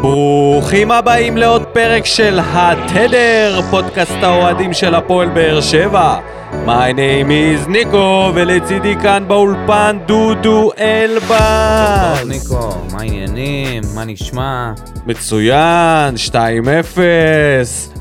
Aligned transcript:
ברוכים 0.00 0.90
הבאים 0.90 1.36
לעוד 1.36 1.64
פרק 1.64 2.04
של 2.04 2.38
התדר, 2.42 3.60
פודקאסט 3.70 4.22
האוהדים 4.22 4.72
של 4.72 4.94
הפועל 4.94 5.28
באר 5.28 5.60
שבע. 5.60 6.18
My 6.52 6.92
name 6.92 7.30
is 7.30 7.68
ניקו, 7.68 8.32
ולצידי 8.34 8.94
כאן 9.02 9.24
באולפן 9.28 9.98
דודו 10.06 10.70
אלבאס. 10.78 12.20
טוב, 12.20 12.28
ניקו, 12.28 12.70
מה 12.92 13.00
העניינים? 13.00 13.82
מה 13.94 14.04
נשמע? 14.04 14.72
מצוין, 15.06 16.14
2-0, 16.28 16.36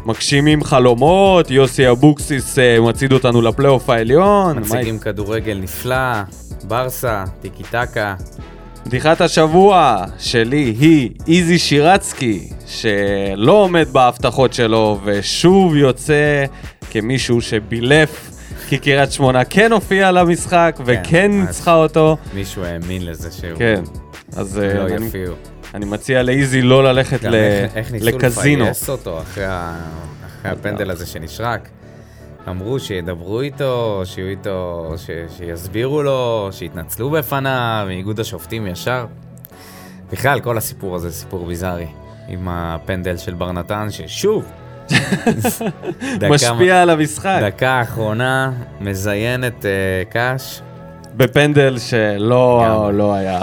מגשימים 0.06 0.64
חלומות, 0.64 1.52
יוסי 1.52 1.90
אבוקסיס 1.90 2.60
אה, 2.60 2.80
מצעיד 2.82 3.12
אותנו 3.14 3.42
לפלייאוף 3.42 3.90
העליון. 3.90 4.60
מציגים 4.60 5.00
כדורגל 5.00 5.60
נפלא, 5.62 6.22
ברסה, 6.64 7.24
טיקי 7.42 7.64
טקה. 7.64 8.16
בדיחת 8.86 9.22
השבוע 9.22 10.06
שלי 10.20 10.76
היא 10.80 11.10
איזי 11.28 11.60
שירצקי, 11.60 12.50
שלא 12.68 13.52
עומד 13.52 13.88
בהבטחות 13.92 14.54
שלו 14.54 15.00
ושוב 15.04 15.76
יוצא 15.76 16.46
כמישהו 16.92 17.42
שבילף, 17.42 18.32
כי 18.70 18.78
קריית 18.78 19.12
שמונה 19.12 19.44
כן 19.44 19.72
הופיעה 19.72 20.12
למשחק 20.12 20.80
וכן 20.86 21.32
אז- 21.42 21.48
ניצחה 21.48 21.74
אותו. 21.76 22.18
מישהו 22.34 22.64
האמין 22.64 23.06
לזה 23.06 23.30
שהוא... 23.32 23.58
כן, 23.60 23.82
אז 24.36 24.60
אה, 24.60 24.74
לא 24.74 24.88
אני, 24.96 25.06
יפיעו. 25.06 25.34
אני 25.74 25.86
מציע 25.86 26.24
לאיזי 26.24 26.62
לא 26.62 26.84
ללכת 26.84 27.22
גם 27.22 27.32
ל- 27.32 27.36
איך- 27.36 27.72
איך 27.78 27.92
ניסו 27.92 28.06
לקזינו. 28.06 28.64
לפייס 28.64 28.90
אותו 28.90 29.22
אחרי 29.22 29.46
אחרי 29.48 30.52
הפנדל 30.52 30.92
הזה 30.92 31.06
שנשרק. 31.06 31.70
אמרו 32.50 32.80
שידברו 32.80 33.42
איתו, 33.42 34.02
שיהיו 34.06 34.28
איתו, 34.30 34.94
ש- 34.98 35.38
שיסבירו 35.38 36.04
לו, 36.04 36.50
שיתנצלו 36.52 37.10
בפניו, 37.10 37.88
איגוד 37.90 38.20
השופטים 38.20 38.68
ישר. 38.68 39.06
בכלל, 40.12 40.40
כל 40.40 40.58
הסיפור 40.58 40.96
הזה 40.96 41.12
סיפור 41.12 41.46
ביזארי. 41.46 41.88
עם 42.28 42.48
הפנדל 42.50 43.18
של 43.18 43.34
בר 43.34 43.52
נתן, 43.52 43.88
ששוב, 43.92 44.46
דקה- 46.20 46.30
משפיע 46.30 46.82
על 46.82 46.90
המשחק, 46.90 47.40
דקה 47.44 47.82
אחרונה, 47.82 48.52
מזיין 48.82 49.48
את 49.48 49.66
אה, 49.66 49.72
קאש, 50.10 50.62
בפנדל 51.18 51.78
שלא 51.80 52.64
לגמרי. 52.66 52.94
לא 52.98 53.14
היה. 53.14 53.42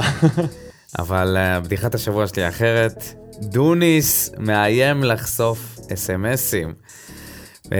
אבל 0.98 1.36
אה, 1.36 1.60
בדיחת 1.60 1.94
השבוע 1.94 2.26
שלי 2.26 2.48
אחרת. 2.48 3.04
דוניס 3.42 4.32
מאיים 4.38 5.04
לחשוף 5.04 5.76
אס.אם.אסים. 5.94 6.74
אה, 7.72 7.78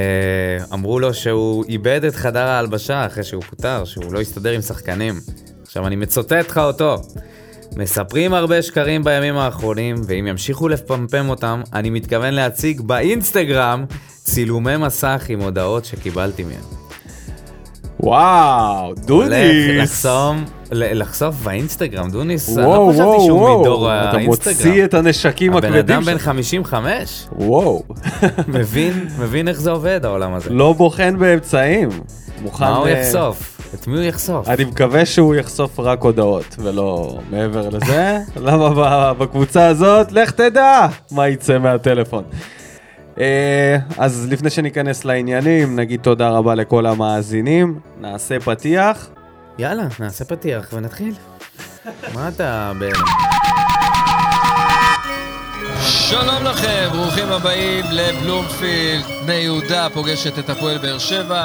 אמרו 0.72 0.98
לו 1.00 1.14
שהוא 1.14 1.64
איבד 1.68 2.04
את 2.04 2.14
חדר 2.14 2.46
ההלבשה 2.46 3.06
אחרי 3.06 3.24
שהוא 3.24 3.42
פוטר, 3.42 3.84
שהוא 3.84 4.12
לא 4.12 4.20
הסתדר 4.20 4.50
עם 4.50 4.60
שחקנים. 4.60 5.14
עכשיו 5.62 5.86
אני 5.86 5.96
מצוטט 5.96 6.32
לך 6.50 6.58
אותו. 6.58 6.96
מספרים 7.76 8.34
הרבה 8.34 8.62
שקרים 8.62 9.04
בימים 9.04 9.36
האחרונים, 9.36 9.96
ואם 10.06 10.26
ימשיכו 10.26 10.68
לפמפם 10.68 11.28
אותם, 11.28 11.62
אני 11.72 11.90
מתכוון 11.90 12.34
להציג 12.34 12.80
באינסטגרם 12.80 13.84
צילומי 14.24 14.76
מסך 14.76 15.24
עם 15.28 15.40
הודעות 15.40 15.84
שקיבלתי 15.84 16.44
מהם. 16.44 16.60
וואו, 18.00 18.84
הולך 18.86 18.98
דודיס. 18.98 19.82
לחסום, 19.82 20.44
ל- 20.44 20.61
לחשוף 20.72 21.34
באינסטגרם, 21.34 22.10
דוניס, 22.10 22.58
אני 22.58 22.66
וואו, 22.66 22.86
לא 22.88 22.92
חשבתי 22.92 23.26
שהוא 23.26 23.60
מדור 23.60 23.80
וואו, 23.80 24.08
אתה 24.08 24.16
האינסטגרם. 24.16 24.54
מוציא 24.56 24.84
את 24.84 24.94
הנשקים 24.94 25.52
הבן 25.52 25.64
הכבדים 25.64 25.96
אדם 25.96 26.02
בן 26.04 26.12
שלך. 26.12 26.22
55, 26.22 27.26
וואו, 27.32 27.82
מבין, 28.48 29.08
מבין 29.18 29.48
איך 29.48 29.60
זה 29.60 29.70
עובד 29.70 30.04
העולם 30.04 30.34
הזה. 30.34 30.50
לא 30.50 30.72
בוחן 30.72 31.18
באמצעים. 31.18 31.88
מוכן... 32.42 32.64
מה 32.64 32.76
הוא 32.76 32.86
אה, 32.86 32.90
יחשוף? 32.90 33.60
את 33.74 33.86
מי 33.86 33.96
הוא 33.96 34.04
יחשוף? 34.04 34.48
אני 34.48 34.64
מקווה 34.64 35.06
שהוא 35.06 35.34
יחשוף 35.34 35.80
רק 35.80 36.02
הודעות, 36.02 36.56
ולא 36.58 37.18
מעבר 37.30 37.68
לזה. 37.68 38.18
למה 38.46 39.14
בקבוצה 39.14 39.66
הזאת, 39.66 40.12
לך 40.12 40.30
תדע 40.30 40.86
מה 41.10 41.28
יצא 41.28 41.58
מהטלפון. 41.58 42.24
אה, 43.18 43.76
אז 43.98 44.28
לפני 44.30 44.50
שניכנס 44.50 45.04
לעניינים, 45.04 45.76
נגיד 45.76 46.00
תודה 46.00 46.30
רבה 46.30 46.54
לכל 46.54 46.86
המאזינים, 46.86 47.78
נעשה 48.00 48.40
פתיח. 48.40 49.10
יאללה, 49.58 49.82
נעשה 50.00 50.24
פתיח 50.24 50.72
ונתחיל. 50.72 51.14
מה 52.14 52.28
אתה 52.28 52.72
ב... 52.80 52.88
שלום 55.82 56.44
לכם, 56.44 56.88
ברוכים 56.92 57.32
הבאים 57.32 57.84
לבלומפילד. 57.90 59.04
בני 59.24 59.34
יהודה 59.34 59.88
פוגשת 59.94 60.38
את 60.38 60.50
הפועל 60.50 60.78
באר 60.78 60.98
שבע. 60.98 61.44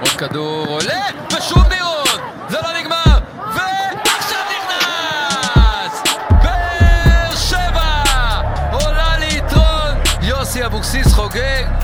עוד 0.00 0.08
כדור 0.18 0.66
עולה, 0.66 1.06
ושוב 1.36 1.62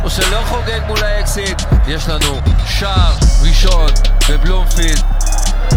או 0.04 0.10
שלא 0.10 0.42
חוגג 0.48 0.80
מול 0.86 1.04
האקסיט. 1.04 1.62
יש 1.86 2.08
לנו 2.08 2.40
שער 2.66 3.14
ראשון 3.42 3.90
בבלומפילד. 4.30 5.02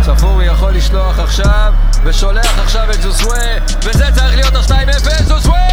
צפורי 0.06 0.46
יכול 0.46 0.74
לשלוח 0.74 1.20
עכשיו, 1.20 1.74
ושולח 2.04 2.60
עכשיו 2.60 2.92
את 2.92 3.02
זוסווה, 3.02 3.58
וזה 3.84 4.06
צריך 4.16 4.36
להיות 4.36 4.56
ה-2-0, 4.56 5.24
זוסווה! 5.24 5.68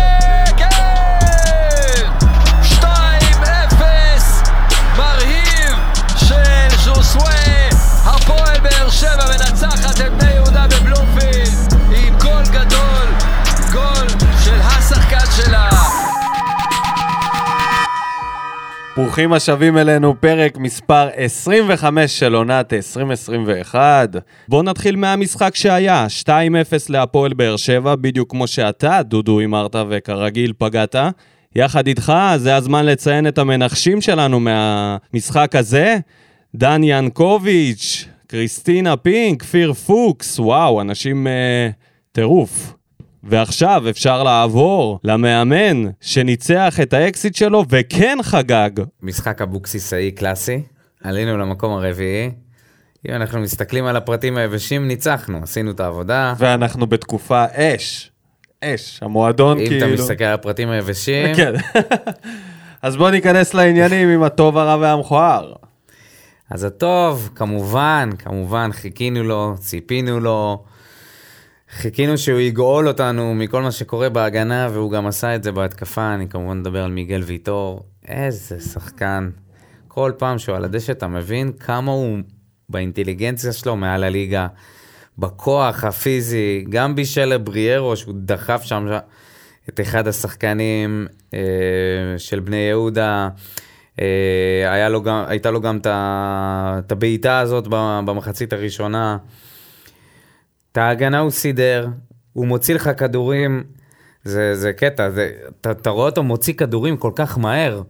כן! 0.56 2.10
2-0! 2.80 2.84
מרהיב 4.96 5.76
של 6.16 6.76
זוסווה! 6.84 7.68
הפועל 8.04 8.60
באר 8.60 8.90
שבע 8.90 9.24
מנצחת 9.28 10.00
את 10.00 10.12
בני 10.18 10.32
יהודה 10.32 10.66
בבלומפילד 10.66 11.11
ברוכים 18.96 19.32
השבים 19.32 19.78
אלינו, 19.78 20.20
פרק 20.20 20.58
מספר 20.58 21.08
25 21.14 22.18
של 22.18 22.34
עונת 22.34 22.72
2021. 22.72 24.16
בואו 24.48 24.62
נתחיל 24.62 24.96
מהמשחק 24.96 25.54
שהיה, 25.54 26.06
2-0 26.22 26.28
להפועל 26.88 27.32
באר 27.32 27.56
שבע, 27.56 27.94
בדיוק 27.96 28.30
כמו 28.30 28.46
שאתה, 28.46 29.02
דודו, 29.02 29.38
הימרת 29.38 29.76
וכרגיל 29.88 30.52
פגעת. 30.58 30.96
יחד 31.56 31.86
איתך, 31.86 32.12
זה 32.36 32.56
הזמן 32.56 32.86
לציין 32.86 33.26
את 33.26 33.38
המנחשים 33.38 34.00
שלנו 34.00 34.40
מהמשחק 34.40 35.56
הזה. 35.56 35.98
דן 36.54 36.80
ינקוביץ', 36.84 38.08
קריסטינה 38.26 38.96
פינק, 38.96 39.42
כפיר 39.42 39.72
פוקס, 39.72 40.38
וואו, 40.38 40.80
אנשים 40.80 41.26
אה, 41.26 41.70
טירוף. 42.12 42.74
ועכשיו 43.24 43.84
אפשר 43.90 44.22
לעבור 44.22 45.00
למאמן 45.04 45.90
שניצח 46.00 46.80
את 46.82 46.92
האקסיט 46.92 47.34
שלו 47.34 47.64
וכן 47.68 48.18
חגג. 48.22 48.70
משחק 49.02 49.42
אבוקסיסאי 49.42 50.10
קלאסי, 50.10 50.62
עלינו 51.02 51.38
למקום 51.38 51.72
הרביעי. 51.72 52.30
אם 53.08 53.14
אנחנו 53.14 53.40
מסתכלים 53.40 53.86
על 53.86 53.96
הפרטים 53.96 54.36
היבשים, 54.36 54.88
ניצחנו, 54.88 55.38
עשינו 55.42 55.70
את 55.70 55.80
העבודה. 55.80 56.34
ואנחנו 56.38 56.86
בתקופה 56.86 57.44
אש. 57.54 58.10
אש. 58.64 58.98
המועדון 59.02 59.58
אם 59.58 59.66
כאילו... 59.66 59.86
אתה 59.86 60.02
מסתכל 60.02 60.24
על 60.24 60.34
הפרטים 60.34 60.70
היבשים, 60.70 61.34
כן. 61.34 61.52
אז 62.82 62.96
בואו 62.96 63.10
ניכנס 63.10 63.54
לעניינים 63.54 64.08
עם 64.08 64.22
הטוב, 64.22 64.58
הרע 64.58 64.76
והמכוער. 64.80 65.52
אז 66.50 66.64
הטוב, 66.64 67.30
כמובן, 67.34 68.10
כמובן, 68.18 68.70
חיכינו 68.72 69.22
לו, 69.22 69.54
ציפינו 69.58 70.20
לו, 70.20 70.64
חיכינו 71.72 72.18
שהוא 72.18 72.40
יגאול 72.40 72.88
אותנו 72.88 73.34
מכל 73.34 73.62
מה 73.62 73.72
שקורה 73.72 74.08
בהגנה, 74.08 74.68
והוא 74.72 74.90
גם 74.90 75.06
עשה 75.06 75.34
את 75.34 75.42
זה 75.42 75.52
בהתקפה, 75.52 76.14
אני 76.14 76.28
כמובן 76.28 76.58
מדבר 76.58 76.84
על 76.84 76.90
מיגל 76.90 77.22
ויטור, 77.22 77.86
איזה 78.08 78.60
שחקן. 78.60 79.30
כל 79.88 80.12
פעם 80.18 80.38
שהוא 80.38 80.56
על 80.56 80.64
הדשא 80.64 80.92
אתה 80.92 81.06
מבין 81.06 81.52
כמה 81.52 81.92
הוא 81.92 82.18
באינטליגנציה 82.68 83.52
שלו 83.52 83.76
מעל 83.76 84.04
הליגה, 84.04 84.46
בכוח 85.18 85.84
הפיזי, 85.84 86.64
גם 86.68 86.94
בישל 86.94 87.24
לבריירו 87.24 87.96
שהוא 87.96 88.14
דחף 88.16 88.62
שם 88.64 88.86
את 89.68 89.80
אחד 89.80 90.08
השחקנים 90.08 91.06
אה, 91.34 91.40
של 92.18 92.40
בני 92.40 92.56
יהודה. 92.56 93.28
אה, 94.00 94.88
לו 94.88 95.02
גם, 95.02 95.24
הייתה 95.26 95.50
לו 95.50 95.60
גם 95.60 95.78
את 95.84 96.92
הבעיטה 96.92 97.38
הזאת 97.38 97.68
במחצית 98.04 98.52
הראשונה. 98.52 99.16
את 100.72 100.78
ההגנה 100.78 101.18
הוא 101.18 101.30
סידר, 101.30 101.88
הוא 102.32 102.46
מוציא 102.46 102.74
לך 102.74 102.90
כדורים, 102.96 103.64
זה, 104.24 104.54
זה 104.54 104.72
קטע, 104.72 105.10
זה, 105.10 105.30
אתה, 105.60 105.70
אתה 105.70 105.90
רואה 105.90 106.06
אותו 106.06 106.22
מוציא 106.22 106.54
כדורים 106.54 106.96
כל 106.96 107.10
כך 107.14 107.38
מהר. 107.38 107.82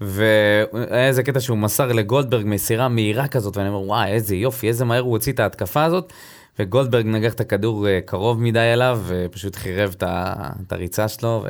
והיה 0.00 1.06
איזה 1.08 1.22
קטע 1.22 1.40
שהוא 1.40 1.58
מסר 1.58 1.92
לגולדברג 1.92 2.46
מסירה 2.46 2.88
מהירה 2.88 3.28
כזאת, 3.28 3.56
ואני 3.56 3.68
אומר, 3.68 3.80
וואי, 3.80 4.10
איזה 4.12 4.36
יופי, 4.36 4.68
איזה 4.68 4.84
מהר 4.84 5.00
הוא 5.00 5.10
הוציא 5.10 5.32
את 5.32 5.40
ההתקפה 5.40 5.84
הזאת, 5.84 6.12
וגולדברג 6.58 7.06
נגח 7.06 7.34
את 7.34 7.40
הכדור 7.40 7.88
אה, 7.88 7.98
קרוב 8.04 8.42
מדי 8.42 8.58
אליו, 8.58 9.00
ופשוט 9.06 9.56
חירב 9.56 9.94
את 10.00 10.72
הריצה 10.72 11.08
שלו. 11.08 11.44
ו... 11.44 11.48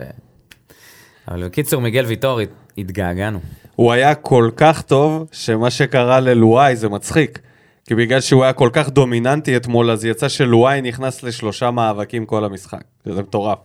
אבל 1.29 1.45
בקיצור, 1.45 1.81
מיגל 1.81 2.05
ויטור, 2.05 2.41
הת- 2.41 2.49
התגעגענו. 2.79 3.41
הוא 3.77 3.93
היה 3.93 4.15
כל 4.15 4.51
כך 4.57 4.83
טוב, 4.83 5.29
שמה 5.33 5.71
שקרה 5.71 6.21
ללואי 6.21 6.77
זה 6.77 6.89
מצחיק. 6.89 7.39
כי 7.87 7.95
בגלל 7.95 8.21
שהוא 8.21 8.45
היה 8.45 8.53
כל 8.53 8.71
כך 8.73 8.89
דומיננטי 8.89 9.57
אתמול, 9.57 9.91
אז 9.91 10.05
יצא 10.05 10.29
שלואי 10.29 10.81
נכנס 10.81 11.23
לשלושה 11.23 11.71
מאבקים 11.71 12.27
כל 12.27 12.45
המשחק. 12.45 12.83
זה 13.05 13.23
מטורף. 13.23 13.59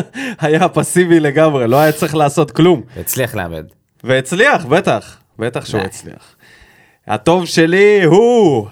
היה 0.40 0.68
פסיבי 0.68 1.20
לגמרי, 1.20 1.68
לא 1.68 1.76
היה 1.76 1.92
צריך 1.92 2.14
לעשות 2.14 2.50
כלום. 2.50 2.82
הצליח 2.96 3.34
לאבד. 3.34 3.64
והצליח, 4.04 4.64
בטח, 4.64 5.18
בטח 5.38 5.66
שהוא. 5.66 5.80
הצליח. 5.80 6.36
הטוב 7.06 7.46
שלי 7.46 8.04
הוא 8.04 8.66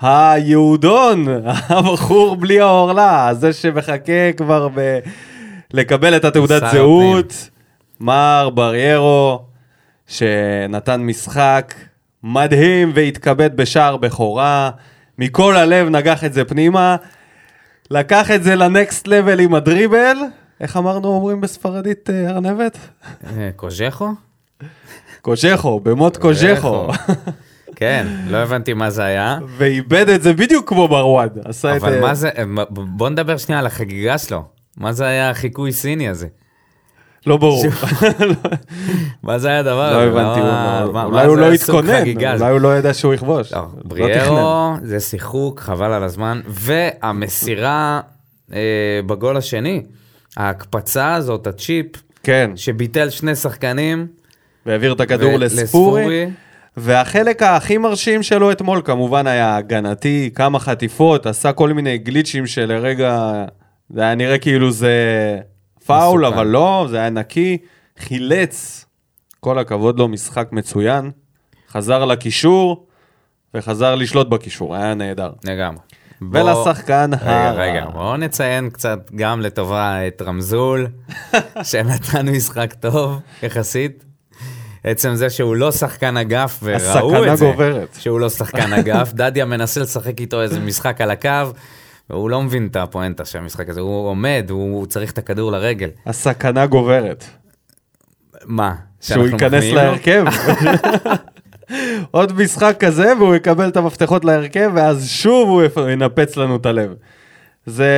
היהודון, 0.00 1.26
הבחור 1.68 2.36
בלי 2.36 2.60
העורלה, 2.60 3.30
זה 3.34 3.52
שמחכה 3.52 4.32
כבר 4.36 4.68
ב... 4.74 4.98
לקבל 5.72 6.16
את 6.16 6.24
התעודת 6.24 6.62
זהות, 6.72 7.48
מר 8.00 8.50
בריירו, 8.54 9.42
שנתן 10.06 11.00
משחק 11.00 11.74
מדהים 12.22 12.92
והתכבד 12.94 13.56
בשער 13.56 13.96
בכורה, 13.96 14.70
מכל 15.18 15.56
הלב 15.56 15.88
נגח 15.88 16.24
את 16.24 16.32
זה 16.32 16.44
פנימה, 16.44 16.96
לקח 17.90 18.30
את 18.30 18.42
זה 18.42 18.56
לנקסט 18.56 19.06
לבל 19.06 19.40
עם 19.40 19.54
הדריבל, 19.54 20.16
איך 20.60 20.76
אמרנו 20.76 21.08
אומרים 21.08 21.40
בספרדית 21.40 22.10
אה, 22.10 22.30
ארנבת? 22.30 22.78
אה, 23.26 23.50
קוז'כו? 23.56 24.08
קוז'כו, 25.20 25.80
במות 25.80 26.16
קוז'כו. 26.16 26.88
כן, 27.76 28.06
לא 28.28 28.36
הבנתי 28.36 28.72
מה 28.72 28.90
זה 28.90 29.04
היה. 29.04 29.38
ואיבד 29.56 30.08
את 30.08 30.22
זה 30.22 30.32
בדיוק 30.32 30.68
כמו 30.68 30.88
מרואד. 30.88 31.38
עשה 31.44 31.76
את... 31.76 31.82
אבל 31.82 31.94
אה, 31.94 32.00
מה 32.00 32.14
זה, 32.14 32.28
אה, 32.28 32.44
בוא 32.70 33.08
נדבר 33.08 33.36
שנייה 33.36 33.58
על 33.58 33.66
החגיגה 33.66 34.18
שלו. 34.18 34.44
מה 34.76 34.92
זה 34.92 35.06
היה 35.06 35.30
החיקוי 35.30 35.72
סיני 35.72 36.08
הזה? 36.08 36.26
לא 37.26 37.36
ברור. 37.36 37.64
מה 39.22 39.38
זה 39.38 39.48
היה 39.48 39.58
הדבר 39.58 39.92
לא? 39.92 40.02
הבנתי, 40.02 40.40
אולי 41.06 41.26
הוא 41.26 41.36
לא 41.36 41.52
התכונן? 41.52 42.02
אולי 42.16 42.50
הוא 42.50 42.60
לא 42.60 42.78
ידע 42.78 42.94
שהוא 42.94 43.14
יכבוש. 43.14 43.52
לא, 43.52 43.58
לא. 43.58 43.66
בריארו 43.84 44.74
זה 44.82 45.00
שיחוק, 45.00 45.60
חבל 45.60 45.92
על 45.92 46.02
הזמן, 46.04 46.40
והמסירה 46.46 48.00
אה, 48.52 49.00
בגול 49.06 49.36
השני, 49.36 49.82
ההקפצה 50.36 51.14
הזאת, 51.14 51.46
הצ'יפ, 51.46 51.86
כן, 52.22 52.50
שביטל 52.56 53.10
שני 53.10 53.36
שחקנים. 53.36 54.06
והעביר 54.66 54.92
את 54.92 55.00
הכדור 55.00 55.36
לספורי. 55.36 56.26
והחלק 56.76 57.42
הכי 57.42 57.78
מרשים 57.78 58.22
שלו 58.22 58.52
אתמול 58.52 58.82
כמובן 58.84 59.26
היה 59.26 59.56
הגנתי, 59.56 60.30
כמה 60.34 60.58
חטיפות, 60.58 61.26
עשה 61.26 61.52
כל 61.52 61.72
מיני 61.72 61.98
גליצ'ים 61.98 62.46
שלרגע 62.46 63.32
זה 63.90 64.00
היה 64.00 64.14
נראה 64.14 64.38
כאילו 64.38 64.70
זה 64.70 64.94
פאול, 65.86 66.20
מסוכן. 66.20 66.34
אבל 66.38 66.46
לא, 66.46 66.86
זה 66.90 66.96
היה 66.98 67.10
נקי, 67.10 67.58
חילץ, 67.98 68.84
כל 69.40 69.58
הכבוד 69.58 69.98
לו, 69.98 70.08
משחק 70.08 70.48
מצוין, 70.52 71.10
חזר 71.70 72.04
לקישור 72.04 72.86
וחזר 73.54 73.94
לשלוט 73.94 74.28
בקישור, 74.28 74.74
היה 74.76 74.94
נהדר. 74.94 75.30
לגמרי. 75.44 75.80
בוא- 76.20 76.40
ולשחקן 76.40 77.10
רגע, 77.20 77.30
הרע. 77.48 77.62
רגע, 77.62 77.86
בואו 77.92 78.16
נציין 78.16 78.70
קצת 78.70 79.10
גם 79.14 79.40
לטובה 79.40 80.06
את 80.06 80.22
רמזול, 80.22 80.86
שנתן 81.62 82.28
משחק 82.28 82.74
טוב 82.80 83.18
יחסית. 83.42 84.04
עצם 84.84 85.14
זה 85.14 85.30
שהוא 85.30 85.56
לא 85.56 85.72
שחקן 85.72 86.16
אגף, 86.16 86.60
וראו 86.62 86.76
הסכנה 86.76 87.32
את 87.32 87.38
זה, 87.38 87.44
גוברת. 87.50 87.96
שהוא 87.98 88.20
לא 88.20 88.28
שחקן 88.28 88.72
אגף, 88.72 89.12
דדיה 89.12 89.44
מנסה 89.44 89.80
לשחק 89.80 90.20
איתו 90.20 90.42
איזה 90.42 90.60
משחק 90.60 91.00
על 91.00 91.10
הקו, 91.10 91.28
והוא 92.10 92.30
לא 92.30 92.42
מבין 92.42 92.66
את 92.66 92.76
הפואנטה 92.76 93.24
של 93.24 93.38
המשחק 93.38 93.68
הזה, 93.68 93.80
הוא 93.80 94.08
עומד, 94.08 94.46
הוא 94.50 94.86
צריך 94.86 95.12
את 95.12 95.18
הכדור 95.18 95.52
לרגל. 95.52 95.90
הסכנה 96.06 96.66
גוברת. 96.66 97.24
מה? 98.44 98.74
שהוא 99.00 99.26
ייכנס? 99.26 99.64
להרכב. 99.64 100.24
עוד 102.10 102.42
משחק 102.42 102.76
כזה 102.80 103.12
והוא 103.18 103.34
יקבל 103.34 103.68
את 103.68 103.76
המפתחות 103.76 104.24
להרכב 104.24 104.70
ואז 104.74 105.08
שוב 105.08 105.48
הוא 105.48 105.88
ינפץ 105.90 106.36
לנו 106.36 106.56
את 106.56 106.66
הלב. 106.66 106.94
זה 107.66 107.88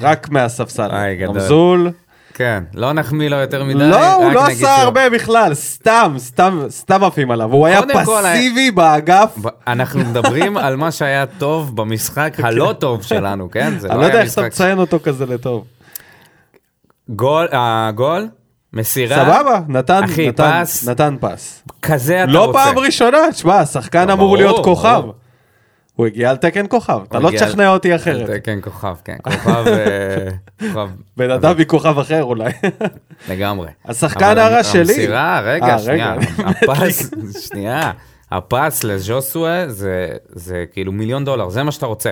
רק 0.00 0.28
מהספסל. 0.28 0.88
רמזול. 1.28 1.90
כן, 2.36 2.64
לא 2.74 2.92
נחמיא 2.92 3.28
לו 3.28 3.36
יותר 3.36 3.64
מדי, 3.64 3.78
לא, 3.78 4.14
הוא 4.14 4.32
לא 4.32 4.46
עשה 4.46 4.76
הרבה 4.76 5.10
בכלל, 5.10 5.54
סתם, 5.54 6.14
סתם, 6.18 6.60
סתם 6.68 7.04
עפים 7.04 7.30
עליו. 7.30 7.52
הוא 7.52 7.66
היה 7.66 7.80
פסיבי 8.04 8.70
באגף. 8.70 9.36
אנחנו 9.66 10.00
מדברים 10.00 10.56
על 10.56 10.76
מה 10.76 10.90
שהיה 10.90 11.26
טוב 11.26 11.76
במשחק 11.76 12.36
הלא 12.44 12.74
טוב 12.78 13.02
שלנו, 13.02 13.50
כן? 13.50 13.66
אני 13.66 13.88
לא 13.88 14.00
לא 14.00 14.04
יודע 14.04 14.22
איך 14.22 14.32
אתה. 14.32 14.42
מציין 14.42 14.78
אותו 14.78 14.98
כזה 15.02 15.26
לטוב. 15.26 15.64
גול, 17.08 17.48
הגול, 17.52 18.28
מסירה, 18.72 19.16
סבבה, 19.16 19.60
נתן, 19.68 20.04
אחי, 20.04 20.28
נתן, 20.28 20.62
פס. 20.64 20.88
נתן 20.88 21.16
פס. 21.20 21.62
כזה 21.82 22.24
אתה 22.24 22.32
לא 22.32 22.44
רוצה. 22.44 22.58
פעם 22.58 22.78
ראשונה, 22.78 23.18
תשמע, 23.30 23.54
השחקן 23.54 24.08
לא, 24.08 24.12
אמור 24.12 24.36
להיות 24.36 24.64
כוכב. 24.64 24.98
ברור. 25.02 25.14
הוא 25.96 26.06
הגיע 26.06 26.30
על 26.30 26.36
תקן 26.36 26.66
כוכב, 26.68 27.00
אתה 27.08 27.18
לא 27.18 27.30
תשכנע 27.30 27.68
אותי 27.68 27.94
אחרת. 27.94 28.44
כן, 28.44 28.58
כוכב, 28.62 28.96
כן, 29.04 29.16
כוכב, 29.22 29.64
אה, 29.66 30.84
בן 31.16 31.30
אדם 31.30 31.58
מכוכב 31.58 31.98
אחר 31.98 32.22
אולי. 32.22 32.52
לגמרי. 33.30 33.68
השחקן 33.84 34.38
הרע 34.38 34.64
שלי. 34.64 34.80
המסירה, 34.80 35.40
רגע, 35.40 35.66
אה, 35.66 35.78
שנייה, 35.78 36.14
רגע. 36.14 36.48
הפס, 36.48 37.10
שנייה, 37.48 37.92
הפס 38.30 38.84
לז'וסווה 38.84 39.68
זה, 39.68 40.12
זה 40.28 40.64
כאילו 40.72 40.92
מיליון 40.92 41.24
דולר, 41.24 41.48
זה 41.48 41.62
מה 41.62 41.72
שאתה 41.72 41.86
רוצה. 41.86 42.10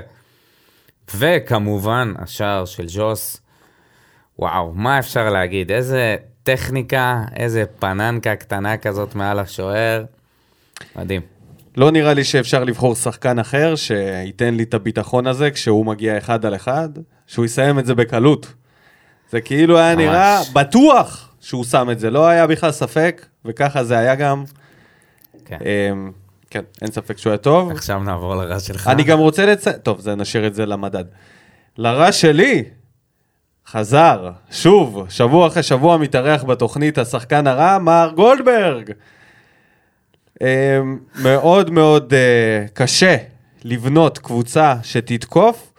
וכמובן, 1.17 2.13
השער 2.19 2.65
של 2.65 2.87
ג'וס, 2.89 3.41
וואו, 4.39 4.73
מה 4.75 4.99
אפשר 4.99 5.31
להגיד? 5.31 5.73
איזה 5.73 6.17
טכניקה, 6.43 7.23
איזה 7.37 7.65
פננקה 7.79 8.37
קטנה 8.37 8.77
כזאת 8.77 9.15
מעל 9.15 9.39
השוער, 9.39 10.05
מדהים. 10.97 11.34
לא 11.77 11.91
נראה 11.91 12.15
לי 12.15 12.25
שאפשר 12.25 12.65
לבחור 12.65 12.95
שחקן 12.95 13.39
אחר 13.39 13.75
שייתן 13.77 14.55
לי 14.55 14.63
את 14.63 14.75
הביטחון 14.75 15.27
הזה 15.27 15.51
כשהוא 15.51 15.87
מגיע 15.87 16.19
אחד 16.19 16.47
על 16.47 16.55
אחד, 16.55 16.89
שהוא 17.27 17.45
יסיים 17.45 17.79
את 17.79 17.87
זה 17.87 17.95
בקלות. 17.95 18.53
זה 19.31 19.41
כאילו 19.41 19.79
היה 19.79 19.97
ממש. 19.97 20.05
נראה 20.05 20.41
בטוח 20.53 21.35
שהוא 21.41 21.65
שם 21.65 21.89
את 21.93 21.99
זה, 21.99 22.11
לא 22.11 22.27
היה 22.27 22.47
בכלל 22.47 22.71
ספק, 22.71 23.27
וככה 23.45 23.85
זה 23.85 23.99
היה 23.99 24.15
גם. 24.15 24.45
כן. 25.45 25.59
אמ, 25.93 26.13
כן, 26.51 26.63
אין 26.83 26.91
ספק 26.91 27.19
שהוא 27.19 27.31
היה 27.31 27.39
טוב. 27.39 27.71
עכשיו 27.71 28.03
נעבור 28.03 28.37
לרע 28.37 28.61
שלך. 28.61 28.89
אני 28.89 29.03
גם 29.03 29.19
רוצה 29.19 29.47
לציין, 29.47 29.77
טוב, 29.77 30.01
זה 30.01 30.15
נשאיר 30.15 30.47
את 30.47 30.55
זה 30.55 30.67
למדד. 30.67 31.05
לרע 31.79 32.13
שלי, 32.13 32.65
חזר, 33.67 34.31
שוב, 34.51 35.07
שבוע 35.09 35.47
אחרי 35.47 35.63
שבוע 35.63 35.97
מתארח 35.97 36.45
בתוכנית 36.45 36.99
השחקן 36.99 37.47
הרע, 37.47 37.79
מר 37.79 38.13
גולדברג. 38.17 38.91
אה, 40.43 40.81
מאוד 41.23 41.71
מאוד 41.71 42.15
אה, 42.15 42.67
קשה 42.75 43.17
לבנות 43.65 44.19
קבוצה 44.19 44.75
שתתקוף 44.83 45.73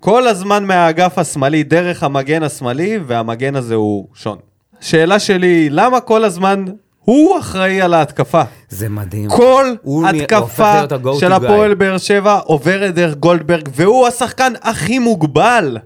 כל 0.00 0.28
הזמן 0.28 0.64
מהאגף 0.64 1.18
השמאלי 1.18 1.62
דרך 1.62 2.02
המגן 2.02 2.42
השמאלי, 2.42 2.98
והמגן 3.06 3.56
הזה 3.56 3.74
הוא 3.74 4.06
שון. 4.14 4.38
שאלה 4.80 5.18
שלי, 5.18 5.68
למה 5.70 6.00
כל 6.00 6.24
הזמן 6.24 6.64
הוא 7.00 7.38
אחראי 7.38 7.80
על 7.80 7.94
ההתקפה? 7.94 8.42
זה 8.68 8.88
מדהים. 8.88 9.28
כל 9.30 9.74
התקפה 10.08 10.80
של. 11.20 11.32
הפועל 11.32 11.74
באר 11.74 11.98
שבע 11.98 12.38
עוברת 12.44 12.94
דרך 12.94 13.14
גולדברג, 13.14 13.68
והוא 13.74 14.06
השחקן 14.06 14.52
הכי 14.62 14.98
מוגבל 14.98 15.78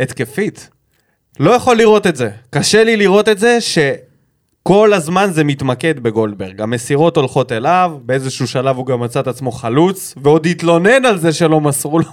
התקפית. 0.00 0.68
לא 1.40 1.50
יכול 1.50 1.76
לראות 1.76 2.06
את 2.06 2.16
זה. 2.16 2.30
קשה 2.50 2.84
לי 2.84 2.96
לראות 2.96 3.28
את 3.28 3.38
זה 3.38 3.60
שכל 4.68 4.92
הזמן 4.92 5.28
זה 5.32 5.44
מתמקד 5.44 6.00
בגולדברג. 6.00 6.60
המסירות 6.60 7.16
הולכות 7.16 7.52
אליו, 7.52 7.98
באיזשהו 8.04 8.46
שלב 8.46 8.76
הוא 8.76 8.86
גם 8.86 9.00
מצא 9.00 9.20
את 9.20 9.26
עצמו 9.28 9.52
חלוץ, 9.52 10.14
ועוד 10.22 10.46
התלונן 10.46 11.04
על 11.04 11.18
זה 11.18 11.32
שלא 11.32 11.60
מסרו 11.60 11.98
לו. 11.98 12.06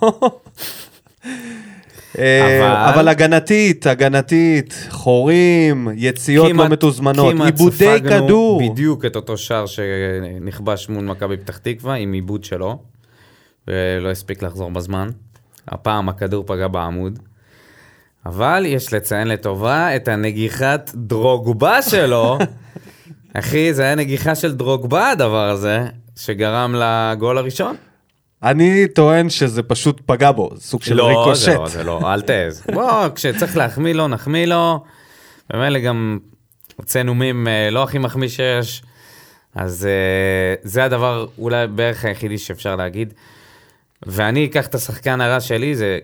אה, 2.20 2.60
אבל- 2.60 2.94
אבל 2.94 3.08
הגנתית, 3.08 3.88
הגנתית, 3.88 4.88
חורים, 4.90 5.88
יציאות 5.96 6.48
לא 6.48 6.54
כמעט- 6.54 6.72
מתוזמנות, 6.72 7.34
כמעט 7.34 7.46
עיבודי 7.54 7.76
ספגנו 7.76 8.26
כדור. 8.26 8.72
בדיוק 8.72 9.06
את 9.06 9.16
אותו 9.16 9.38
שער 9.38 9.66
שנכבש 9.66 10.90
מול 10.90 11.04
מכבי 11.06 11.38
פתח 11.38 11.58
תקווה 11.58 11.94
עם 11.96 12.14
עיבוד 12.14 12.44
שלו, 12.44 12.80
ולא 13.68 14.10
הספיק 14.12 14.44
לחזור 14.44 14.72
בזמן. 14.72 15.10
הפעם 15.68 16.10
הכדור 16.10 16.44
פגע 16.48 16.68
בעמוד. 16.68 17.20
אבל 18.26 18.64
יש 18.68 18.94
לציין 18.94 19.28
לטובה 19.28 19.96
את 19.96 20.08
הנגיחת 20.08 20.92
דרוגבה 20.96 21.82
שלו. 21.82 22.38
אחי, 23.34 23.74
זה 23.74 23.84
היה 23.84 23.96
נגיחה 23.96 24.36
של 24.36 24.56
דרוגבה 24.56 25.10
הדבר 25.10 25.50
הזה, 25.50 25.86
שגרם 26.16 26.76
לגול 26.78 27.38
הראשון. 27.38 27.76
אני 28.44 28.88
טוען 28.88 29.30
שזה 29.30 29.64
פשוט 29.64 30.02
פגע 30.06 30.32
בו, 30.32 30.50
סוג 30.58 30.84
של 30.84 30.96
לא, 30.96 31.08
ריקושט. 31.08 31.46
זה 31.46 31.54
לא, 31.54 31.68
זה 31.68 31.84
לא, 31.84 32.14
אל 32.14 32.22
תעז. 32.22 32.64
בוא, 32.74 33.08
כשצריך 33.16 33.58
להחמיא 33.58 33.94
לו, 33.94 34.08
נחמיא 34.08 34.46
לו. 34.46 34.84
במילא 35.50 35.80
גם 35.80 36.20
הוצאנו 36.76 37.16
מים 37.16 37.48
אה, 37.48 37.70
לא 37.70 37.84
הכי 37.84 37.98
מחמיא 37.98 38.28
שיש, 38.28 38.84
אז 39.56 39.86
אה, 39.86 40.56
זה 40.64 40.84
הדבר 40.84 41.26
אולי 41.38 41.68
בערך 41.68 42.06
היחידי 42.06 42.38
שאפשר 42.38 42.76
להגיד. 42.76 43.14
ואני 44.06 44.46
אקח 44.46 44.68
את 44.68 44.76
השחקן 44.76 45.22
הרע 45.22 45.40
שלי, 45.40 45.76
זה 45.76 46.00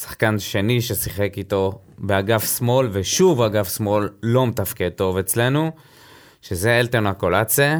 שחקן 0.00 0.38
שני 0.38 0.80
ששיחק 0.80 1.32
איתו 1.36 1.72
באגף 1.98 2.56
שמאל, 2.58 2.88
ושוב 2.92 3.42
אגף 3.42 3.76
שמאל 3.76 4.08
לא 4.22 4.46
מתפקד 4.46 4.88
טוב 4.88 5.16
אצלנו, 5.18 5.70
שזה 6.42 6.80
אלטון 6.80 7.06
הקולאצה. 7.06 7.78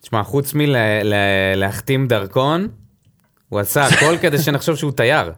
תשמע, 0.00 0.22
חוץ 0.22 0.52
מלהחתים 0.54 2.08
דרכון, 2.08 2.68
הוא 3.48 3.60
עשה 3.60 3.84
הכל 3.86 4.16
כדי 4.22 4.38
שנחשוב 4.38 4.76
שהוא 4.76 4.92
תייר. 4.92 5.32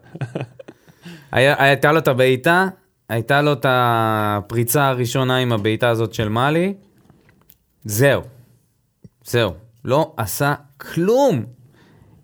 היה- 1.33 1.62
הייתה 1.64 1.93
לו 1.93 1.99
את 1.99 2.09
הבעיטה, 2.09 2.67
הייתה 3.09 3.43
לו 3.43 3.53
את 3.53 3.67
הפריצה 3.69 4.88
הראשונה 4.88 5.37
עם 5.37 5.53
הבעיטה 5.53 5.88
הזאת 5.88 6.14
של 6.14 6.29
מאלי, 6.29 6.75
זהו. 7.85 8.23
זהו. 9.25 9.55
לא 9.85 10.12
עשה 10.17 10.55
כלום. 10.76 11.45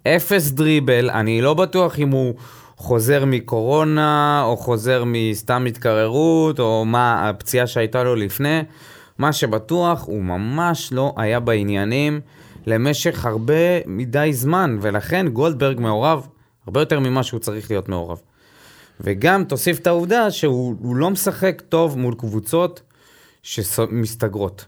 אפס 0.07 0.51
דריבל, 0.51 1.11
אני 1.11 1.43
לא 1.43 1.55
בטוח 1.55 1.99
אם 1.99 2.11
הוא 2.11 2.35
חוזר 2.81 3.25
מקורונה, 3.25 4.43
או 4.45 4.57
חוזר 4.57 5.03
מסתם 5.07 5.65
התקררות, 5.69 6.61
או 6.61 6.85
מה 6.85 7.29
הפציעה 7.29 7.67
שהייתה 7.67 8.03
לו 8.05 8.15
לפני. 8.15 8.63
מה 9.19 9.33
שבטוח, 9.33 10.05
הוא 10.07 10.23
ממש 10.23 10.93
לא 10.93 11.15
היה 11.17 11.41
בעניינים 11.41 12.21
למשך 12.67 13.27
הרבה 13.27 13.55
מדי 13.87 14.31
זמן, 14.33 14.79
ולכן 14.81 15.29
גולדברג 15.29 15.81
מעורב 15.81 16.27
הרבה 16.67 16.81
יותר 16.81 17.01
ממה 17.01 17.23
שהוא 17.23 17.41
צריך 17.41 17.71
להיות 17.71 17.89
מעורב. 17.89 18.21
וגם 19.01 19.45
תוסיף 19.45 19.79
את 19.79 19.87
העובדה 19.87 20.31
שהוא 20.31 20.77
הוא 20.81 20.97
לא 20.97 21.11
משחק 21.11 21.63
טוב 21.69 21.99
מול 21.99 22.15
קבוצות 22.15 22.83
שמסתגרות. 23.43 24.65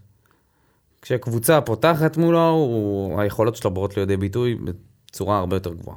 כשקבוצה 1.02 1.60
פותחת 1.60 2.16
מולו, 2.16 2.48
הוא, 2.48 3.20
היכולות 3.20 3.56
שלו 3.56 3.70
באות 3.70 3.96
לידי 3.96 4.16
ביטוי 4.16 4.54
בצורה 4.54 5.38
הרבה 5.38 5.56
יותר 5.56 5.74
גבוהה. 5.74 5.96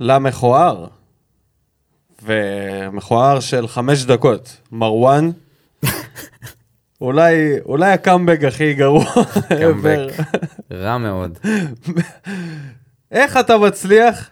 למכוער. 0.00 0.86
ומכוער 2.22 3.40
של 3.40 3.68
חמש 3.68 4.04
דקות. 4.04 4.56
מרואן. 4.72 5.30
אולי, 7.00 7.34
אולי 7.66 7.92
הקאמבק 7.92 8.44
הכי 8.44 8.74
גרוע. 8.74 9.04
קאמבק. 9.60 9.98
רע 10.72 10.98
מאוד. 10.98 11.38
איך 13.12 13.36
אתה 13.36 13.58
מצליח 13.58 14.30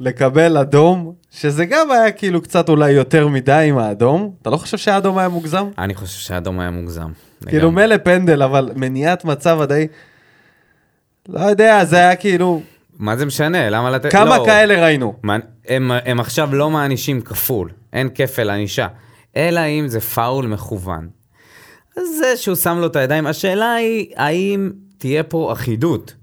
לקבל 0.00 0.56
אדום, 0.56 1.14
שזה 1.30 1.64
גם 1.64 1.90
היה 1.90 2.12
כאילו 2.12 2.42
קצת 2.42 2.68
אולי 2.68 2.90
יותר 2.90 3.28
מדי 3.28 3.66
עם 3.68 3.78
האדום? 3.78 4.34
אתה 4.42 4.50
לא 4.50 4.56
חושב 4.56 4.78
שהאדום 4.78 5.18
היה 5.18 5.28
מוגזם? 5.28 5.68
אני 5.78 5.94
חושב 5.94 6.18
שהאדום 6.18 6.60
היה 6.60 6.70
מוגזם. 6.70 7.10
כאילו. 7.46 7.70
מילא 7.70 7.96
פנדל, 7.96 8.42
אבל 8.42 8.70
מניעת 8.76 9.24
מצב 9.24 9.60
עדיי... 9.60 9.88
לא 11.28 11.40
יודע, 11.40 11.84
זה 11.84 11.96
היה 11.96 12.16
כאילו... 12.16 12.62
מה 12.98 13.16
זה 13.16 13.26
משנה? 13.26 13.70
למה 13.70 13.90
לתת... 13.90 14.12
כמה 14.12 14.38
לא. 14.38 14.44
כאלה 14.46 14.82
ראינו? 14.84 15.14
מה- 15.22 15.36
הם, 15.68 15.90
הם 16.04 16.20
עכשיו 16.20 16.54
לא 16.54 16.70
מענישים 16.70 17.20
כפול, 17.20 17.70
אין 17.92 18.08
כפל 18.14 18.50
ענישה. 18.50 18.86
אלא 19.36 19.60
אם 19.60 19.88
זה 19.88 20.00
פאול 20.00 20.46
מכוון. 20.46 21.08
זה 21.96 22.36
שהוא 22.36 22.56
שם 22.56 22.78
לו 22.78 22.86
את 22.86 22.96
הידיים, 22.96 23.26
השאלה 23.26 23.74
היא, 23.74 24.06
האם 24.16 24.70
תהיה 24.98 25.22
פה 25.22 25.52
אחידות? 25.52 26.14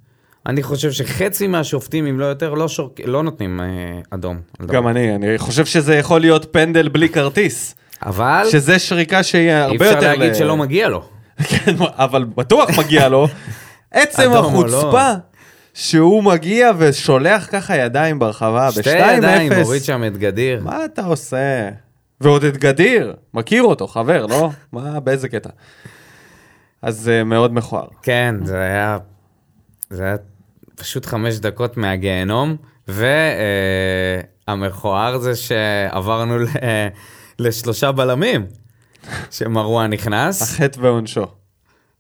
אני 0.45 0.63
חושב 0.63 0.91
שחצי 0.91 1.47
מהשופטים, 1.47 2.07
אם 2.07 2.19
לא 2.19 2.25
יותר, 2.25 2.53
לא, 2.53 2.67
שורק, 2.67 2.99
לא 3.05 3.23
נותנים 3.23 3.61
אה, 3.61 3.65
אדום. 4.09 4.39
גם 4.65 4.87
אני, 4.87 5.15
אני 5.15 5.37
חושב 5.37 5.65
שזה 5.65 5.95
יכול 5.95 6.21
להיות 6.21 6.47
פנדל 6.53 6.87
בלי 6.89 7.09
כרטיס. 7.09 7.75
אבל 8.05 8.45
שזה 8.51 8.79
שריקה 8.79 9.23
שהיא 9.23 9.41
אי 9.49 9.51
הרבה 9.51 9.75
אפשר 9.75 9.95
יותר... 9.95 10.07
להגיד 10.07 10.31
ל- 10.31 10.33
שלא 10.33 10.57
מגיע 10.57 10.89
לו. 10.89 11.03
כן, 11.49 11.75
אבל 11.79 12.23
בטוח 12.23 12.69
מגיע 12.79 13.09
לו. 13.09 13.27
עצם 13.91 14.31
אדום 14.31 14.55
או 14.55 14.63
לא. 14.63 14.91
שהוא 15.73 16.23
מגיע 16.23 16.71
ושולח 16.77 17.47
ככה 17.51 17.77
ידיים 17.77 18.19
ברחבה 18.19 18.71
שתי 18.71 18.81
ב-2-0. 18.81 18.89
ידיים, 19.17 19.51
הוריד 19.51 19.83
שם 19.83 20.03
את 20.07 20.17
גדיר. 20.17 20.61
מה 20.63 20.85
אתה 20.85 21.05
עושה? 21.05 21.69
ועוד 22.21 22.43
את 22.43 22.57
גדיר, 22.57 23.15
מכיר 23.33 23.63
אותו, 23.63 23.87
חבר, 23.87 24.25
לא? 24.25 24.49
מה, 24.71 24.99
באיזה 24.99 25.29
קטע? 25.29 25.49
אז 26.81 26.99
זה 26.99 27.23
מאוד 27.23 27.53
מכוער. 27.53 27.87
כן, 28.01 28.35
זה 28.43 28.59
היה, 28.59 28.97
זה 29.89 30.03
היה 30.03 30.15
פשוט 30.75 31.05
חמש 31.05 31.39
דקות 31.39 31.77
מהגיהנום, 31.77 32.55
והמכוער 34.47 35.17
זה 35.17 35.35
שעברנו 35.35 36.39
ל, 36.39 36.47
לשלושה 37.39 37.91
בלמים, 37.91 38.45
שמרואן 39.31 39.93
נכנס, 39.93 40.41
החטא 40.41 40.79
ועונשו. 40.81 41.25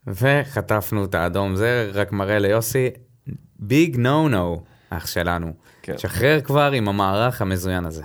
וחטפנו 0.07 1.05
את 1.05 1.15
האדום. 1.15 1.55
זה 1.55 1.89
רק 1.93 2.11
מראה 2.11 2.39
ליוסי, 2.39 2.89
ביג 3.59 3.97
נו 3.97 4.29
נו, 4.29 4.61
אח 4.89 5.07
שלנו. 5.07 5.53
כן. 5.81 5.97
שחרר 5.97 6.41
כבר 6.41 6.71
עם 6.71 6.87
המערך 6.87 7.41
המזוין 7.41 7.85
הזה. 7.85 8.03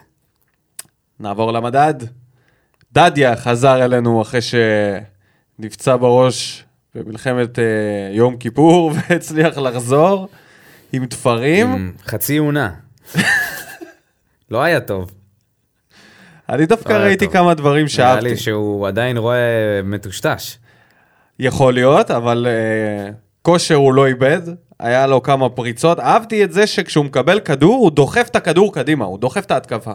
נעבור 1.20 1.52
למדד. 1.52 1.94
דדיה 2.92 3.36
חזר 3.36 3.84
אלינו 3.84 4.22
אחרי 4.22 4.40
שנפצע 5.58 5.96
בראש 5.96 6.64
במלחמת 6.94 7.58
אה, 7.58 7.64
יום 8.12 8.36
כיפור 8.36 8.92
והצליח 8.94 9.58
לחזור 9.58 10.28
עם 10.92 11.06
תפרים. 11.06 11.72
עם 11.72 11.92
חצי 12.06 12.36
עונה. 12.36 12.70
לא 14.50 14.62
היה 14.62 14.80
טוב. 14.80 15.10
אני 16.48 16.66
דווקא 16.66 16.92
לא 16.92 16.98
ראיתי 16.98 17.24
טוב. 17.24 17.34
כמה 17.34 17.54
דברים 17.54 17.76
נראה 17.76 17.88
שאהבתי. 17.88 18.28
לי 18.28 18.36
שהוא 18.36 18.88
עדיין 18.88 19.16
רואה 19.16 19.80
מטושטש. 19.84 20.56
יכול 21.38 21.74
להיות, 21.74 22.10
אבל 22.10 22.46
uh, 22.46 23.14
כושר 23.42 23.74
הוא 23.74 23.94
לא 23.94 24.06
איבד, 24.06 24.40
היה 24.80 25.06
לו 25.06 25.22
כמה 25.22 25.48
פריצות. 25.48 26.00
אהבתי 26.00 26.44
את 26.44 26.52
זה 26.52 26.66
שכשהוא 26.66 27.04
מקבל 27.04 27.40
כדור, 27.40 27.76
הוא 27.76 27.90
דוחף 27.90 28.28
את 28.30 28.36
הכדור 28.36 28.74
קדימה, 28.74 29.04
הוא 29.04 29.18
דוחף 29.18 29.44
את 29.44 29.50
ההתקפה. 29.50 29.92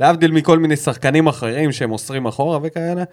להבדיל 0.00 0.32
מכל 0.32 0.58
מיני 0.58 0.76
שחקנים 0.76 1.26
אחרים 1.26 1.72
שהם 1.72 1.90
מוסרים 1.90 2.26
אחורה 2.26 2.58
וכאלה. 2.62 3.04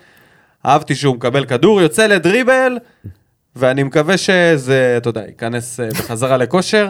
אהבתי 0.65 0.96
שהוא 0.96 1.15
מקבל 1.15 1.46
כדור, 1.46 1.82
יוצא 1.82 2.08
לדריבל, 2.08 2.77
ואני 3.56 3.84
מקווה 3.84 4.18
שזה, 4.18 4.94
אתה 4.98 5.10
יודע, 5.10 5.22
ייכנס 5.27 5.80
uh, 5.80 5.84
בחזרה 6.00 6.38
לכושר. 6.38 6.89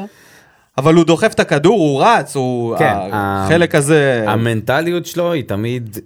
אבל 0.77 0.95
הוא 0.95 1.05
דוחף 1.05 1.33
את 1.33 1.39
הכדור, 1.39 1.79
הוא 1.79 2.03
רץ, 2.03 2.35
הוא... 2.35 2.77
כן, 2.77 2.95
החלק 3.11 3.75
הזה, 3.75 4.25
המנטליות 4.27 5.05
שלו 5.05 5.31
היא 5.31 5.43
תמיד 5.47 5.97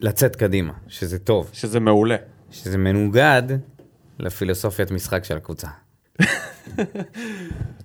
לצאת 0.00 0.36
קדימה, 0.36 0.72
שזה 0.88 1.18
טוב, 1.18 1.50
שזה 1.52 1.80
מעולה. 1.80 2.16
שזה 2.50 2.78
מנוגד 2.78 3.42
לפילוסופיית 4.18 4.90
משחק 4.90 5.24
של 5.24 5.36
הקבוצה. 5.36 5.68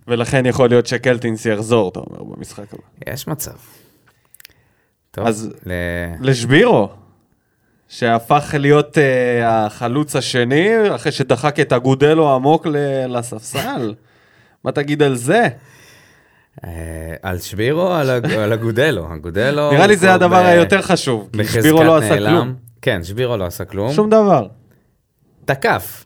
ולכן 0.08 0.46
יכול 0.46 0.70
להיות 0.70 0.88
שקלטינס 0.88 1.46
יחזור, 1.46 1.90
אתה 1.90 2.00
אומר, 2.00 2.24
במשחק 2.24 2.74
הבא. 2.74 3.14
יש 3.14 3.28
מצב. 3.28 3.52
טוב, 5.12 5.28
אז- 5.28 5.54
ל... 5.66 5.72
לשבירו, 6.22 6.90
שהפך 7.88 8.56
להיות 8.60 8.98
uh, 8.98 9.00
החלוץ 9.46 10.16
השני, 10.16 10.68
אחרי 10.96 11.12
שדחק 11.12 11.60
את 11.60 11.74
אגודלו 11.74 12.36
עמוק 12.36 12.68
לספסל. 13.10 13.94
מה 14.64 14.72
תגיד 14.72 15.04
על 15.04 15.16
זה? 15.16 15.48
אה, 16.66 16.70
על 17.22 17.40
שבירו 17.40 17.92
על 17.92 18.10
הגודלו? 18.54 19.14
הגודלו... 19.14 19.72
נראה 19.72 19.88
לי 19.88 19.98
זה 19.98 20.14
הדבר 20.14 20.44
ב- 20.44 20.46
היותר 20.46 20.82
חשוב, 20.82 21.30
כי 21.34 21.44
שבירו 21.44 21.84
לא 21.84 21.98
עשה. 21.98 22.18
כלום. 22.18 22.54
כן, 22.82 23.04
שבירו 23.04 23.38
לא 23.38 23.46
עשה 23.46 23.66
כלום. 23.66 23.94
שום 23.94 24.10
דבר. 24.10 24.48
תקף. 25.46 26.06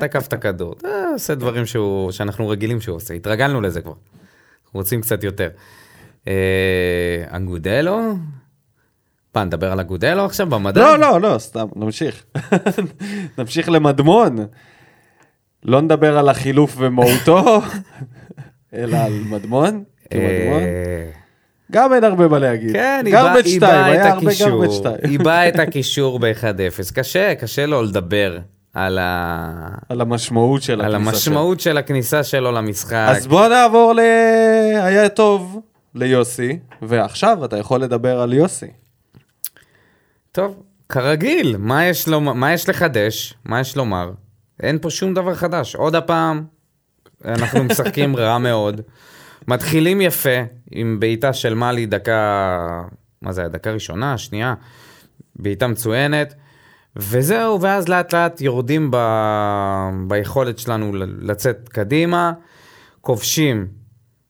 תקף 0.00 0.26
את 0.28 0.32
הכדור. 0.32 0.74
אה, 0.84 1.10
עושה 1.12 1.34
דברים 1.34 1.66
שהוא, 1.66 2.10
שאנחנו 2.10 2.48
רגילים 2.48 2.80
שהוא 2.80 2.96
עושה, 2.96 3.14
התרגלנו 3.14 3.60
לזה 3.60 3.80
כבר. 3.80 3.92
רוצים 4.74 5.00
קצת 5.00 5.24
יותר. 5.24 5.48
אה, 6.28 6.34
אגודלו? 7.28 8.00
מה, 9.34 9.44
נדבר 9.44 9.72
על 9.72 9.80
אגודלו 9.80 10.24
עכשיו 10.24 10.46
במדע? 10.46 10.80
לא, 10.80 10.98
לא, 10.98 11.20
לא, 11.20 11.38
סתם, 11.38 11.66
נמשיך. 11.76 12.24
נמשיך 13.38 13.68
למדמון. 13.68 14.36
לא 15.64 15.80
נדבר 15.82 16.18
על 16.18 16.28
החילוף 16.28 16.74
ומהותו, 16.78 17.60
אלא 18.74 18.96
על 18.96 19.12
מדמון. 19.30 19.84
כי 20.10 20.18
מדמון. 20.18 20.62
אה, 20.62 21.10
גם 21.72 21.92
אין 21.92 22.04
הרבה 22.04 22.28
מה 22.28 22.38
להגיד. 22.38 22.72
כן, 22.72 23.02
היא 23.06 23.14
באה- 23.14 23.22
גרבג' 23.34 23.46
היא 23.46 23.56
2, 23.56 23.60
באה 23.60 23.84
היה 23.84 24.08
את 24.08 24.12
הרבה 24.12 24.26
הקישור. 24.30 24.48
גרבג' 24.64 24.70
2. 24.70 24.96
היא 25.02 25.18
באה 25.18 25.48
את 25.48 25.58
הקישור 25.68 26.18
ב-1-0. 26.18 26.94
קשה, 26.94 27.34
קשה 27.34 27.66
לו 27.66 27.82
לדבר 27.82 28.38
על 28.74 28.98
ה- 28.98 29.68
על 29.88 30.00
המשמעות 30.00 30.62
של 30.62 30.80
על 30.80 30.94
הכניסה. 30.94 31.10
המשמעות 31.10 31.60
של 31.60 31.78
הכניסה 31.78 32.22
שלו 32.24 32.52
למשחק. 32.52 33.06
אז 33.08 33.26
בוא 33.26 33.48
נעבור 33.48 33.92
ל... 33.92 33.98
היה 34.82 35.08
טוב 35.08 35.60
ליוסי, 35.94 36.58
ועכשיו 36.82 37.44
אתה 37.44 37.58
יכול 37.58 37.80
לדבר 37.80 38.20
על 38.20 38.32
יוסי. 38.32 38.66
טוב, 40.32 40.62
כרגיל, 40.88 41.56
מה 41.58 41.84
יש, 41.86 42.08
לו, 42.08 42.20
מה 42.20 42.52
יש 42.52 42.68
לחדש? 42.68 43.34
מה 43.44 43.60
יש 43.60 43.76
לומר? 43.76 44.10
אין 44.62 44.78
פה 44.78 44.90
שום 44.90 45.14
דבר 45.14 45.34
חדש. 45.34 45.74
עוד 45.76 45.94
הפעם, 45.94 46.44
אנחנו 47.24 47.64
משחקים 47.64 48.16
רע 48.16 48.38
מאוד. 48.38 48.80
מתחילים 49.48 50.00
יפה, 50.00 50.38
עם 50.70 51.00
בעיטה 51.00 51.32
של 51.32 51.54
מאלי 51.54 51.86
דקה, 51.86 52.58
מה 53.22 53.32
זה 53.32 53.40
היה? 53.40 53.48
דקה 53.48 53.70
ראשונה, 53.70 54.18
שנייה, 54.18 54.54
בעיטה 55.36 55.66
מצוינת, 55.66 56.34
וזהו, 56.96 57.60
ואז 57.60 57.88
לאט 57.88 58.14
לאט 58.14 58.40
יורדים 58.40 58.90
ב... 58.90 58.96
ביכולת 60.08 60.58
שלנו 60.58 60.92
לצאת 61.20 61.68
קדימה, 61.68 62.32
כובשים 63.00 63.66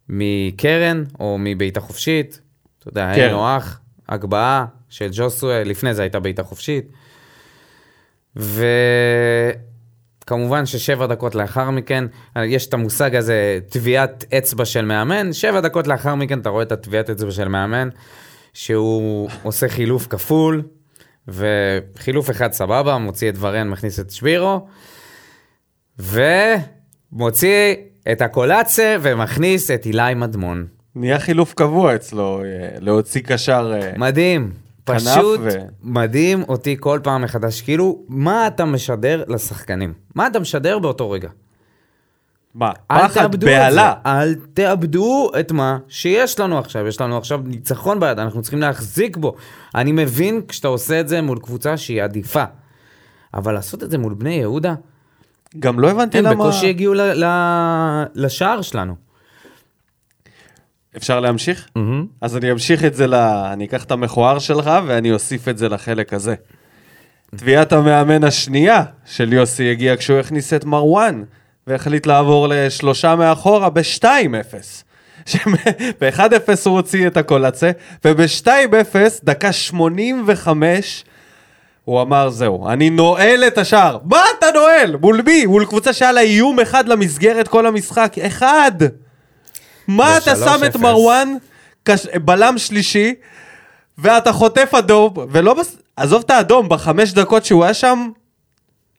מקרן 0.08 1.04
או 1.20 1.36
מבעיטה 1.40 1.80
חופשית, 1.80 2.40
אתה 2.78 2.88
יודע, 2.88 3.10
קרן. 3.14 3.22
היינו 3.22 3.56
אח, 3.56 3.80
הגבהה 4.08 4.66
של 4.88 5.08
ג'וסווה, 5.12 5.64
לפני 5.64 5.94
זה 5.94 6.02
הייתה 6.02 6.20
בעיטה 6.20 6.42
חופשית, 6.42 6.92
כמובן 10.26 10.66
ששבע 10.66 11.06
דקות 11.06 11.34
לאחר 11.34 11.70
מכן, 11.70 12.04
יש 12.36 12.66
את 12.66 12.74
המושג 12.74 13.16
הזה, 13.16 13.58
טביעת 13.68 14.24
אצבע 14.38 14.64
של 14.64 14.84
מאמן, 14.84 15.32
שבע 15.32 15.60
דקות 15.60 15.86
לאחר 15.86 16.14
מכן 16.14 16.38
אתה 16.38 16.48
רואה 16.48 16.62
את 16.62 16.72
הטביעת 16.72 17.10
אצבע 17.10 17.30
של 17.30 17.48
מאמן, 17.48 17.88
שהוא 18.52 19.28
עושה 19.42 19.68
חילוף 19.68 20.06
כפול, 20.06 20.62
וחילוף 21.28 22.30
אחד 22.30 22.52
סבבה, 22.52 22.98
מוציא 22.98 23.28
את 23.28 23.34
ורן, 23.38 23.68
מכניס 23.68 24.00
את 24.00 24.10
שבירו, 24.10 24.66
ומוציא 25.98 27.74
את 28.12 28.22
הקולאצה 28.22 28.96
ומכניס 29.00 29.70
את 29.70 29.86
אילי 29.86 30.14
מדמון. 30.14 30.66
נהיה 30.96 31.18
חילוף 31.18 31.54
קבוע 31.54 31.94
אצלו, 31.94 32.42
אה, 32.44 32.68
להוציא 32.80 33.20
קשר... 33.20 33.72
אה, 33.82 33.92
מדהים. 33.96 34.52
כנף 34.86 34.96
פשוט 34.96 35.40
ו- 35.42 35.48
מדהים 35.82 36.42
אותי 36.42 36.76
כל 36.80 37.00
פעם 37.02 37.22
מחדש. 37.22 37.62
כאילו, 37.62 38.04
מה 38.08 38.46
אתה 38.46 38.64
משדר 38.64 39.24
לשחקנים? 39.28 39.92
מה 40.14 40.26
אתה 40.26 40.40
משדר 40.40 40.78
באותו 40.78 41.10
רגע? 41.10 41.28
מה, 42.54 42.72
פחד. 42.86 43.36
בהלה. 43.36 43.94
אל 44.06 44.34
תאבדו 44.54 45.30
את 45.40 45.52
מה 45.52 45.78
שיש 45.88 46.40
לנו 46.40 46.58
עכשיו. 46.58 46.86
יש 46.86 47.00
לנו 47.00 47.18
עכשיו 47.18 47.40
ניצחון 47.44 48.00
ביד, 48.00 48.18
אנחנו 48.18 48.42
צריכים 48.42 48.60
להחזיק 48.60 49.16
בו. 49.16 49.34
אני 49.74 49.92
מבין 49.92 50.40
כשאתה 50.48 50.68
עושה 50.68 51.00
את 51.00 51.08
זה 51.08 51.22
מול 51.22 51.38
קבוצה 51.38 51.76
שהיא 51.76 52.02
עדיפה. 52.02 52.44
אבל 53.34 53.52
לעשות 53.52 53.82
את 53.82 53.90
זה 53.90 53.98
מול 53.98 54.14
בני 54.14 54.34
יהודה, 54.34 54.74
גם 55.58 55.80
לא 55.80 55.90
הבנתי 55.90 56.18
הם 56.18 56.24
למה... 56.24 56.34
בקושי 56.34 56.68
הגיעו 56.68 56.94
ל- 56.94 57.24
ל- 57.24 58.04
לשער 58.14 58.62
שלנו. 58.62 58.94
אפשר 60.96 61.20
להמשיך? 61.20 61.68
אז 62.20 62.36
אני 62.36 62.52
אמשיך 62.52 62.84
את 62.84 62.94
זה 62.94 63.06
ל... 63.06 63.14
אני 63.14 63.64
אקח 63.64 63.84
את 63.84 63.90
המכוער 63.90 64.38
שלך 64.38 64.70
ואני 64.86 65.12
אוסיף 65.12 65.48
את 65.48 65.58
זה 65.58 65.68
לחלק 65.68 66.12
הזה. 66.14 66.34
תביעת 67.36 67.72
המאמן 67.72 68.24
השנייה 68.24 68.84
של 69.04 69.32
יוסי 69.32 69.70
הגיעה 69.70 69.96
כשהוא 69.96 70.18
הכניס 70.18 70.52
את 70.52 70.64
מרואן, 70.64 71.22
והחליט 71.66 72.06
לעבור 72.06 72.48
לשלושה 72.48 73.16
מאחורה 73.16 73.70
ב-2-0. 73.70 74.04
ב-1-0 76.00 76.20
הוא 76.64 76.74
הוציא 76.74 77.06
את 77.06 77.16
הקולצה, 77.16 77.70
וב-2-0, 78.04 78.96
דקה 79.24 79.52
85, 79.52 81.04
הוא 81.84 82.02
אמר, 82.02 82.30
זהו, 82.30 82.68
אני 82.68 82.90
נועל 82.90 83.44
את 83.46 83.58
השער. 83.58 83.98
מה 84.04 84.22
אתה 84.38 84.46
נועל? 84.54 84.96
מול 84.96 85.22
מי? 85.26 85.46
מול 85.46 85.64
קבוצה 85.64 85.92
שהיה 85.92 86.12
לה 86.12 86.20
איום 86.20 86.60
אחד 86.60 86.88
למסגרת 86.88 87.48
כל 87.48 87.66
המשחק. 87.66 88.18
אחד! 88.18 88.72
מה 89.88 90.18
אתה 90.18 90.36
שם 90.36 90.60
את 90.66 90.76
3-0. 90.76 90.78
מרואן, 90.78 91.34
קש... 91.82 92.06
בלם 92.06 92.58
שלישי, 92.58 93.14
ואתה 93.98 94.32
חוטף 94.32 94.74
אדום, 94.74 95.14
ולא... 95.30 95.54
בס... 95.54 95.76
עזוב 95.96 96.22
את 96.26 96.30
האדום, 96.30 96.68
בחמש 96.68 97.12
דקות 97.12 97.44
שהוא 97.44 97.64
היה 97.64 97.74
שם, 97.74 98.08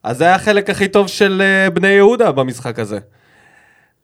אז 0.06 0.18
זה 0.18 0.24
היה 0.24 0.36
החלק 0.36 0.70
הכי 0.70 0.88
טוב 0.88 1.08
של 1.08 1.42
uh, 1.42 1.70
בני 1.70 1.88
יהודה 1.88 2.32
במשחק 2.32 2.80
הזה. 2.80 3.00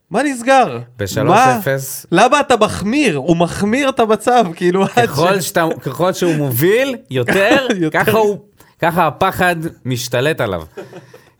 מה 0.09 0.23
נסגר? 0.23 0.79
ב- 0.97 1.23
מה? 1.23 1.59
3-0. 1.63 1.67
למה 2.11 2.39
אתה 2.39 2.57
מחמיר? 2.57 3.17
הוא 3.17 3.37
מחמיר 3.37 3.89
את 3.89 3.99
המצב, 3.99 4.45
כאילו... 4.55 4.87
ככל, 4.87 5.41
שאתה, 5.41 5.65
ככל 5.81 6.13
שהוא 6.13 6.35
מוביל 6.35 6.95
יותר, 7.09 7.67
יותר. 7.85 7.99
ככה, 7.99 8.17
הוא, 8.17 8.37
ככה 8.79 9.07
הפחד 9.07 9.55
משתלט 9.85 10.41
עליו. 10.41 10.63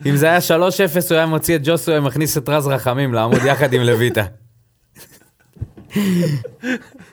אם 0.06 0.16
זה 0.16 0.26
היה 0.26 0.38
3-0, 0.38 0.42
הוא 1.10 1.18
היה 1.18 1.26
מוציא 1.26 1.56
את 1.56 1.62
ג'וסו 1.64 1.92
ומכניס 1.92 2.38
את 2.38 2.50
רז 2.50 2.68
רחמים 2.68 3.14
לעמוד 3.14 3.40
יחד 3.46 3.74
עם 3.74 3.82
לויטה. 3.82 4.24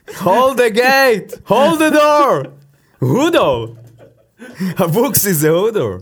hold 0.08 0.56
the 0.56 0.76
gate, 0.76 1.48
hold 1.48 1.78
the 1.78 1.94
door. 1.94 2.48
הודו. 2.98 3.74
אבוקסי 4.84 5.34
זה 5.34 5.48
הודו. 5.48 5.96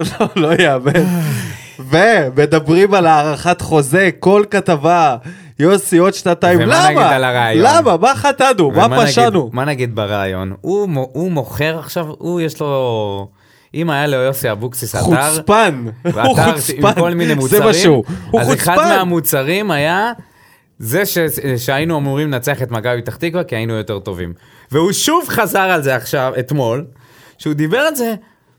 לא, 0.00 0.26
לא 0.36 0.54
יאמן. 0.62 0.92
ומדברים 1.78 2.94
על 2.94 3.06
הארכת 3.06 3.60
חוזה, 3.60 4.10
כל 4.20 4.44
כתבה, 4.50 5.16
יוסי 5.58 5.98
עוד 5.98 6.14
שנתיים, 6.14 6.58
ומה 6.62 6.66
למה? 6.66 6.90
נגיד 6.90 7.02
על 7.02 7.24
הרעיון? 7.24 7.66
למה? 7.66 7.96
מה 7.96 8.14
חטאנו? 8.14 8.70
מה 8.70 8.86
ומה 8.86 9.06
פשענו? 9.06 9.50
מה 9.52 9.64
נגיד 9.64 9.94
ברעיון? 9.94 10.52
הוא, 10.60 10.88
הוא 11.12 11.30
מוכר 11.30 11.78
עכשיו, 11.78 12.06
הוא 12.18 12.40
יש 12.40 12.60
לו... 12.60 13.28
אם 13.74 13.90
היה 13.90 14.06
לו 14.06 14.16
יוסי 14.16 14.52
אבוקסיס 14.52 14.94
אתר, 14.94 15.04
חוצפן. 15.04 15.84
הוא 16.02 16.12
חוצפן. 16.44 16.86
עם 16.86 16.94
כל 16.94 17.14
מיני 17.14 17.34
מוצרים, 17.34 17.62
זה 17.62 17.66
מה 17.66 17.74
שהוא. 17.74 18.04
הוא 18.30 18.40
אז 18.40 18.54
אחד 18.54 18.74
חוצפן. 18.74 18.88
מהמוצרים 18.88 19.70
היה 19.70 20.12
זה 20.78 21.06
ש... 21.06 21.18
שהיינו 21.56 21.98
אמורים 21.98 22.28
לנצח 22.32 22.62
את 22.62 22.70
מכבי 22.70 23.02
פתח 23.02 23.16
תקווה 23.16 23.44
כי 23.44 23.56
היינו 23.56 23.74
יותר 23.74 23.98
טובים. 23.98 24.32
והוא 24.72 24.92
שוב 24.92 25.24
חזר 25.28 25.60
על 25.60 25.82
זה 25.82 25.94
עכשיו, 25.96 26.32
אתמול, 26.38 26.84
שהוא 27.38 27.54
דיבר 27.54 27.78
על 27.78 27.94
זה, 27.94 28.14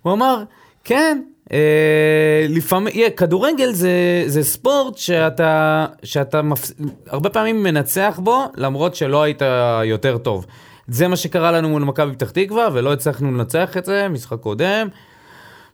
הוא 0.07 0.13
אמר, 0.13 0.43
כן, 0.83 1.21
אה, 1.53 2.45
לפעמים, 2.49 2.93
yeah, 2.93 3.09
כדורגל 3.09 3.71
זה, 3.71 4.23
זה 4.25 4.43
ספורט 4.43 4.97
שאתה, 4.97 5.85
שאתה 6.03 6.41
מפס... 6.41 6.73
הרבה 7.07 7.29
פעמים 7.29 7.63
מנצח 7.63 8.19
בו, 8.23 8.45
למרות 8.55 8.95
שלא 8.95 9.23
היית 9.23 9.41
יותר 9.83 10.17
טוב. 10.17 10.45
זה 10.87 11.07
מה 11.07 11.15
שקרה 11.15 11.51
לנו 11.51 11.69
מול 11.69 11.83
מכבי 11.83 12.13
פתח 12.13 12.31
תקווה, 12.31 12.67
ולא 12.73 12.93
הצלחנו 12.93 13.31
לנצח 13.31 13.77
את 13.77 13.85
זה, 13.85 14.07
משחק 14.07 14.39
קודם. 14.39 14.87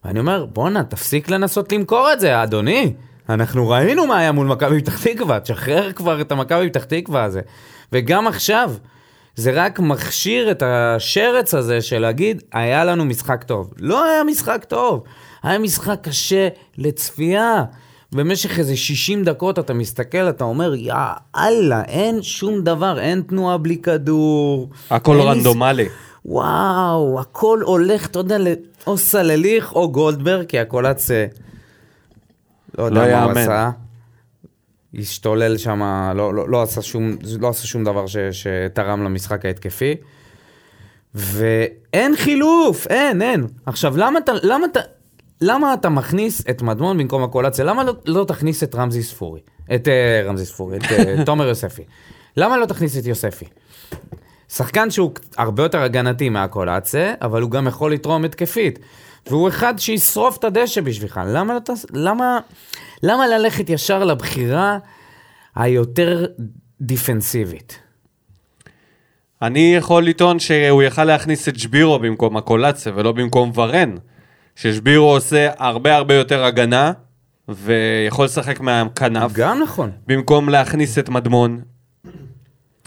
ואני 0.05 0.19
אומר, 0.19 0.45
בואנה, 0.45 0.83
תפסיק 0.83 1.29
לנסות 1.29 1.71
למכור 1.71 2.13
את 2.13 2.19
זה, 2.19 2.43
אדוני. 2.43 2.93
אנחנו 3.29 3.69
ראינו 3.69 4.07
מה 4.07 4.17
היה 4.17 4.31
מול 4.31 4.47
מכבי 4.47 4.81
פתח 4.81 5.03
תקווה, 5.07 5.39
תשחרר 5.39 5.91
כבר 5.91 6.21
את 6.21 6.31
המכבי 6.31 6.69
פתח 6.69 6.83
תקווה 6.83 7.23
הזה. 7.23 7.41
וגם 7.93 8.27
עכשיו, 8.27 8.71
זה 9.35 9.51
רק 9.53 9.79
מכשיר 9.79 10.51
את 10.51 10.63
השרץ 10.65 11.53
הזה 11.53 11.81
של 11.81 11.99
להגיד, 11.99 12.43
היה 12.53 12.85
לנו 12.85 13.05
משחק 13.05 13.43
טוב. 13.43 13.73
לא 13.79 14.05
היה 14.05 14.23
משחק 14.23 14.65
טוב, 14.67 15.03
היה 15.43 15.59
משחק 15.59 15.99
קשה 16.01 16.47
לצפייה. 16.77 17.63
במשך 18.11 18.59
איזה 18.59 18.75
60 18.75 19.23
דקות 19.23 19.59
אתה 19.59 19.73
מסתכל, 19.73 20.29
אתה 20.29 20.43
אומר, 20.43 20.75
יא 20.75 20.93
אללה, 21.35 21.83
אין 21.83 22.21
שום 22.21 22.61
דבר, 22.61 22.99
אין 22.99 23.21
תנועה 23.21 23.57
בלי 23.57 23.77
כדור. 23.77 24.69
הכל 24.89 25.21
רנדומלי. 25.21 25.85
וואו, 26.25 27.19
הכל 27.19 27.59
הולך, 27.63 28.07
אתה 28.07 28.19
יודע, 28.19 28.37
או 28.87 28.97
סלליך 28.97 29.73
או 29.75 29.91
גולדברג, 29.91 30.45
כי 30.45 30.59
הקולץ, 30.59 31.11
אה, 31.11 31.25
לא 32.77 32.83
יודע 32.83 33.25
לא 33.25 33.27
מה 33.27 33.31
הוא. 33.31 33.39
עשה. 33.39 33.69
השתולל 34.99 35.57
שם, 35.57 35.81
לא, 36.15 36.33
לא, 36.33 36.49
לא, 36.49 36.61
עשה 36.61 36.81
שום, 36.81 37.17
לא 37.39 37.49
עשה 37.49 37.67
שום 37.67 37.83
דבר 37.83 38.07
ש, 38.07 38.17
שתרם 38.17 39.03
למשחק 39.03 39.45
ההתקפי. 39.45 39.95
ואין 41.15 42.15
חילוף, 42.15 42.87
אין, 42.87 43.21
אין. 43.21 43.47
עכשיו, 43.65 43.97
למה 43.97 44.19
אתה, 44.19 44.31
למה 44.43 44.65
אתה, 44.65 44.79
למה 45.41 45.73
אתה 45.73 45.89
מכניס 45.89 46.43
את 46.49 46.61
מדמון 46.61 46.97
במקום 46.97 47.23
הקולציה? 47.23 47.65
למה 47.65 47.83
לא, 47.83 47.93
לא 48.05 48.25
תכניס 48.27 48.63
את 48.63 48.75
רמזי 48.75 49.03
ספורי? 49.03 49.39
את 49.75 49.87
אה, 49.87 50.23
רמזי 50.25 50.45
ספורי, 50.45 50.77
את 50.77 50.83
אה, 50.91 51.15
תומר 51.25 51.47
יוספי. 51.47 51.83
למה 52.37 52.57
לא 52.57 52.65
תכניס 52.65 52.97
את 52.97 53.05
יוספי? 53.05 53.45
שחקן 54.49 54.91
שהוא 54.91 55.11
הרבה 55.37 55.63
יותר 55.63 55.81
הגנתי 55.81 56.29
מהקולציה, 56.29 57.13
אבל 57.21 57.41
הוא 57.41 57.51
גם 57.51 57.67
יכול 57.67 57.93
לתרום 57.93 58.25
התקפית. 58.25 58.79
והוא 59.27 59.49
אחד 59.49 59.73
שישרוף 59.77 60.37
את 60.37 60.43
הדשא 60.43 60.81
בשבילך. 60.81 61.21
למה, 61.27 61.53
לא 61.53 61.75
למה, 61.93 62.39
למה 63.03 63.27
ללכת 63.27 63.69
ישר 63.69 64.03
לבחירה 64.03 64.77
היותר 65.55 66.25
דיפנסיבית? 66.81 67.79
אני 69.41 69.75
יכול 69.77 70.05
לטעון 70.05 70.39
שהוא 70.39 70.83
יכל 70.83 71.03
להכניס 71.03 71.49
את 71.49 71.59
שבירו 71.59 71.99
במקום 71.99 72.37
הקולציה 72.37 72.91
ולא 72.95 73.11
במקום 73.11 73.51
ורן. 73.55 73.95
ששבירו 74.55 75.11
עושה 75.11 75.49
הרבה 75.57 75.95
הרבה 75.95 76.13
יותר 76.13 76.43
הגנה, 76.43 76.91
ויכול 77.47 78.25
לשחק 78.25 78.59
מהכנף. 78.59 79.31
גם 79.33 79.61
נכון. 79.63 79.91
במקום 80.07 80.49
להכניס 80.49 80.99
את 80.99 81.09
מדמון. 81.09 81.61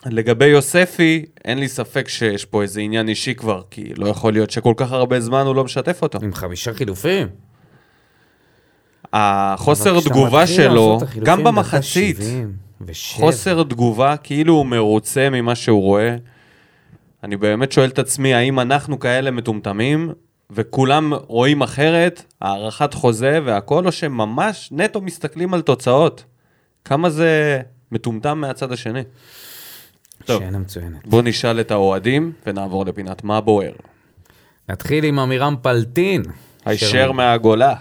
לגבי 0.06 0.46
יוספי, 0.46 1.24
אין 1.44 1.58
לי 1.58 1.68
ספק 1.68 2.08
שיש 2.08 2.44
פה 2.44 2.62
איזה 2.62 2.80
עניין 2.80 3.08
אישי 3.08 3.34
כבר, 3.34 3.62
כי 3.70 3.94
לא 3.96 4.08
יכול 4.08 4.32
להיות 4.32 4.50
שכל 4.50 4.74
כך 4.76 4.92
הרבה 4.92 5.20
זמן 5.20 5.46
הוא 5.46 5.54
לא 5.54 5.64
משתף 5.64 6.02
אותו. 6.02 6.18
עם 6.22 6.34
חמישה 6.34 6.74
חילופים. 6.74 7.28
החוסר 9.18 10.00
תגובה 10.00 10.46
שלו, 10.46 10.98
גם 11.22 11.44
במחצית, 11.44 12.16
77. 12.16 13.26
חוסר 13.26 13.62
תגובה, 13.62 14.16
כאילו 14.16 14.54
הוא 14.54 14.66
מרוצה 14.66 15.30
ממה 15.30 15.54
שהוא 15.54 15.82
רואה. 15.82 16.16
אני 17.24 17.36
באמת 17.36 17.72
שואל 17.72 17.88
את 17.88 17.98
עצמי, 17.98 18.34
האם 18.34 18.60
אנחנו 18.60 18.98
כאלה 18.98 19.30
מטומטמים, 19.30 20.12
וכולם 20.50 21.12
רואים 21.26 21.62
אחרת, 21.62 22.22
הארכת 22.40 22.94
חוזה 22.94 23.40
והכל, 23.44 23.86
או 23.86 23.92
שממש 23.92 24.68
נטו 24.72 25.00
מסתכלים 25.00 25.54
על 25.54 25.62
תוצאות? 25.62 26.24
כמה 26.84 27.10
זה 27.10 27.60
מטומטם 27.92 28.38
מהצד 28.38 28.72
השני? 28.72 29.00
טוב. 30.24 30.42
שאלה 30.42 30.58
מצוינת. 30.58 31.06
בוא 31.06 31.22
נשאל 31.22 31.60
את 31.60 31.70
האוהדים, 31.70 32.32
ונעבור 32.46 32.86
לפינת 32.86 33.24
מה 33.24 33.40
בוער. 33.40 33.72
נתחיל 34.68 35.04
עם 35.04 35.18
עמירם 35.18 35.56
פלטין. 35.62 36.22
הישר 36.64 37.12
מהגולה. 37.12 37.74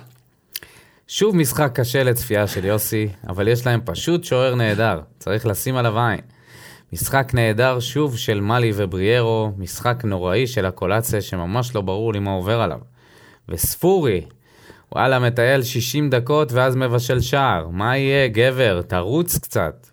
שוב 1.08 1.36
משחק 1.36 1.72
קשה 1.74 2.04
לצפייה 2.04 2.48
של 2.48 2.65
יוסי, 2.65 3.08
אבל 3.28 3.48
יש 3.48 3.65
להם 3.65 3.82
פשוט 3.86 4.24
שוער 4.24 4.56
נהדר, 4.56 5.02
צריך 5.20 5.46
לשים 5.46 5.76
עליו 5.76 6.00
עין. 6.00 6.20
משחק 6.94 7.32
נהדר 7.34 7.80
שוב 7.80 8.18
של 8.18 8.41
מאלי 8.41 8.72
ובריארו, 8.76 9.52
משחק 9.58 10.02
נוראי 10.06 10.48
של 10.48 10.65
הקולציה 10.65 11.22
שממש 11.22 11.76
לא 11.76 11.82
ברור 11.82 12.13
לי 12.13 12.20
מה 12.20 12.32
עובר 12.32 12.62
עליו. 12.62 12.80
וספורי, 13.50 14.26
וואלה, 14.91 15.20
מטייל 15.20 15.63
60 15.63 16.10
דקות 16.10 16.52
ואז 16.52 16.76
מבשל 16.76 17.22
שער. 17.22 17.68
מה 17.68 17.98
יהיה, 17.98 18.28
גבר? 18.28 18.82
תרוץ 18.82 19.38
קצת. 19.38 19.88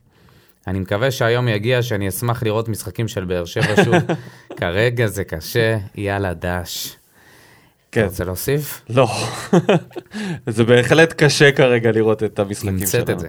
אני 0.67 0.81
מקווה 0.81 1.11
שהיום 1.11 1.49
יגיע 1.49 1.83
שאני 1.83 2.09
אשמח 2.09 2.43
לראות 2.43 2.69
משחקים 2.69 3.09
של 3.09 3.25
באר 3.25 3.45
שבע 3.45 3.85
שוב. 3.85 3.95
כרגע 4.61 5.07
זה 5.07 5.25
קשה, 5.25 5.79
יאללה 5.95 6.35
דש. 6.35 7.02
כן. 7.93 8.05
רוצה 8.05 8.25
להוסיף? 8.25 8.83
לא. 8.91 9.09
זה 10.47 10.65
בהחלט 10.65 11.13
קשה 11.17 11.53
כרגע 11.53 11.93
לראות 11.93 12.23
את 12.23 12.39
המשחקים 12.39 12.71
שלנו. 12.71 12.79
תמצאת 12.79 13.11
את 13.11 13.19
זה. 13.19 13.29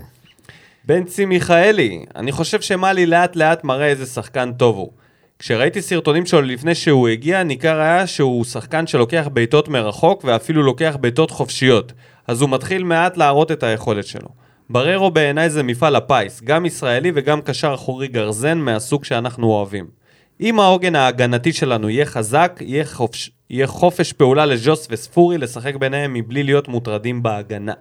בנצי 0.86 1.26
מיכאלי, 1.26 2.06
אני 2.16 2.32
חושב 2.32 2.62
שמאלי 2.62 3.06
לאט 3.06 3.36
לאט 3.36 3.64
מראה 3.64 3.88
איזה 3.88 4.06
שחקן 4.06 4.52
טוב 4.54 4.76
הוא. 4.76 4.92
כשראיתי 5.40 5.82
סרטונים 5.82 6.26
שלו 6.26 6.42
לפני 6.42 6.76
שהוא 6.76 7.08
הגיע, 7.08 7.44
ניכר 7.44 7.80
היה 7.80 8.08
שהוא 8.08 8.44
שחקן 8.46 8.88
שלוקח 8.88 9.28
בעיטות 9.34 9.68
מרחוק 9.68 10.24
ואפילו 10.24 10.64
לוקח 10.64 10.98
בעיטות 11.02 11.32
חופשיות. 11.32 11.94
אז 12.28 12.42
הוא 12.42 12.50
מתחיל 12.50 12.84
מעט 12.84 13.18
להראות 13.18 13.52
את 13.52 13.64
היכולת 13.64 14.08
שלו. 14.08 14.30
בררו 14.70 15.12
בעיניי 15.12 15.50
זה 15.50 15.64
מפעל 15.64 15.96
הפיס, 15.96 16.42
גם 16.44 16.66
ישראלי 16.66 17.12
וגם 17.16 17.42
קשר 17.42 17.74
אחורי 17.74 18.08
גרזן 18.08 18.58
מהסוג 18.58 19.06
שאנחנו 19.06 19.48
אוהבים. 19.48 20.03
אם 20.42 20.60
העוגן 20.60 20.96
ההגנתי 20.96 21.54
שלנו 21.54 21.90
יהיה 21.90 22.06
חזק, 22.06 22.60
יהיה, 22.62 22.86
חופש, 22.86 23.32
יהיה 23.50 23.68
חופש 23.68 24.14
פעולה 24.14 24.46
לז'וס 24.46 24.88
וספורי 24.92 25.38
לשחק 25.38 25.76
ביניהם 25.76 26.14
מבלי 26.14 26.44
להיות 26.44 26.68
מוטרדים 26.68 27.24
בהגנה. 27.24 27.74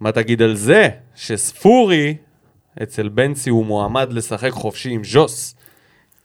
מה 0.00 0.12
תגיד 0.12 0.42
על 0.42 0.54
זה? 0.54 0.88
שספורי 1.14 2.16
אצל 2.82 3.08
בנצי 3.08 3.50
הוא 3.50 3.66
מועמד 3.66 4.12
לשחק 4.12 4.50
חופשי 4.50 4.90
עם 4.90 5.04
ז'וס. 5.04 5.54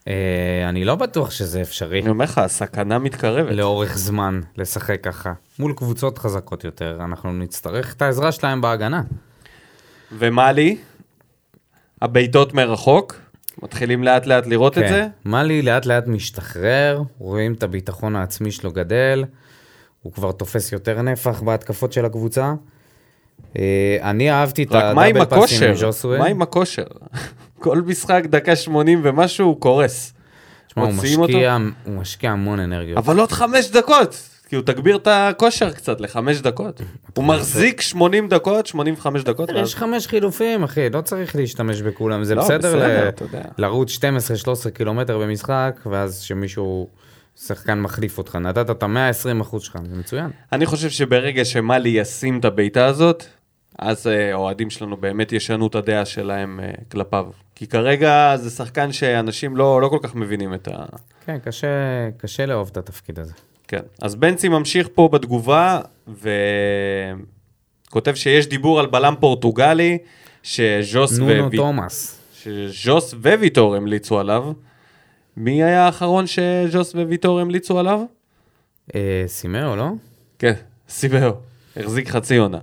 אה, 0.08 0.70
אני 0.70 0.86
לא 0.86 0.96
בטוח 0.96 1.32
שזה 1.32 1.62
אפשרי 1.62 2.02
אני 2.02 2.10
אומר 2.10 2.26
לך, 2.26 2.38
הסכנה 2.38 3.00
מתקרבת. 3.00 3.56
לאורך 3.56 3.98
זמן 3.98 4.42
לשחק 4.58 5.00
ככה. 5.04 5.34
מול 5.60 5.74
קבוצות 5.74 6.18
חזקות 6.18 6.64
יותר, 6.64 6.98
אנחנו 7.04 7.34
נצטרך 7.34 7.94
את 7.94 8.02
העזרה 8.02 8.32
שלהם 8.32 8.62
בהגנה. 8.62 9.02
ומאלי? 10.12 10.78
הבעיטות 12.02 12.54
מרחוק? 12.54 13.16
מתחילים 13.64 14.04
לאט 14.04 14.26
לאט 14.26 14.48
לראות 14.48 14.78
את 14.78 14.84
זה? 14.90 15.08
מאלי 15.26 15.62
לאט 15.62 15.86
לאט 15.86 16.08
משתחרר, 16.08 17.02
רואים 17.20 17.54
את 17.54 17.64
הביטחון 17.64 18.16
העצמי 18.16 18.52
שלו 18.52 18.72
גדל, 18.72 19.26
הוא 20.02 20.14
כבר 20.14 20.32
תופס 20.32 20.72
יותר 20.72 21.02
נפח 21.02 21.42
בהתקפות 21.42 21.94
של 21.94 22.06
הקבוצה. 22.06 22.54
אה, 23.60 23.98
אני 24.02 24.32
אהבתי 24.32 24.64
את 24.64 24.72
הדאבל 24.72 25.26
פאסים 25.26 25.70
עם? 25.70 25.76
ז'וסווה. 25.76 26.18
מה 26.20 26.26
עם 26.26 26.42
הכושר? 26.42 26.84
כל 27.60 27.82
משחק 27.82 28.24
דקה 28.26 28.56
80 28.56 29.02
ומשהו 29.04 29.48
הוא 29.48 29.62
קורס. 29.62 30.14
תשמע, 30.68 30.84
הוא 30.84 30.92
אותו? 30.92 31.24
משקיע, 31.24 31.58
הוא 31.84 31.94
משקיע 31.94 32.32
המון 32.32 32.60
אנרגיות. 32.60 32.98
אבל 32.98 33.20
עוד 33.20 33.32
חמש 33.32 33.72
דקות. 33.72 34.31
כאילו 34.52 34.64
תגביר 34.64 34.96
את 34.96 35.08
הכושר 35.12 35.72
קצת 35.72 36.02
לחמש 36.02 36.42
דקות. 36.42 36.82
הוא 37.18 37.26
מחזיק 37.26 37.82
80 37.82 38.28
דקות, 38.28 38.68
85 38.68 39.24
דקות. 39.24 39.50
יש 39.56 39.76
חמש 39.76 40.08
חילופים, 40.08 40.64
אחי, 40.64 40.90
לא 40.90 41.02
צריך 41.02 41.36
להשתמש 41.36 41.82
בכולם. 41.82 42.24
זה 42.24 42.36
לא, 42.36 42.44
בסדר. 42.44 43.10
לרוץ 43.58 43.98
12-13 44.68 44.70
קילומטר 44.74 45.20
במשחק, 45.20 45.80
ואז 45.86 46.22
שמישהו, 46.22 46.88
שחקן 47.36 47.80
מחליף 47.80 48.18
אותך. 48.18 48.36
נתת 48.36 48.70
את 48.70 48.84
ה-120 48.84 49.42
אחוז 49.42 49.64
שלך, 49.64 49.80
זה 49.90 49.96
מצוין. 49.96 50.30
אני 50.52 50.66
חושב 50.66 50.90
שברגע 50.90 51.46
שמאלי 51.46 51.90
ישים 51.90 52.40
את 52.40 52.46
הבעיטה 52.46 52.86
הזאת, 52.86 53.26
אז 53.80 54.08
אה, 54.08 54.32
האוהדים 54.32 54.70
שלנו 54.70 54.98
באמת 54.98 55.32
ישנו 55.32 55.68
את 55.68 55.76
הדעה 55.76 56.06
שלהם 56.06 56.60
אה, 56.60 56.72
כלפיו. 56.92 57.26
כי 57.56 57.68
כרגע 57.68 58.34
זה 58.38 58.50
שחקן 58.50 58.92
שאנשים 58.92 59.58
לא, 59.58 59.82
לא 59.82 59.88
כל 59.88 60.00
כך 60.04 60.16
מבינים 60.16 60.54
את 60.54 60.68
ה... 60.68 60.86
כן, 61.26 61.38
קשה, 61.40 61.68
קשה 62.18 62.46
לאהוב 62.46 62.70
את 62.72 62.78
התפקיד 62.78 63.20
הזה. 63.20 63.34
כן. 63.72 63.82
אז 64.02 64.16
בנצי 64.16 64.50
ממשיך 64.50 64.90
פה 64.94 65.10
בתגובה, 65.12 65.80
וכותב 67.88 68.14
שיש 68.16 68.48
דיבור 68.48 68.80
על 68.80 68.86
בלם 68.86 69.14
פורטוגלי, 69.20 69.98
שז'וס, 70.44 71.20
נונו 71.20 71.52
ו... 71.52 71.56
תומאס. 71.56 72.22
שז'וס 72.34 73.14
וויטור 73.14 73.76
המליצו 73.76 74.20
עליו. 74.20 74.52
מי 75.38 75.64
היה 75.64 75.86
האחרון 75.86 76.26
שז'וס 76.28 76.96
וויטור 76.96 77.40
המליצו 77.40 77.80
עליו? 77.80 78.02
אה, 78.96 79.24
סימאו, 79.28 79.76
לא? 79.76 79.88
כן, 80.40 80.54
סיבאו. 80.90 81.32
החזיק 81.78 82.10
חצי 82.10 82.38
עונה. 82.38 82.60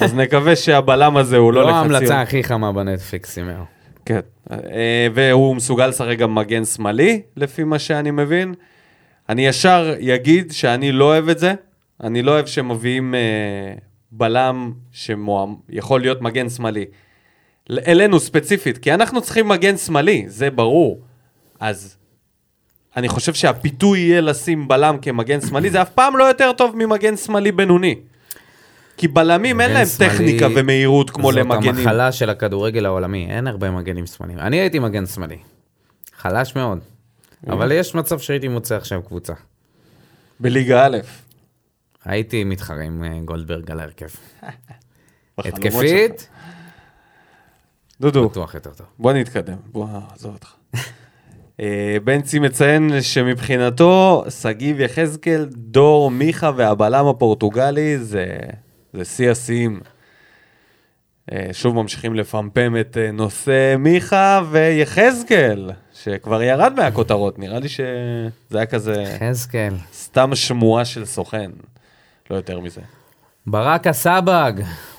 אז 0.00 0.14
נקווה 0.14 0.56
שהבלם 0.56 1.16
הזה 1.16 1.36
הוא 1.36 1.52
לא 1.52 1.62
לא 1.62 1.68
לחצי 1.68 1.82
עונה. 1.82 1.94
ההמלצה 1.96 2.20
הכי 2.22 2.44
חמה 2.44 2.72
בנטפליקס, 2.72 3.30
סימאו. 3.30 3.64
כן. 4.04 4.20
אה, 4.50 5.08
והוא 5.14 5.56
מסוגל 5.56 5.86
לשחק 5.86 6.18
גם 6.18 6.34
מגן 6.34 6.64
שמאלי, 6.64 7.22
לפי 7.36 7.64
מה 7.64 7.78
שאני 7.78 8.10
מבין. 8.10 8.54
אני 9.28 9.46
ישר 9.46 9.94
אגיד 10.14 10.52
שאני 10.52 10.92
לא 10.92 11.04
אוהב 11.04 11.28
את 11.28 11.38
זה. 11.38 11.54
אני 12.02 12.22
לא 12.22 12.30
אוהב 12.30 12.46
שמביאים 12.46 13.14
אה, 13.14 13.74
בלם 14.12 14.72
שיכול 14.92 16.00
להיות 16.00 16.22
מגן 16.22 16.48
שמאלי. 16.48 16.84
אלינו 17.70 18.20
ספציפית, 18.20 18.78
כי 18.78 18.94
אנחנו 18.94 19.20
צריכים 19.20 19.48
מגן 19.48 19.76
שמאלי, 19.76 20.24
זה 20.26 20.50
ברור. 20.50 21.00
אז 21.60 21.96
אני 22.96 23.08
חושב 23.08 23.34
שהפיתוי 23.34 23.98
יהיה 23.98 24.20
לשים 24.20 24.68
בלם 24.68 24.98
כמגן 25.02 25.40
שמאלי, 25.40 25.70
זה 25.70 25.82
אף 25.82 25.90
פעם 25.90 26.16
לא 26.16 26.24
יותר 26.24 26.52
טוב 26.52 26.76
ממגן 26.76 27.16
שמאלי 27.16 27.52
בינוני. 27.52 27.94
כי 28.96 29.08
בלמים 29.08 29.60
אין 29.60 29.72
להם 29.72 29.86
טכניקה 29.98 30.46
ומהירות 30.56 31.10
כמו 31.10 31.32
זאת 31.32 31.40
למגנים. 31.40 31.76
המחלה 31.76 32.12
של 32.12 32.30
הכדורגל 32.30 32.86
העולמי, 32.86 33.26
אין 33.30 33.46
הרבה 33.46 33.70
מגנים 33.70 34.06
שמאליים. 34.06 34.38
אני 34.38 34.60
הייתי 34.60 34.78
מגן 34.78 35.06
שמאלי. 35.06 35.38
חלש 36.16 36.56
מאוד. 36.56 36.78
אבל 37.46 37.72
יש 37.72 37.94
מצב 37.94 38.18
שהייתי 38.18 38.48
מוצא 38.48 38.76
עכשיו 38.76 39.02
קבוצה. 39.02 39.32
בליגה 40.40 40.86
א'. 40.86 40.98
הייתי 42.04 42.44
מתחרה 42.44 42.82
עם 42.82 43.04
אה, 43.04 43.20
גולדברג 43.24 43.70
על 43.70 43.80
ההרכב. 43.80 44.06
התקפית, 45.38 46.28
דודו, 48.00 48.28
בטוח 48.28 48.54
יותר 48.54 48.70
טוב. 48.70 48.86
בוא 48.98 49.12
נתקדם, 49.12 49.56
בוא 49.72 49.86
עזוב 50.14 50.34
אותך. 50.34 50.54
אה, 51.60 51.96
בנצי 52.04 52.38
מציין 52.38 53.02
שמבחינתו, 53.02 54.24
שגיב 54.28 54.80
יחזקאל, 54.80 55.48
דור, 55.52 56.10
מיכה 56.10 56.50
והבלם 56.56 57.06
הפורטוגלי 57.06 57.98
זה 57.98 58.38
זה 58.92 59.04
שיא 59.04 59.30
השיאים. 59.30 59.80
אה, 61.32 61.48
שוב 61.52 61.74
ממשיכים 61.74 62.14
לפמפם 62.14 62.76
את 62.80 62.96
אה, 62.96 63.10
נושא 63.12 63.76
מיכה 63.78 64.42
ויחזקאל, 64.50 65.70
שכבר 65.92 66.42
ירד 66.42 66.72
מהכותרות, 66.76 67.38
נראה 67.38 67.58
לי 67.58 67.68
שזה 67.68 68.28
היה 68.58 68.66
כזה 68.66 69.16
חזקאל. 69.20 69.74
סתם 69.94 70.34
שמועה 70.34 70.84
של 70.84 71.04
סוכן, 71.04 71.50
לא 72.30 72.36
יותר 72.36 72.60
מזה. 72.60 72.80
ברק 73.46 73.86
הסבג, 73.86 74.52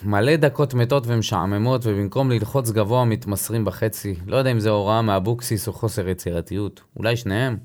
מלא 0.04 0.36
דקות 0.36 0.74
מתות 0.74 1.04
ומשעממות, 1.08 1.82
ובמקום 1.86 2.32
ללחוץ 2.32 2.70
גבוה 2.70 3.06
מתמסרים 3.06 3.66
בחצי. 3.66 4.16
לא 4.28 4.38
יודע 4.38 4.52
אם 4.52 4.60
זה 4.60 4.70
הוראה 4.70 5.02
מאבוקסיס 5.02 5.68
או 5.68 5.74
חוסר 5.74 6.10
יצירתיות, 6.10 6.82
אולי 6.98 7.18
שניהם. 7.18 7.58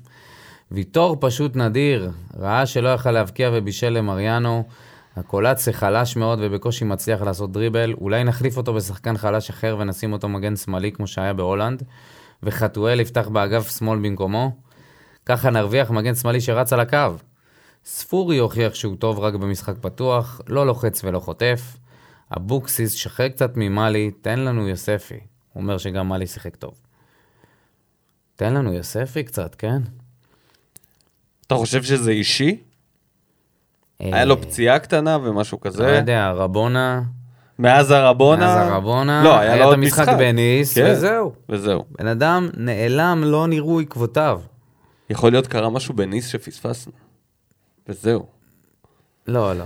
ויטור 0.71 1.17
פשוט 1.19 1.55
נדיר, 1.55 2.11
ראה 2.39 2.65
שלא 2.65 2.89
יכל 2.89 3.11
להבקיע 3.11 3.49
ובישל 3.53 3.89
למריאנו. 3.89 4.63
אקולצה 5.15 5.73
חלש 5.73 6.15
מאוד 6.15 6.39
ובקושי 6.41 6.85
מצליח 6.85 7.21
לעשות 7.21 7.51
דריבל, 7.51 7.93
אולי 7.93 8.23
נחליף 8.23 8.57
אותו 8.57 8.73
בשחקן 8.73 9.17
חלש 9.17 9.49
אחר 9.49 9.77
ונשים 9.79 10.13
אותו 10.13 10.29
מגן 10.29 10.55
שמאלי 10.55 10.91
כמו 10.91 11.07
שהיה 11.07 11.33
בהולנד, 11.33 11.83
וחתואל 12.43 12.99
יפתח 12.99 13.27
באגף 13.27 13.77
שמאל 13.77 13.99
במקומו. 13.99 14.57
ככה 15.25 15.49
נרוויח 15.49 15.91
מגן 15.91 16.15
שמאלי 16.15 16.41
שרץ 16.41 16.73
על 16.73 16.79
הקו. 16.79 17.15
ספורי 17.85 18.37
הוכיח 18.37 18.73
שהוא 18.73 18.95
טוב 18.95 19.19
רק 19.19 19.33
במשחק 19.33 19.75
פתוח, 19.81 20.41
לא 20.47 20.65
לוחץ 20.67 21.03
ולא 21.03 21.19
חוטף. 21.19 21.77
אבוקסיס, 22.37 22.93
שחרר 22.93 23.29
קצת 23.29 23.51
ממאלי, 23.55 24.11
תן 24.21 24.39
לנו 24.39 24.67
יוספי. 24.67 25.19
הוא 25.53 25.61
אומר 25.61 25.77
שגם 25.77 26.09
מאלי 26.09 26.27
שיחק 26.27 26.55
טוב. 26.55 26.73
תן 28.35 28.53
לנו 28.53 28.73
יוספי 28.73 29.23
קצת, 29.23 29.55
כן? 29.55 29.81
אתה 31.47 31.55
חושב 31.55 31.83
שזה 31.83 32.11
אישי? 32.11 32.63
היה 34.11 34.25
לו 34.25 34.41
פציעה 34.41 34.79
קטנה 34.79 35.17
ומשהו 35.23 35.57
לא 35.65 35.69
כזה? 35.69 35.87
יודע, 35.87 36.31
רבונה, 36.31 37.01
מאז 37.59 37.91
הרבונה? 37.91 38.45
מאז 38.45 38.67
הרבונה, 38.71 39.23
לא, 39.23 39.39
היה 39.39 39.55
לו 39.55 39.61
את 39.61 39.65
עוד 39.65 39.73
המשחק 39.73 40.01
משחק. 40.01 40.17
בניס, 40.17 40.73
כן. 40.77 40.89
וזהו. 40.91 41.33
וזהו. 41.49 41.83
בן 41.99 42.07
אדם 42.07 42.49
נעלם, 42.57 43.23
לא 43.25 43.47
נראו 43.47 43.79
עקבותיו. 43.79 44.41
יכול 45.09 45.31
להיות 45.31 45.47
קרה 45.47 45.69
משהו 45.69 45.93
בניס 45.93 46.27
שפספסנו. 46.27 46.93
וזהו. 47.89 48.25
לא, 49.27 49.53
לא. 49.53 49.65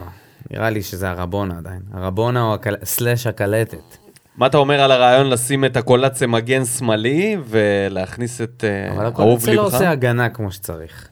נראה 0.51 0.69
לי 0.69 0.83
שזה 0.83 1.09
הרבונה 1.09 1.57
עדיין. 1.57 1.81
הרבונה 1.93 2.43
או 2.43 2.53
הקל... 2.53 2.75
סלאש 2.83 3.27
הקלטת. 3.27 3.97
מה 4.37 4.47
אתה 4.47 4.57
אומר 4.57 4.81
על 4.81 4.91
הרעיון 4.91 5.29
לשים 5.29 5.65
את 5.65 5.77
הקולציה 5.77 6.27
מגן 6.27 6.65
שמאלי 6.65 7.37
ולהכניס 7.45 8.41
את 8.41 8.63
אה, 8.63 8.91
אבל 8.95 9.05
אהוב 9.05 9.13
הקולציה 9.13 9.53
לא 9.53 9.63
ליבך? 9.63 9.73
עושה 9.73 9.89
הגנה 9.89 10.29
כמו 10.29 10.51
שצריך. 10.51 11.09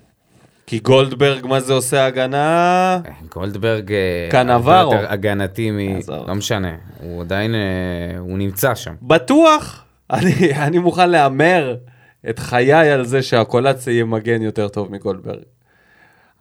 כי 0.67 0.79
גולדברג, 0.79 1.45
מה 1.45 1.59
זה 1.59 1.73
עושה 1.73 2.05
הגנה? 2.05 2.99
אה, 3.05 3.11
גולדברג... 3.33 3.91
אה, 3.91 4.27
קנברו. 4.31 4.71
הרבה 4.71 4.95
יותר 4.95 5.11
הגנתי 5.11 5.71
מ... 5.71 5.77
לא 6.27 6.35
משנה. 6.35 6.75
הוא 7.01 7.21
עדיין... 7.21 7.55
אה, 7.55 8.19
הוא 8.19 8.37
נמצא 8.37 8.75
שם. 8.75 8.93
בטוח. 9.01 9.83
אני, 10.13 10.53
אני 10.55 10.77
מוכן 10.77 11.09
להמר 11.09 11.75
את 12.29 12.39
חיי 12.39 12.91
על 12.91 13.05
זה 13.05 13.21
שהקולציה 13.21 13.93
יהיה 13.93 14.05
מגן 14.05 14.41
יותר 14.41 14.67
טוב 14.67 14.91
מגולדברג. 14.91 15.39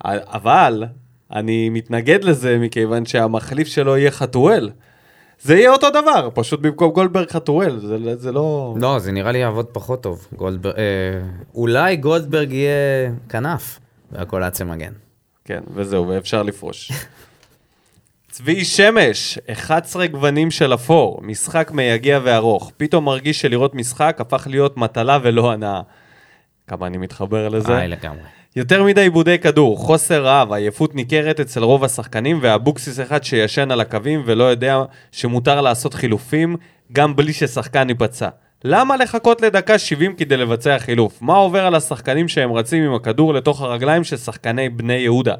אבל 0.04 0.84
אני 1.32 1.68
מתנגד 1.68 2.24
לזה 2.24 2.58
מכיוון 2.58 3.06
שהמחליף 3.06 3.68
שלו 3.68 3.96
יהיה 3.96 4.10
חתואל. 4.10 4.70
זה 5.40 5.54
יהיה 5.54 5.70
אותו 5.70 5.90
דבר, 5.90 6.28
פשוט 6.34 6.60
במקום 6.60 6.90
גולדברג 6.90 7.30
חתואל, 7.30 7.78
זה, 7.78 8.16
זה 8.16 8.32
לא... 8.32 8.74
לא, 8.80 8.98
זה 8.98 9.12
נראה 9.12 9.32
לי 9.32 9.38
יעבוד 9.38 9.66
פחות 9.66 10.02
טוב. 10.02 10.28
גולדברג, 10.36 10.74
אה, 10.76 10.82
אולי 11.54 11.96
גולדברג 11.96 12.52
יהיה 12.52 13.10
כנף, 13.28 13.78
והכל 14.12 14.42
עצם 14.42 14.70
מגן. 14.70 14.92
כן, 15.44 15.60
וזהו, 15.74 16.08
ואפשר 16.08 16.42
לפרוש. 16.42 16.92
צבי 18.30 18.64
שמש, 18.64 19.38
11 19.52 20.06
גוונים 20.06 20.50
של 20.50 20.74
אפור, 20.74 21.20
משחק 21.22 21.70
מייגע 21.70 22.18
וארוך. 22.24 22.72
פתאום 22.76 23.04
מרגיש 23.04 23.40
שלראות 23.40 23.74
משחק 23.74 24.16
הפך 24.20 24.46
להיות 24.50 24.76
מטלה 24.76 25.18
ולא 25.22 25.52
הנאה. 25.52 25.80
כמה 26.66 26.86
אני 26.86 26.96
מתחבר 26.96 27.48
לזה. 27.48 27.76
היי, 27.76 27.88
לגמרי. 27.88 28.22
יותר 28.56 28.84
מדי 28.84 29.00
עיבודי 29.00 29.38
כדור, 29.38 29.78
חוסר 29.78 30.24
רעב, 30.24 30.52
עייפות 30.52 30.94
ניכרת 30.94 31.40
אצל 31.40 31.62
רוב 31.62 31.84
השחקנים, 31.84 32.38
ואבוקסיס 32.42 33.00
אחד 33.00 33.24
שישן 33.24 33.70
על 33.70 33.80
הקווים 33.80 34.22
ולא 34.26 34.44
יודע 34.44 34.82
שמותר 35.12 35.60
לעשות 35.60 35.94
חילופים, 35.94 36.56
גם 36.92 37.16
בלי 37.16 37.32
ששחקן 37.32 37.88
ייפצע. 37.88 38.28
למה 38.66 38.96
לחכות 38.96 39.40
לדקה 39.40 39.78
70 39.78 40.16
כדי 40.16 40.36
לבצע 40.36 40.78
חילוף? 40.78 41.22
מה 41.22 41.34
עובר 41.34 41.66
על 41.66 41.74
השחקנים 41.74 42.28
שהם 42.28 42.52
רצים 42.52 42.82
עם 42.84 42.94
הכדור 42.94 43.34
לתוך 43.34 43.60
הרגליים 43.60 44.04
של 44.04 44.16
שחקני 44.16 44.68
בני 44.68 44.92
יהודה? 44.92 45.34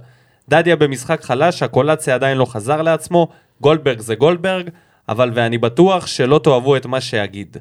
דדיה 0.49 0.77
במשחק 0.77 1.23
חלש, 1.23 1.63
הקולציה 1.63 2.15
עדיין 2.15 2.39
לא 2.39 2.45
חזר 2.45 2.83
לעצמו, 2.83 3.29
גולדברג 3.61 4.01
זה 4.01 4.15
גולדברג, 4.15 4.69
אבל 5.09 5.31
ואני 5.35 5.59
בטוח 5.59 6.07
שלא 6.07 6.41
תאהבו 6.45 6.77
את 6.77 6.87
מה 6.87 7.01
שאגיד. 7.01 7.57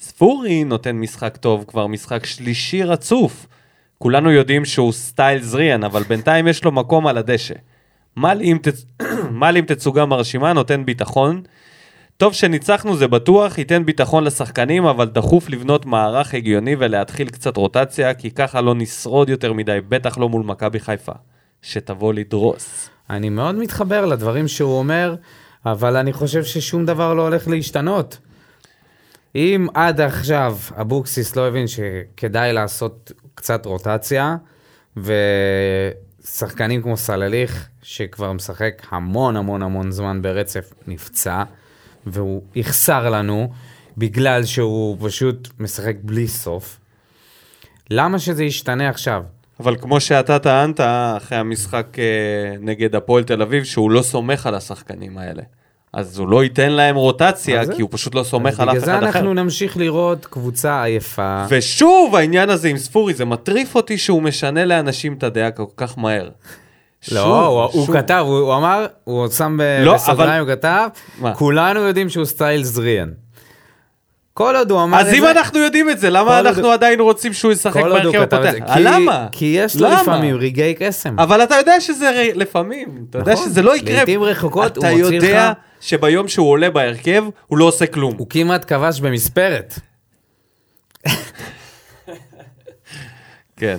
ספורי 0.00 0.64
נותן 0.64 0.96
משחק 0.96 1.36
טוב, 1.36 1.64
כבר 1.68 1.86
משחק 1.86 2.26
שלישי 2.26 2.82
רצוף. 2.82 3.46
כולנו 3.98 4.30
יודעים 4.30 4.64
שהוא 4.64 4.92
סטייל 4.92 5.42
זריאן, 5.42 5.84
אבל 5.84 6.02
בינתיים 6.02 6.48
יש 6.48 6.64
לו 6.64 6.72
מקום 6.72 7.06
על 7.06 7.18
הדשא. 7.18 7.54
מל 8.16 8.38
עם, 8.40 8.58
תצ... 8.58 8.84
מל 9.40 9.56
עם 9.56 9.64
תצוגה 9.64 10.06
מרשימה 10.06 10.52
נותן 10.52 10.84
ביטחון. 10.84 11.42
טוב 12.16 12.32
שניצחנו 12.32 12.96
זה 12.96 13.08
בטוח, 13.08 13.58
ייתן 13.58 13.84
ביטחון 13.84 14.24
לשחקנים, 14.24 14.84
אבל 14.84 15.06
דחוף 15.06 15.48
לבנות 15.50 15.86
מערך 15.86 16.34
הגיוני 16.34 16.76
ולהתחיל 16.78 17.28
קצת 17.28 17.56
רוטציה, 17.56 18.14
כי 18.14 18.30
ככה 18.30 18.60
לא 18.60 18.74
נשרוד 18.74 19.28
יותר 19.28 19.52
מדי, 19.52 19.78
בטח 19.88 20.18
לא 20.18 20.28
מול 20.28 20.42
מכבי 20.42 20.80
חיפה. 20.80 21.12
שתבוא 21.62 22.14
לדרוס. 22.14 22.90
אני 23.10 23.28
מאוד 23.28 23.54
מתחבר 23.54 24.06
לדברים 24.06 24.48
שהוא 24.48 24.78
אומר, 24.78 25.14
אבל 25.66 25.96
אני 25.96 26.12
חושב 26.12 26.44
ששום 26.44 26.86
דבר 26.86 27.14
לא 27.14 27.22
הולך 27.22 27.48
להשתנות. 27.48 28.18
אם 29.34 29.66
עד 29.74 30.00
עכשיו 30.00 30.56
אבוקסיס 30.80 31.36
לא 31.36 31.48
הבין 31.48 31.66
שכדאי 31.66 32.52
לעשות 32.52 33.12
קצת 33.34 33.66
רוטציה, 33.66 34.36
ושחקנים 34.96 36.82
כמו 36.82 36.96
סלליך, 36.96 37.68
שכבר 37.82 38.32
משחק 38.32 38.82
המון 38.90 39.36
המון 39.36 39.62
המון 39.62 39.90
זמן 39.90 40.22
ברצף, 40.22 40.72
נפצע, 40.86 41.42
והוא 42.06 42.42
יחסר 42.54 43.10
לנו, 43.10 43.48
בגלל 43.98 44.44
שהוא 44.44 44.96
פשוט 45.00 45.48
משחק 45.58 45.96
בלי 46.02 46.28
סוף. 46.28 46.78
למה 47.90 48.18
שזה 48.18 48.44
ישתנה 48.44 48.88
עכשיו? 48.88 49.22
אבל 49.60 49.76
כמו 49.76 50.00
שאתה 50.00 50.38
טענת 50.38 50.80
אחרי 51.16 51.38
המשחק 51.38 51.86
אה, 51.98 52.04
נגד 52.60 52.94
הפועל 52.94 53.24
תל 53.24 53.42
אביב, 53.42 53.64
שהוא 53.64 53.90
לא 53.90 54.02
סומך 54.02 54.46
על 54.46 54.54
השחקנים 54.54 55.18
האלה. 55.18 55.42
אז 55.92 56.18
הוא 56.18 56.28
לא 56.28 56.44
ייתן 56.44 56.70
להם 56.72 56.96
רוטציה, 56.96 57.64
זה- 57.64 57.74
כי 57.74 57.82
הוא 57.82 57.88
פשוט 57.92 58.14
לא 58.14 58.22
סומך 58.22 58.60
על 58.60 58.68
אף 58.70 58.74
בגלל 58.74 58.84
אחד 58.84 59.02
זה 59.02 59.08
אחר. 59.08 59.18
אנחנו 59.18 59.34
נמשיך 59.34 59.76
לראות 59.76 60.26
קבוצה 60.26 60.82
עייפה. 60.84 61.44
ושוב 61.48 62.16
העניין 62.16 62.50
הזה 62.50 62.68
עם 62.68 62.78
ספורי, 62.78 63.14
זה 63.14 63.24
מטריף 63.24 63.74
אותי 63.74 63.98
שהוא 63.98 64.22
משנה 64.22 64.64
לאנשים 64.64 65.12
את 65.14 65.22
הדעה 65.22 65.50
כל 65.50 65.64
כך 65.76 65.98
מהר. 65.98 66.28
לא, 67.12 67.20
שוב, 67.22 67.26
הוא, 67.32 67.62
הוא 67.62 67.86
שוב. 67.86 67.96
כתב, 67.96 68.24
הוא, 68.26 68.38
הוא 68.38 68.54
אמר, 68.54 68.86
הוא 69.04 69.28
שם 69.28 69.58
לא, 69.84 69.94
בסוגריים, 69.94 70.44
הוא 70.46 70.54
כתב, 70.56 70.88
מה? 71.18 71.34
כולנו 71.34 71.80
יודעים 71.80 72.08
שהוא 72.08 72.24
סטייל 72.24 72.62
זריאן. 72.64 73.08
כל 74.34 74.56
עוד 74.56 74.70
הוא 74.70 74.82
אמר 74.82 75.00
את 75.00 75.04
אז 75.06 75.10
זה... 75.10 75.16
אם 75.16 75.24
אנחנו 75.24 75.58
יודעים 75.58 75.90
את 75.90 75.98
זה, 75.98 76.10
למה 76.10 76.40
אנחנו 76.40 76.62
עוד- 76.64 76.72
עדיין 76.74 77.00
רוצים 77.00 77.32
שהוא 77.32 77.52
ישחק 77.52 77.72
כל 77.82 77.92
עוד 77.92 78.04
הוא 78.04 78.12
בהרכב 78.12 78.26
כתב 78.26 78.36
את 78.36 78.44
הפותח? 78.44 78.66
זה. 78.66 78.72
אה, 78.72 78.76
כי- 78.76 78.82
למה? 78.84 79.26
כי 79.32 79.44
יש 79.58 79.76
לו 79.76 79.88
למה? 79.88 80.02
לפעמים 80.02 80.36
רגעי 80.36 80.74
קסם. 80.78 81.18
אבל 81.20 81.42
אתה 81.42 81.54
יודע 81.54 81.80
שזה 81.80 82.10
ר- 82.10 82.32
לפעמים, 82.34 83.04
אתה 83.10 83.18
יודע 83.18 83.32
נכון. 83.32 83.46
שזה 83.46 83.62
לא 83.62 83.76
יקרה. 83.76 83.94
לעתים 83.96 84.22
רחוקות 84.22 84.78
אתה 84.78 84.88
הוא 84.90 84.98
מוציא 85.00 85.14
יודע 85.16 85.50
לך- 85.50 85.56
שביום 85.80 86.28
שהוא 86.28 86.50
עולה 86.50 86.70
בהרכב, 86.70 87.24
הוא 87.46 87.58
לא 87.58 87.64
עושה 87.64 87.86
כלום. 87.86 88.14
הוא 88.18 88.26
כמעט 88.30 88.64
כבש 88.72 89.00
במספרת. 89.00 89.74
כן. 93.56 93.78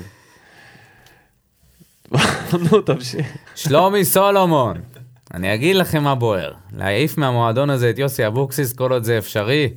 נו, 2.72 2.82
תמשיך. 2.82 3.38
שלומי 3.56 4.06
סולומון, 4.06 4.78
אני 5.34 5.54
אגיד 5.54 5.76
לכם 5.76 6.04
מה 6.04 6.16
בוער. 6.16 6.54
להעיף 6.78 7.18
מהמועדון 7.18 7.70
הזה 7.70 7.90
את 7.90 8.00
יוסי 8.00 8.28
אבוקסיס 8.28 8.74
כל 8.74 8.92
עוד 8.92 9.04
זה 9.04 9.18
אפשרי. 9.18 9.70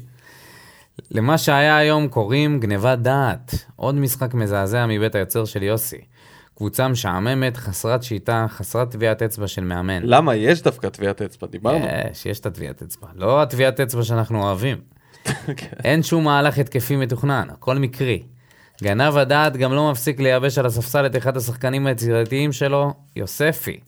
למה 1.10 1.38
שהיה 1.38 1.76
היום 1.76 2.08
קוראים 2.08 2.60
גניבת 2.60 2.98
דעת. 2.98 3.54
עוד 3.76 3.94
משחק 3.94 4.34
מזעזע 4.34 4.86
מבית 4.86 5.14
היוצר 5.14 5.44
של 5.44 5.62
יוסי. 5.62 6.00
קבוצה 6.56 6.88
משעממת, 6.88 7.56
חסרת 7.56 8.02
שיטה, 8.02 8.46
חסרת 8.48 8.90
טביעת 8.90 9.22
אצבע 9.22 9.48
של 9.48 9.64
מאמן. 9.64 10.02
למה? 10.02 10.34
יש 10.36 10.62
דווקא 10.62 10.88
טביעת 10.88 11.22
אצבע, 11.22 11.48
דיברנו. 11.48 11.86
יש, 12.10 12.26
יש 12.26 12.40
את 12.40 12.46
הטביעת 12.46 12.82
אצבע. 12.82 13.08
לא 13.14 13.42
הטביעת 13.42 13.80
אצבע 13.80 14.02
שאנחנו 14.02 14.42
אוהבים. 14.42 14.76
כן. 15.56 15.66
אין 15.84 16.02
שום 16.02 16.24
מהלך 16.24 16.58
התקפי 16.58 16.96
מתוכנן, 16.96 17.48
הכל 17.52 17.78
מקרי. 17.78 18.22
גנב 18.82 19.16
הדעת 19.16 19.56
גם 19.56 19.72
לא 19.72 19.90
מפסיק 19.90 20.20
לייבש 20.20 20.58
על 20.58 20.66
הספסל 20.66 21.06
את 21.06 21.16
אחד 21.16 21.36
השחקנים 21.36 21.86
היצירתיים 21.86 22.52
שלו, 22.52 22.94
יוספי. 23.16 23.80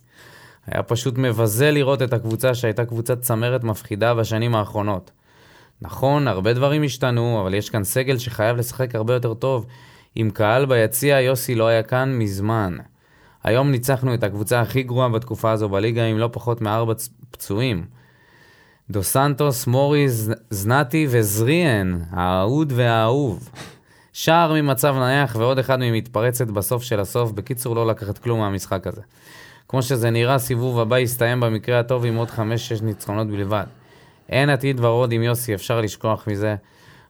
היה 0.66 0.82
פשוט 0.82 1.18
מבזה 1.18 1.70
לראות 1.70 2.02
את 2.02 2.12
הקבוצה 2.12 2.54
שהייתה 2.54 2.84
קבוצת 2.84 3.20
צמרת 3.20 3.64
מפחידה 3.64 4.14
בשנים 4.14 4.54
האחרונות. 4.54 5.10
נכון, 5.82 6.28
הרבה 6.28 6.52
דברים 6.52 6.82
השתנו, 6.82 7.40
אבל 7.40 7.54
יש 7.54 7.70
כאן 7.70 7.84
סגל 7.84 8.18
שחייב 8.18 8.56
לשחק 8.56 8.94
הרבה 8.94 9.14
יותר 9.14 9.34
טוב. 9.34 9.66
עם 10.14 10.30
קהל 10.30 10.66
ביציע, 10.66 11.20
יוסי 11.20 11.54
לא 11.54 11.66
היה 11.66 11.82
כאן 11.82 12.18
מזמן. 12.18 12.76
היום 13.44 13.70
ניצחנו 13.70 14.14
את 14.14 14.22
הקבוצה 14.24 14.60
הכי 14.60 14.82
גרועה 14.82 15.08
בתקופה 15.08 15.50
הזו 15.50 15.68
בליגה 15.68 16.04
עם 16.04 16.18
לא 16.18 16.28
פחות 16.32 16.60
מארבע 16.60 16.92
פצועים. 17.30 17.84
דו 18.90 19.02
סנטוס, 19.02 19.66
מורי, 19.66 20.08
ז- 20.08 20.32
זנתי 20.50 21.06
וזריאן, 21.10 21.98
האהוד 22.10 22.72
והאהוב. 22.76 23.48
שער 24.12 24.52
ממצב 24.52 24.94
נייח 24.98 25.36
ועוד 25.36 25.58
אחד 25.58 25.78
ממתפרצת 25.80 26.46
בסוף 26.46 26.82
של 26.82 27.00
הסוף. 27.00 27.32
בקיצור, 27.32 27.76
לא 27.76 27.86
לקחת 27.86 28.18
כלום 28.18 28.40
מהמשחק 28.40 28.86
הזה. 28.86 29.02
כמו 29.68 29.82
שזה 29.82 30.10
נראה, 30.10 30.38
סיבוב 30.38 30.80
הבא 30.80 30.98
יסתיים 30.98 31.40
במקרה 31.40 31.78
הטוב 31.80 32.04
עם 32.04 32.16
עוד 32.16 32.28
5-6 32.28 32.32
ניצחונות 32.82 33.26
בלבד. 33.26 33.64
אין 34.28 34.50
עתיד 34.50 34.80
ורוד 34.80 35.12
עם 35.12 35.22
יוסי, 35.22 35.54
אפשר 35.54 35.80
לשכוח 35.80 36.28
מזה. 36.28 36.56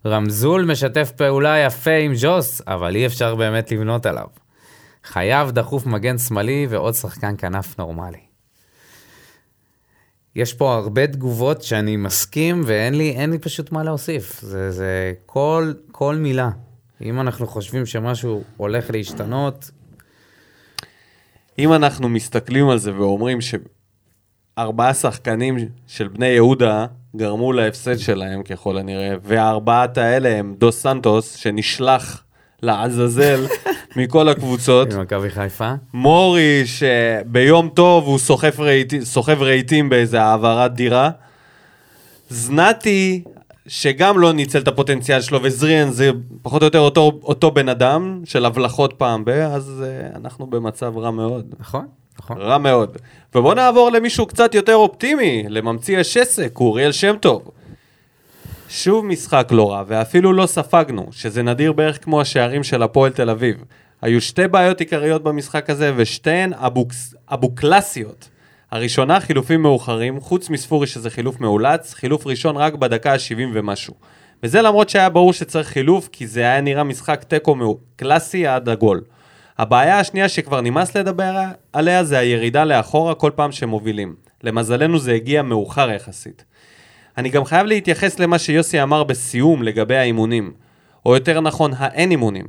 רמזול 0.07 0.65
משתף 0.65 1.11
פעולה 1.17 1.59
יפה 1.59 1.91
עם 1.91 2.13
ג'וס, 2.21 2.63
אבל 2.67 2.97
אי 2.97 3.07
אפשר 3.07 3.35
באמת 3.35 3.73
לבנות 3.73 4.07
עליו. 4.07 4.27
חייב 5.05 5.51
דחוף 5.51 5.87
מגן 5.87 6.19
שמאלי 6.19 6.67
ועוד 6.71 6.95
שחקן 6.95 7.35
כנף 7.39 7.79
נורמלי. 7.79 8.19
יש 10.37 10.55
פה 10.55 10.75
הרבה 10.75 11.07
תגובות 11.07 11.63
שאני 11.63 11.97
מסכים 11.97 12.63
ואין 12.67 12.95
לי, 12.95 13.27
לי 13.27 13.39
פשוט 13.39 13.73
מה 13.73 13.83
להוסיף. 13.83 14.41
זה, 14.41 14.71
זה 14.71 15.13
כל, 15.27 15.73
כל 15.93 16.17
מילה. 16.17 16.51
אם 17.05 17.21
אנחנו 17.21 17.47
חושבים 17.47 17.87
שמשהו 17.87 18.43
הולך 18.57 18.91
להשתנות, 18.91 19.71
אם 21.59 21.73
אנחנו 21.73 22.09
מסתכלים 22.09 22.69
על 22.69 22.79
זה 22.79 22.95
ואומרים 22.95 23.39
שארבעה 23.41 24.95
שחקנים 24.95 25.57
של 25.87 26.09
בני 26.09 26.27
יהודה 26.27 26.87
גרמו 27.17 27.53
להפסד 27.53 27.99
שלהם 27.99 28.43
ככל 28.43 28.79
הנראה, 28.79 29.15
והארבעת 29.23 29.99
האלה 29.99 30.29
הם 30.29 30.55
דוס 30.59 30.83
סנטוס, 30.83 31.37
שנשלח 31.37 32.25
לעזאזל 32.63 33.47
מכל 33.97 34.29
הקבוצות. 34.29 34.93
ממכבי 34.93 35.31
חיפה, 35.31 35.73
מורי, 35.95 36.63
שביום 36.67 37.69
טוב 37.69 38.05
הוא 38.05 38.19
סוחב 39.05 39.43
רהיטים 39.43 39.89
באיזה 39.89 40.23
העברת 40.23 40.75
דירה. 40.75 41.11
זנתי, 42.29 43.23
שגם 43.67 44.19
לא 44.19 44.33
ניצל 44.33 44.59
את 44.59 44.69
הפוטנציאל 44.69 45.21
שלו, 45.21 45.43
וזריאן 45.43 45.91
זה 45.91 46.11
פחות 46.43 46.63
או 46.63 46.67
יותר 46.67 46.79
אותו, 46.79 47.21
אותו 47.23 47.51
בן 47.51 47.69
אדם 47.69 48.21
של 48.25 48.45
הבלחות 48.45 48.95
פעם 48.99 49.25
ב... 49.25 49.29
אז 49.29 49.85
uh, 49.85 50.17
אנחנו 50.17 50.47
במצב 50.47 50.99
רע 50.99 51.11
מאוד. 51.11 51.55
נכון? 51.59 51.87
נכון. 52.19 52.39
רע 52.39 52.59
מאוד. 52.59 52.97
ובואו 53.35 53.55
נעבור 53.55 53.91
למישהו 53.91 54.27
קצת 54.27 54.55
יותר 54.55 54.75
אופטימי, 54.75 55.45
לממציא 55.49 55.99
השסק, 55.99 56.53
אוריאל 56.61 56.93
שם 56.93 57.17
טוב. 57.21 57.43
שוב 58.69 59.05
משחק 59.05 59.49
לא 59.51 59.73
רע, 59.73 59.83
ואפילו 59.87 60.33
לא 60.33 60.47
ספגנו, 60.47 61.07
שזה 61.11 61.43
נדיר 61.43 61.73
בערך 61.73 62.05
כמו 62.05 62.21
השערים 62.21 62.65
של 62.65 62.83
הפועל 62.83 63.13
תל 63.13 63.31
אביב. 63.31 63.57
היו 64.03 64.21
שתי 64.21 64.49
בעיות 64.49 64.81
עיקריות 64.81 65.23
במשחק 65.23 65.71
הזה, 65.71 65.93
ושתיהן 65.97 66.53
אבוקלסיות. 67.29 68.29
הראשונה, 68.73 69.21
חילופים 69.21 69.63
מאוחרים, 69.63 70.21
חוץ 70.21 70.51
מספורי 70.51 70.87
שזה 70.87 71.11
חילוף 71.11 71.41
מאולץ, 71.41 71.95
חילוף 71.95 72.27
ראשון 72.27 72.57
רק 72.57 72.75
בדקה 72.75 73.13
ה-70 73.13 73.49
ומשהו. 73.55 73.95
וזה 74.43 74.63
למרות 74.63 74.89
שהיה 74.89 75.09
ברור 75.09 75.33
שצריך 75.33 75.69
חילוף, 75.69 76.09
כי 76.13 76.27
זה 76.27 76.41
היה 76.41 76.61
נראה 76.61 76.85
משחק 76.85 77.25
תיקו 77.25 77.79
קלאסי 77.97 78.47
עד 78.47 78.69
הגול. 78.69 79.01
הבעיה 79.59 79.99
השנייה 79.99 80.29
שכבר 80.29 80.61
נמאס 80.61 80.97
לדבר 80.97 81.35
עליה 81.73 82.05
זה 82.05 82.19
הירידה 82.19 82.65
לאחורה 82.65 83.15
כל 83.15 83.31
פעם 83.35 83.53
שמובילים. 83.53 84.15
למזלנו 84.43 84.99
זה 84.99 85.13
הגיע 85.13 85.43
מאוחר 85.43 85.91
יחסית. 85.91 86.45
אני 87.19 87.29
גם 87.29 87.45
חייב 87.45 87.67
להתייחס 87.67 88.19
למה 88.19 88.39
שיוסי 88.39 88.83
אמר 88.83 89.05
בסיום 89.05 89.63
לגבי 89.63 89.97
האימונים, 89.97 90.53
או 91.07 91.15
יותר 91.15 91.41
נכון, 91.41 91.73
האין 91.77 92.11
אימונים. 92.11 92.47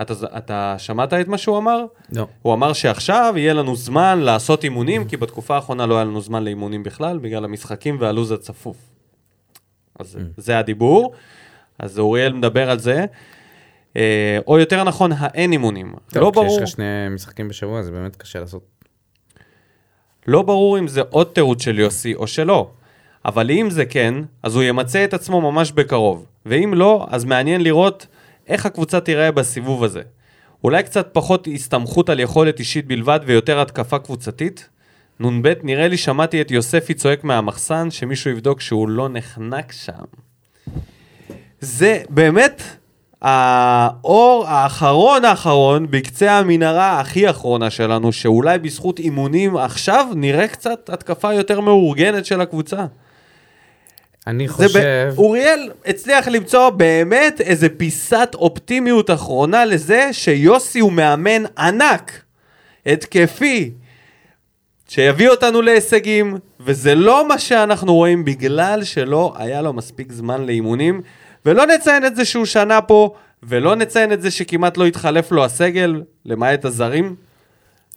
אתה, 0.00 0.14
אתה 0.38 0.74
שמעת 0.78 1.12
את 1.12 1.28
מה 1.28 1.38
שהוא 1.38 1.58
אמר? 1.58 1.84
לא. 2.12 2.26
הוא 2.42 2.54
אמר 2.54 2.72
שעכשיו 2.72 3.34
יהיה 3.36 3.54
לנו 3.54 3.76
זמן 3.76 4.18
לעשות 4.18 4.64
אימונים, 4.64 5.04
כי 5.04 5.16
בתקופה 5.16 5.54
האחרונה 5.54 5.86
לא 5.86 5.94
היה 5.94 6.04
לנו 6.04 6.20
זמן 6.20 6.44
לאימונים 6.44 6.82
בכלל, 6.82 7.18
בגלל 7.18 7.44
המשחקים 7.44 7.96
והלו"ז 8.00 8.32
הצפוף. 8.32 8.76
אז 9.98 10.18
זה 10.36 10.58
הדיבור. 10.58 11.12
אז 11.78 11.98
אוריאל 11.98 12.32
מדבר 12.32 12.70
על 12.70 12.78
זה. 12.78 13.04
אה, 13.96 14.38
או 14.46 14.58
יותר 14.58 14.84
נכון, 14.84 15.10
האין 15.16 15.52
אימונים. 15.52 15.94
טוב, 16.08 16.22
לא 16.22 16.30
כשיש 16.30 16.44
ברור, 16.44 16.60
לך 16.60 16.68
שני 16.68 17.08
משחקים 17.10 17.48
בשבוע, 17.48 17.82
זה 17.82 17.90
באמת 17.90 18.16
קשה 18.16 18.40
לעשות. 18.40 18.62
לא 20.26 20.42
ברור 20.42 20.78
אם 20.78 20.88
זה 20.88 21.02
עוד 21.10 21.26
תירוץ 21.32 21.62
של 21.62 21.78
יוסי 21.78 22.14
או 22.14 22.26
שלא. 22.26 22.70
אבל 23.24 23.50
אם 23.50 23.70
זה 23.70 23.84
כן, 23.84 24.14
אז 24.42 24.54
הוא 24.54 24.62
ימצה 24.62 25.04
את 25.04 25.14
עצמו 25.14 25.40
ממש 25.40 25.72
בקרוב. 25.72 26.26
ואם 26.46 26.74
לא, 26.74 27.06
אז 27.10 27.24
מעניין 27.24 27.60
לראות 27.60 28.06
איך 28.48 28.66
הקבוצה 28.66 29.00
תיראה 29.00 29.32
בסיבוב 29.32 29.84
הזה. 29.84 30.02
אולי 30.64 30.82
קצת 30.82 31.08
פחות 31.12 31.48
הסתמכות 31.54 32.08
על 32.08 32.20
יכולת 32.20 32.58
אישית 32.58 32.86
בלבד 32.86 33.20
ויותר 33.26 33.60
התקפה 33.60 33.98
קבוצתית? 33.98 34.68
נ"ב, 35.20 35.52
נראה 35.62 35.88
לי 35.88 35.96
שמעתי 35.96 36.40
את 36.40 36.50
יוספי 36.50 36.94
צועק 36.94 37.24
מהמחסן, 37.24 37.90
שמישהו 37.90 38.30
יבדוק 38.30 38.60
שהוא 38.60 38.88
לא 38.88 39.08
נחנק 39.08 39.72
שם. 39.72 40.04
זה 41.60 42.02
באמת 42.08 42.62
האור 43.22 44.44
האחרון 44.48 45.24
האחרון 45.24 45.86
בקצה 45.90 46.38
המנהרה 46.38 47.00
הכי 47.00 47.30
אחרונה 47.30 47.70
שלנו, 47.70 48.12
שאולי 48.12 48.58
בזכות 48.58 48.98
אימונים 48.98 49.56
עכשיו 49.56 50.06
נראה 50.14 50.48
קצת 50.48 50.90
התקפה 50.92 51.34
יותר 51.34 51.60
מאורגנת 51.60 52.26
של 52.26 52.40
הקבוצה. 52.40 52.86
אני 54.26 54.48
חושב... 54.48 54.78
ב... 54.78 55.14
אוריאל 55.18 55.70
הצליח 55.86 56.28
למצוא 56.28 56.70
באמת 56.70 57.40
איזה 57.40 57.68
פיסת 57.68 58.30
אופטימיות 58.34 59.10
אחרונה 59.10 59.64
לזה 59.64 60.08
שיוסי 60.12 60.80
הוא 60.80 60.92
מאמן 60.92 61.42
ענק, 61.58 62.22
התקפי, 62.86 63.70
שיביא 64.88 65.28
אותנו 65.28 65.62
להישגים, 65.62 66.36
וזה 66.60 66.94
לא 66.94 67.28
מה 67.28 67.38
שאנחנו 67.38 67.94
רואים 67.94 68.24
בגלל 68.24 68.84
שלא 68.84 69.32
היה 69.36 69.62
לו 69.62 69.72
מספיק 69.72 70.12
זמן 70.12 70.46
לאימונים, 70.46 71.00
ולא 71.46 71.66
נציין 71.66 72.06
את 72.06 72.16
זה 72.16 72.24
שהוא 72.24 72.44
שנה 72.44 72.80
פה, 72.80 73.14
ולא 73.42 73.76
נציין 73.76 74.12
את 74.12 74.22
זה 74.22 74.30
שכמעט 74.30 74.76
לא 74.76 74.86
התחלף 74.86 75.32
לו 75.32 75.44
הסגל, 75.44 76.02
למעט 76.24 76.64
הזרים. 76.64 77.14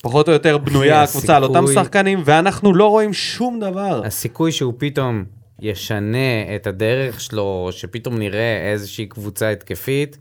פחות 0.02 0.28
או 0.28 0.34
יותר 0.34 0.58
בנויה 0.58 1.04
הקבוצה 1.04 1.38
על 1.38 1.44
אותם 1.44 1.66
שחקנים, 1.74 2.22
ואנחנו 2.26 2.74
לא 2.74 2.88
רואים 2.88 3.14
שום 3.14 3.60
דבר. 3.60 4.02
הסיכוי 4.06 4.52
שהוא 4.52 4.74
פתאום 4.78 5.24
ישנה 5.66 6.56
את 6.56 6.68
הדרך 6.68 7.22
שלו, 7.22 7.70
שפתאום 7.72 8.18
נראה 8.18 8.72
איזושהי 8.72 9.06
קבוצה 9.06 9.50
התקפית, 9.50 10.18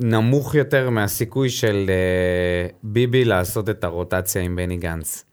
נמוך 0.00 0.54
יותר 0.54 0.90
מהסיכוי 0.90 1.50
של 1.50 1.90
uh, 1.90 2.74
ביבי 2.82 3.24
לעשות 3.24 3.68
את 3.68 3.84
הרוטציה 3.84 4.42
עם 4.42 4.56
בני 4.56 4.76
גנץ. 4.76 5.24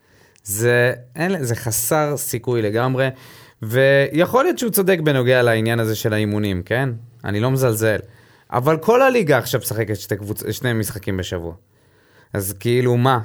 זה, 0.43 0.93
אין, 1.15 1.43
זה 1.43 1.55
חסר 1.55 2.17
סיכוי 2.17 2.61
לגמרי, 2.61 3.07
ויכול 3.61 4.43
להיות 4.43 4.59
שהוא 4.59 4.71
צודק 4.71 4.99
בנוגע 5.03 5.41
לעניין 5.41 5.79
הזה 5.79 5.95
של 5.95 6.13
האימונים, 6.13 6.63
כן? 6.63 6.89
אני 7.25 7.39
לא 7.39 7.51
מזלזל. 7.51 7.99
אבל 8.51 8.77
כל 8.77 9.01
הליגה 9.01 9.37
עכשיו 9.37 9.59
משחקת 9.59 9.95
שתי, 9.95 10.17
קבוצ... 10.17 10.43
שני 10.51 10.73
משחקים 10.73 11.17
בשבוע. 11.17 11.53
אז 12.33 12.53
כאילו 12.59 12.97
מה? 12.97 13.19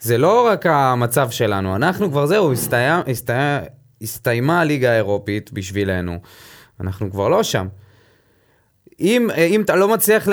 זה 0.00 0.18
לא 0.18 0.46
רק 0.46 0.66
המצב 0.66 1.30
שלנו, 1.30 1.76
אנחנו 1.76 2.10
כבר 2.10 2.26
זהו, 2.26 2.52
הסתיים, 2.52 3.02
הסתיים, 3.10 3.62
הסתיימה 4.02 4.60
הליגה 4.60 4.92
האירופית 4.92 5.52
בשבילנו, 5.52 6.18
אנחנו 6.80 7.10
כבר 7.10 7.28
לא 7.28 7.42
שם. 7.42 7.68
אם, 9.00 9.28
אם 9.38 9.60
אתה 9.60 9.76
לא 9.76 9.88
מצליח, 9.88 10.28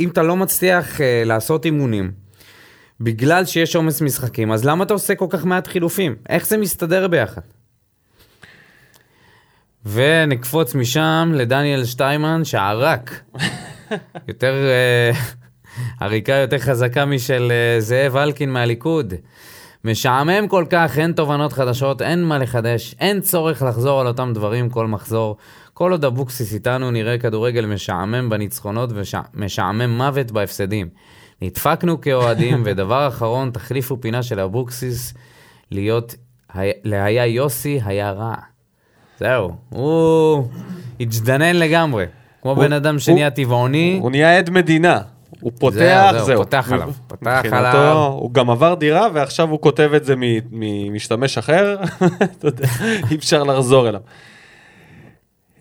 אם 0.00 0.08
אתה 0.08 0.22
לא 0.22 0.36
מצליח 0.36 0.96
uh, 0.96 1.00
לעשות 1.24 1.64
אימונים, 1.64 2.12
בגלל 3.00 3.44
שיש 3.44 3.76
עומס 3.76 4.00
משחקים, 4.00 4.52
אז 4.52 4.64
למה 4.64 4.84
אתה 4.84 4.92
עושה 4.92 5.14
כל 5.14 5.26
כך 5.30 5.44
מעט 5.44 5.66
חילופים? 5.66 6.16
איך 6.28 6.46
זה 6.46 6.56
מסתדר 6.56 7.08
ביחד? 7.08 7.40
ונקפוץ 9.86 10.74
משם 10.74 11.32
לדניאל 11.34 11.84
שטיימן, 11.84 12.44
שערק. 12.44 13.20
יותר, 14.28 14.54
אה, 14.54 15.10
עריקה 16.00 16.32
יותר 16.32 16.58
חזקה 16.58 17.04
משל 17.04 17.52
אה, 17.52 17.80
זאב 17.80 18.16
אלקין 18.16 18.52
מהליכוד. 18.52 19.14
משעמם 19.90 20.48
כל 20.48 20.64
כך, 20.70 20.98
אין 20.98 21.12
תובנות 21.12 21.52
חדשות, 21.52 22.02
אין 22.02 22.24
מה 22.24 22.38
לחדש, 22.38 22.94
אין 23.00 23.20
צורך 23.20 23.62
לחזור 23.62 24.00
על 24.00 24.06
אותם 24.06 24.30
דברים 24.34 24.70
כל 24.70 24.86
מחזור. 24.86 25.36
כל 25.74 25.92
עוד 25.92 26.04
אבוקסיס 26.04 26.54
איתנו 26.54 26.90
נראה 26.90 27.18
כדורגל 27.18 27.66
משעמם 27.66 28.28
בניצחונות 28.30 28.90
ומשעמם 29.34 29.96
מוות 29.98 30.30
בהפסדים. 30.30 30.88
נדפקנו 31.42 32.00
כאוהדים, 32.00 32.62
ודבר 32.64 33.08
אחרון, 33.08 33.50
תחליפו 33.50 34.00
פינה 34.00 34.22
של 34.22 34.40
אבוקסיס 34.40 35.14
להיות, 35.70 36.14
להיה 36.84 37.26
יוסי 37.26 37.80
היה 37.84 38.10
רע. 38.12 38.34
זהו, 39.20 39.56
הוא 39.68 40.48
הג'דנן 41.00 41.56
לגמרי. 41.56 42.04
כמו 42.42 42.50
הוא- 42.50 42.64
בן 42.64 42.72
אדם 42.72 42.98
שנהיה 42.98 43.30
טבעוני. 43.30 43.98
הוא 44.02 44.10
נהיה 44.10 44.38
עד 44.38 44.50
מדינה. 44.50 45.00
הוא 45.40 45.52
פותח, 45.58 46.10
זהו, 46.12 46.24
זהו. 46.24 46.36
פותח 46.38 46.72
עליו, 46.72 46.90
פותח 47.06 47.26
מבחינתו, 47.26 47.56
עליו. 47.56 47.96
הוא 47.96 48.32
גם 48.32 48.50
עבר 48.50 48.74
דירה, 48.74 49.08
ועכשיו 49.14 49.50
הוא 49.50 49.60
כותב 49.60 49.90
את 49.96 50.04
זה 50.04 50.14
ממשתמש 50.52 51.38
אחר. 51.38 51.76
אתה 52.38 52.48
יודע, 52.48 52.68
אי 53.10 53.16
אפשר 53.16 53.42
לחזור 53.42 53.88
אליו. 53.88 54.00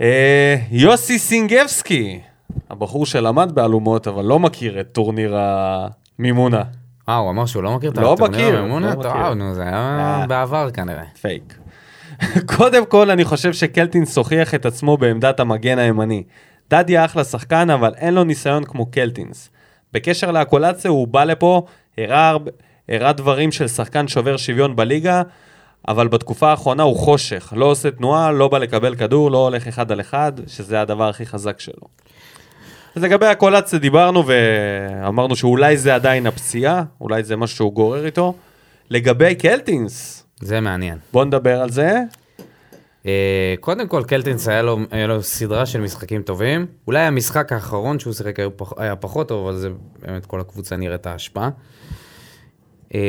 אה, 0.02 0.56
יוסי 0.72 1.20
סינגבסקי, 1.20 2.20
הבחור 2.70 3.06
שלמד 3.06 3.52
באלומות, 3.54 4.08
אבל 4.08 4.26
לא 4.26 4.40
מכיר 4.40 4.80
את 4.80 4.88
טורניר 4.92 5.36
המימונה. 5.38 6.64
אה, 7.10 7.16
הוא 7.16 7.30
אמר 7.30 7.46
שהוא 7.46 7.64
לא 7.64 7.76
מכיר 7.76 7.92
את 7.92 7.98
לא 7.98 8.14
הטורניר 8.14 8.48
מכיר, 8.48 8.60
הממונה? 8.60 8.90
לא 8.90 9.04
טוב, 9.04 9.06
מכיר. 9.06 9.34
נו, 9.34 9.54
זה 9.54 9.62
היה 9.62 9.74
אה. 10.22 10.28
בעבר 10.28 10.72
כנראה. 10.72 11.04
פייק. 11.22 11.58
קודם 12.58 12.86
כל, 12.86 13.12
אני 13.12 13.26
חושב 13.26 13.54
שקלטינס 13.54 14.18
הוכיח 14.18 14.56
את 14.56 14.66
עצמו 14.66 14.98
בעמדת 14.98 15.40
המגן 15.40 15.80
הימני. 15.80 16.24
דדיה 16.70 17.06
אחלה 17.06 17.24
שחקן, 17.24 17.70
אבל 17.70 17.94
אין 17.98 18.14
לו 18.14 18.24
ניסיון 18.24 18.64
כמו 18.64 18.86
קלטינס. 18.86 19.50
בקשר 19.96 20.32
לאקולציה, 20.32 20.92
הוא 20.92 21.08
בא 21.08 21.24
לפה, 21.24 21.66
הראה, 21.98 22.36
הראה 22.90 23.14
דברים 23.14 23.52
של 23.52 23.68
שחקן 23.68 24.08
שובר 24.08 24.38
שוויון 24.38 24.76
בליגה, 24.76 25.22
אבל 25.88 26.08
בתקופה 26.08 26.50
האחרונה 26.50 26.84
הוא 26.84 26.98
חושך. 26.98 27.54
לא 27.56 27.66
עושה 27.66 27.92
תנועה, 27.92 28.32
לא 28.32 28.48
בא 28.48 28.58
לקבל 28.58 28.96
כדור, 28.96 29.32
לא 29.32 29.38
הולך 29.38 29.68
אחד 29.68 29.92
על 29.92 30.02
אחד, 30.02 30.32
שזה 30.48 30.82
הדבר 30.82 31.10
הכי 31.10 31.26
חזק 31.26 31.60
שלו. 31.60 31.88
אז 32.96 33.04
לגבי 33.04 33.26
הקולציה 33.26 33.80
דיברנו 33.80 34.24
ואמרנו 34.28 35.36
שאולי 35.36 35.78
זה 35.78 35.96
עדיין 35.96 36.28
הפציעה, 36.28 36.84
אולי 37.02 37.24
זה 37.24 37.36
משהו 37.36 37.56
שהוא 37.56 37.74
גורר 37.74 38.06
איתו. 38.06 38.34
לגבי 38.90 39.36
קלטינס, 39.36 40.26
זה 40.40 40.60
מעניין. 40.60 40.98
בוא 41.14 41.26
נדבר 41.26 41.62
על 41.62 41.70
זה. 41.70 42.00
אה, 43.06 43.12
קודם 43.60 43.88
כל, 43.88 44.04
קלטינס 44.08 44.48
היה 44.48 44.62
לו, 44.62 44.78
היה 44.92 45.08
לו 45.08 45.24
סדרה 45.24 45.66
של 45.66 45.82
משחקים 45.82 46.22
טובים. 46.22 46.66
אולי 46.88 47.00
המשחק 47.00 47.52
האחרון 47.52 48.00
שהוא 48.00 48.14
שיחק 48.14 48.40
היה, 48.40 48.50
פח, 48.50 48.74
היה 48.78 48.96
פחות 48.96 49.28
טוב, 49.28 49.48
אבל 49.48 49.58
זה 49.58 49.70
באמת 50.02 50.26
כל 50.26 50.40
הקבוצה 50.40 50.76
נראית 50.78 51.08
ההשפעה. 51.08 51.50
אה, 52.96 53.00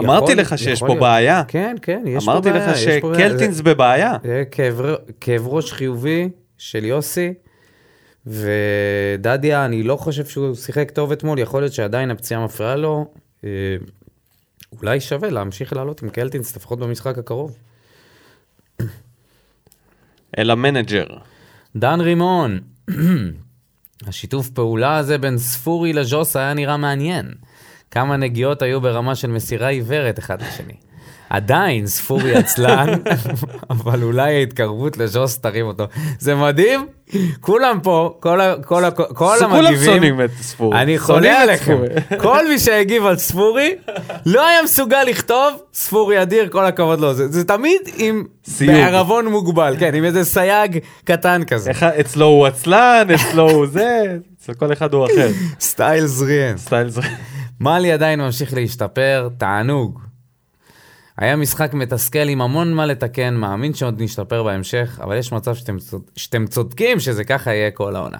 אמרתי 0.00 0.32
יכול- 0.32 0.40
לך 0.44 0.58
שיש 0.58 0.80
פה 0.80 0.86
להיות. 0.86 1.00
בעיה. 1.00 1.42
כן, 1.48 1.76
כן, 1.82 2.02
יש 2.06 2.24
פה 2.24 2.32
אמרתי 2.32 2.50
בעיה. 2.50 2.70
לך 2.72 3.00
פה 3.00 3.08
בעיה. 3.10 3.28
שקלטינס 3.28 3.56
זה- 3.56 3.62
בבעיה. 3.62 4.12
זה 4.24 4.44
כאב, 4.50 4.80
ר- 4.80 4.96
כאב 5.20 5.48
ראש 5.48 5.72
חיובי 5.72 6.28
של 6.58 6.84
יוסי, 6.84 7.34
ודדיה, 8.26 9.64
אני 9.64 9.82
לא 9.82 9.96
חושב 9.96 10.24
שהוא 10.24 10.54
שיחק 10.54 10.90
טוב 10.90 11.12
אתמול, 11.12 11.38
יכול 11.38 11.62
להיות 11.62 11.72
שעדיין 11.72 12.10
הפציעה 12.10 12.44
מפריעה 12.44 12.76
לו. 12.76 13.06
אה, 13.44 13.50
אולי 14.80 15.00
שווה 15.00 15.30
להמשיך 15.30 15.72
לעלות 15.72 16.02
עם 16.02 16.08
קלטינס, 16.08 16.56
לפחות 16.56 16.78
במשחק 16.78 17.18
הקרוב. 17.18 17.56
אל 20.38 20.50
המנג'ר. 20.50 21.06
דן 21.76 22.00
רימון, 22.00 22.60
השיתוף 24.06 24.48
פעולה 24.50 24.96
הזה 24.96 25.18
בין 25.18 25.38
ספורי 25.38 25.92
לז'וס 25.92 26.36
היה 26.36 26.54
נראה 26.54 26.76
מעניין. 26.76 27.34
כמה 27.90 28.16
נגיעות 28.16 28.62
היו 28.62 28.80
ברמה 28.80 29.14
של 29.14 29.30
מסירה 29.30 29.68
עיוורת 29.68 30.18
אחד 30.18 30.42
לשני. 30.42 30.76
עדיין 31.30 31.86
ספורי 31.86 32.34
עצלן, 32.36 32.86
אבל 33.70 34.02
אולי 34.02 34.34
ההתקרבות 34.34 34.98
לז'וס 34.98 35.38
תרים 35.38 35.66
אותו. 35.66 35.84
זה 36.18 36.34
מדהים, 36.34 36.86
כולם 37.40 37.78
פה, 37.82 38.16
כל, 38.20 38.40
ה- 38.40 38.54
כל, 38.64 38.84
ה- 38.84 38.90
כל 38.90 39.04
כולם 39.14 39.52
המגיבים, 39.52 39.84
שונאים 39.94 40.20
את 40.20 40.30
ספורי. 40.40 40.82
אני 40.82 40.98
חולה 40.98 41.42
עליכם. 41.42 41.76
כל 42.20 42.48
מי 42.48 42.58
שהגיב 42.58 43.06
על 43.06 43.16
ספורי, 43.16 43.74
לא 44.26 44.46
היה 44.46 44.62
מסוגל 44.62 45.02
לכתוב, 45.02 45.52
ספורי 45.74 46.22
אדיר, 46.22 46.48
כל 46.48 46.64
הכבוד 46.66 47.00
לו. 47.00 47.14
זה, 47.14 47.28
זה 47.28 47.44
תמיד 47.44 47.80
עם. 47.96 48.24
בערבון 48.66 49.26
מוגבל, 49.26 49.76
כן, 49.78 49.94
עם 49.94 50.04
איזה 50.04 50.24
סייג 50.24 50.78
קטן 51.04 51.42
כזה. 51.46 51.70
איך- 51.70 51.82
אצלו 51.82 52.26
הוא 52.26 52.46
עצלן, 52.46 53.06
אצלו 53.14 53.50
הוא 53.50 53.66
זה, 53.66 54.02
אצל 54.42 54.54
כל 54.54 54.72
אחד 54.72 54.94
הוא 54.94 55.06
אחר. 55.06 55.28
סטייל 55.60 56.06
זריאן. 56.06 56.56
סטייל 56.56 56.88
זה. 56.88 57.00
מאלי 57.60 57.92
עדיין 57.92 58.20
ממשיך 58.20 58.54
להשתפר, 58.54 59.28
תענוג. 59.38 60.00
היה 61.18 61.36
משחק 61.36 61.74
מתסכל 61.74 62.28
עם 62.28 62.40
המון 62.40 62.72
מה 62.72 62.86
לתקן, 62.86 63.34
מאמין 63.34 63.74
שעוד 63.74 64.02
נשתפר 64.02 64.42
בהמשך, 64.42 64.98
אבל 65.02 65.16
יש 65.18 65.32
מצב 65.32 65.54
שאתם, 65.54 65.76
שאתם 66.16 66.46
צודקים 66.46 67.00
שזה 67.00 67.24
ככה 67.24 67.50
יהיה 67.54 67.70
כל 67.70 67.96
העונה. 67.96 68.18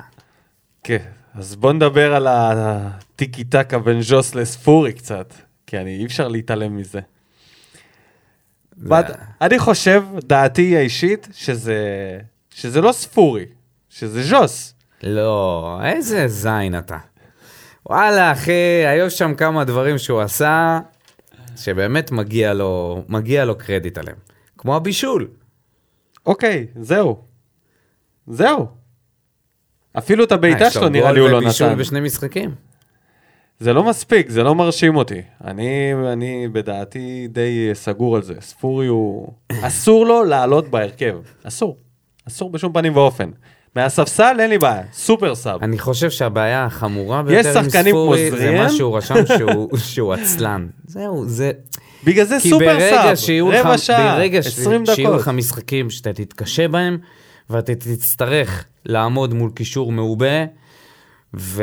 כן, 0.84 1.02
אז 1.34 1.56
בוא 1.56 1.72
נדבר 1.72 2.14
על 2.14 2.26
הטיקי 2.28 3.44
טקה 3.44 3.78
בין 3.78 4.02
ז'וס 4.02 4.34
לספורי 4.34 4.92
קצת, 4.92 5.34
כי 5.66 5.78
אני, 5.78 5.96
אי 5.96 6.06
אפשר 6.06 6.28
להתעלם 6.28 6.76
מזה. 6.76 7.00
בד- 8.78 9.10
אני 9.40 9.58
חושב, 9.58 10.02
דעתי 10.22 10.76
האישית, 10.76 11.28
שזה, 11.32 11.78
שזה 12.50 12.80
לא 12.80 12.92
ספורי, 12.92 13.44
שזה 13.90 14.22
ז'וס. 14.22 14.74
לא, 15.02 15.78
איזה 15.84 16.28
זין 16.28 16.78
אתה. 16.78 16.98
וואלה, 17.86 18.32
אחי, 18.32 18.52
היו 18.86 19.10
שם 19.10 19.34
כמה 19.34 19.64
דברים 19.64 19.98
שהוא 19.98 20.20
עשה, 20.20 20.78
שבאמת 21.56 22.12
מגיע 22.12 22.54
לו, 22.54 23.02
מגיע 23.08 23.44
לו 23.44 23.58
קרדיט 23.58 23.98
עליהם. 23.98 24.16
כמו 24.58 24.76
הבישול. 24.76 25.28
אוקיי, 26.26 26.66
זהו. 26.80 27.16
זהו. 28.26 28.66
אפילו 29.98 30.24
את 30.24 30.32
אה, 30.32 30.36
הבעיטה 30.36 30.64
יש 30.64 30.76
לו 30.76 30.82
שלו 30.82 30.88
נראה 30.88 31.06
גול 31.06 31.14
לי 31.14 31.20
הוא 31.20 31.28
לא 31.28 31.36
ובישול 31.36 31.68
נתן. 31.68 31.78
בשני 31.78 32.00
משחקים. 32.00 32.54
זה 33.60 33.72
לא 33.72 33.84
מספיק, 33.84 34.30
זה 34.30 34.42
לא 34.42 34.54
מרשים 34.54 34.96
אותי. 34.96 35.22
אני, 35.44 35.92
אני 36.12 36.48
בדעתי 36.52 37.28
די 37.30 37.70
סגור 37.74 38.16
על 38.16 38.22
זה. 38.22 38.34
ספורי 38.40 38.86
הוא... 38.86 39.32
אסור 39.62 40.06
לו 40.06 40.24
לעלות 40.24 40.68
בהרכב. 40.68 41.18
אסור. 41.42 41.76
אסור 42.28 42.50
בשום 42.50 42.72
פנים 42.72 42.96
ואופן. 42.96 43.30
מהספסל 43.76 44.36
אין 44.40 44.50
לי 44.50 44.58
בעיה, 44.58 44.82
סופר 44.92 45.34
סאב. 45.34 45.62
אני 45.62 45.78
חושב 45.78 46.10
שהבעיה 46.10 46.64
החמורה 46.64 47.22
ביותר 47.22 47.58
עם 47.58 47.70
ספורי, 47.70 48.30
זה? 48.30 48.52
מה 48.58 48.70
שהוא 48.70 48.96
רשם 48.96 49.14
שהוא, 49.38 49.76
שהוא 49.92 50.12
עצלן. 50.14 50.66
זהו, 50.86 51.24
זה... 51.28 51.52
בגלל 52.04 52.24
זה 52.24 52.38
סופר 52.40 52.78
סאב. 52.90 53.14
שיהיו 53.14 53.48
רבע 53.48 53.74
לך, 53.74 53.78
שעה, 53.78 54.16
ברגע 54.16 54.42
ש- 54.42 54.46
20 54.46 54.86
שיהיו 54.86 55.08
דקות. 55.08 55.20
לך 55.20 55.28
משחקים 55.28 55.90
שאתה 55.90 56.12
תתקשה 56.12 56.68
בהם, 56.68 56.98
ואתה 57.50 57.74
תצטרך 57.74 58.64
לעמוד 58.84 59.34
מול 59.34 59.50
קישור 59.54 59.92
מעובה, 59.92 60.44
ו... 61.34 61.62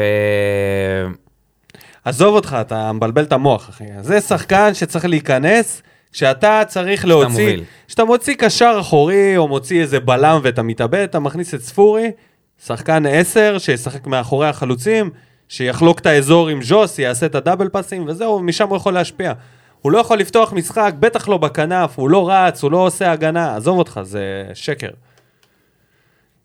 עזוב 2.05 2.35
אותך, 2.35 2.57
אתה 2.61 2.91
מבלבל 2.91 3.23
את 3.23 3.33
המוח, 3.33 3.69
אחי. 3.69 3.83
זה 4.01 4.21
שחקן 4.21 4.73
שצריך 4.73 5.05
להיכנס 5.05 5.81
כשאתה 6.13 6.61
צריך 6.67 7.05
להוציא... 7.05 7.57
כשאתה 7.87 8.05
מוציא 8.05 8.35
קשר 8.35 8.77
אחורי, 8.79 9.37
או 9.37 9.47
מוציא 9.47 9.81
איזה 9.81 9.99
בלם 9.99 10.39
ואתה 10.43 10.63
מתאבד, 10.63 10.99
אתה 10.99 11.19
מכניס 11.19 11.53
את 11.53 11.61
ספורי, 11.61 12.11
שחקן 12.65 13.05
10, 13.05 13.57
שישחק 13.59 14.07
מאחורי 14.07 14.47
החלוצים, 14.47 15.09
שיחלוק 15.49 15.99
את 15.99 16.05
האזור 16.05 16.49
עם 16.49 16.63
ז'וס, 16.63 16.99
יעשה 16.99 17.25
את 17.25 17.35
הדאבל 17.35 17.69
פאסים, 17.69 18.05
וזהו, 18.07 18.39
משם 18.39 18.67
הוא 18.67 18.77
יכול 18.77 18.93
להשפיע. 18.93 19.33
הוא 19.81 19.91
לא 19.91 19.97
יכול 19.97 20.19
לפתוח 20.19 20.53
משחק, 20.53 20.93
בטח 20.99 21.29
לא 21.29 21.37
בכנף, 21.37 21.99
הוא 21.99 22.09
לא 22.09 22.29
רץ, 22.29 22.63
הוא 22.63 22.71
לא 22.71 22.77
עושה 22.77 23.11
הגנה, 23.11 23.55
עזוב 23.55 23.77
אותך, 23.77 23.99
זה 24.03 24.43
שקר. 24.53 24.89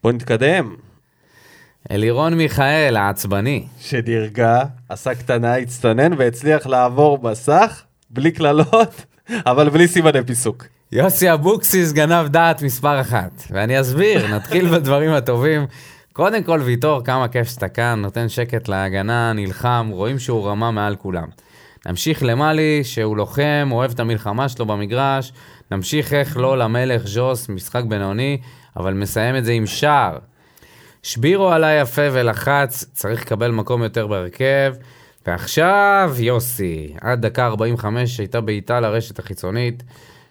בוא 0.02 0.12
נתקדם. 0.12 0.74
אלירון 1.90 2.34
מיכאל, 2.34 2.96
העצבני. 2.96 3.66
שנרגע, 3.80 4.62
עשה 4.88 5.14
קטנה, 5.14 5.56
הצטנן 5.56 6.12
והצליח 6.18 6.66
לעבור 6.66 7.18
בסך, 7.18 7.82
בלי 8.10 8.30
קללות, 8.30 9.04
אבל 9.30 9.68
בלי 9.68 9.88
סימני 9.88 10.24
פיסוק. 10.26 10.64
יוסי 10.92 11.32
אבוקסיס 11.32 11.92
גנב 11.92 12.28
דעת 12.28 12.62
מספר 12.62 13.00
אחת, 13.00 13.42
ואני 13.50 13.80
אסביר, 13.80 14.34
נתחיל 14.34 14.68
בדברים 14.74 15.10
הטובים. 15.10 15.66
קודם 16.12 16.42
כל, 16.42 16.60
ויטור, 16.64 17.04
כמה 17.04 17.28
כיף 17.28 17.48
שאתה 17.48 17.68
כאן, 17.68 18.00
נותן 18.02 18.28
שקט 18.28 18.68
להגנה, 18.68 19.32
נלחם, 19.32 19.88
רואים 19.92 20.18
שהוא 20.18 20.48
רמה 20.48 20.70
מעל 20.70 20.96
כולם. 20.96 21.26
נמשיך 21.86 22.22
למאלי, 22.22 22.80
שהוא 22.84 23.16
לוחם, 23.16 23.68
אוהב 23.70 23.90
את 23.90 24.00
המלחמה 24.00 24.48
שלו 24.48 24.66
במגרש, 24.66 25.32
נמשיך 25.70 26.12
איך 26.12 26.36
לא 26.36 26.58
למלך 26.58 27.02
ז'וס, 27.06 27.48
משחק 27.48 27.82
בינוני, 27.88 28.38
אבל 28.76 28.94
מסיים 28.94 29.36
את 29.36 29.44
זה 29.44 29.52
עם 29.52 29.66
שער. 29.66 30.18
שבירו 31.02 31.50
עלה 31.50 31.72
יפה 31.72 32.02
ולחץ, 32.12 32.84
צריך 32.92 33.22
לקבל 33.22 33.50
מקום 33.50 33.82
יותר 33.82 34.06
בהרכב. 34.06 34.74
ועכשיו 35.28 36.14
יוסי, 36.18 36.94
עד 37.00 37.26
דקה 37.26 37.46
45 37.46 38.18
הייתה 38.18 38.40
בעיטה 38.40 38.80
לרשת 38.80 39.18
החיצונית. 39.18 39.82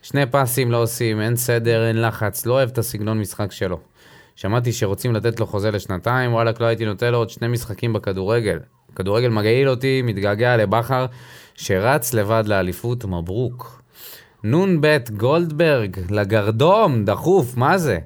שני 0.01 0.25
פסים 0.31 0.71
לא 0.71 0.81
עושים, 0.81 1.21
אין 1.21 1.35
סדר, 1.35 1.87
אין 1.87 2.01
לחץ, 2.01 2.45
לא 2.45 2.53
אוהב 2.53 2.69
את 2.69 2.77
הסגנון 2.77 3.19
משחק 3.19 3.51
שלו. 3.51 3.79
שמעתי 4.35 4.71
שרוצים 4.73 5.13
לתת 5.13 5.39
לו 5.39 5.45
חוזה 5.45 5.71
לשנתיים, 5.71 6.33
וואלכ 6.33 6.61
לא 6.61 6.65
הייתי 6.65 6.85
נותן 6.85 7.11
לו 7.11 7.17
עוד 7.17 7.29
שני 7.29 7.47
משחקים 7.47 7.93
בכדורגל. 7.93 8.59
כדורגל 8.95 9.29
מגעיל 9.29 9.69
אותי, 9.69 10.01
מתגעגע 10.01 10.57
לבכר, 10.57 11.05
שרץ 11.55 12.13
לבד 12.13 12.43
לאליפות, 12.47 13.05
מברוק. 13.05 13.81
נ"ב 14.43 14.97
גולדברג, 15.17 15.97
לגרדום, 16.09 17.05
דחוף, 17.05 17.57
מה 17.57 17.77
זה? 17.77 17.99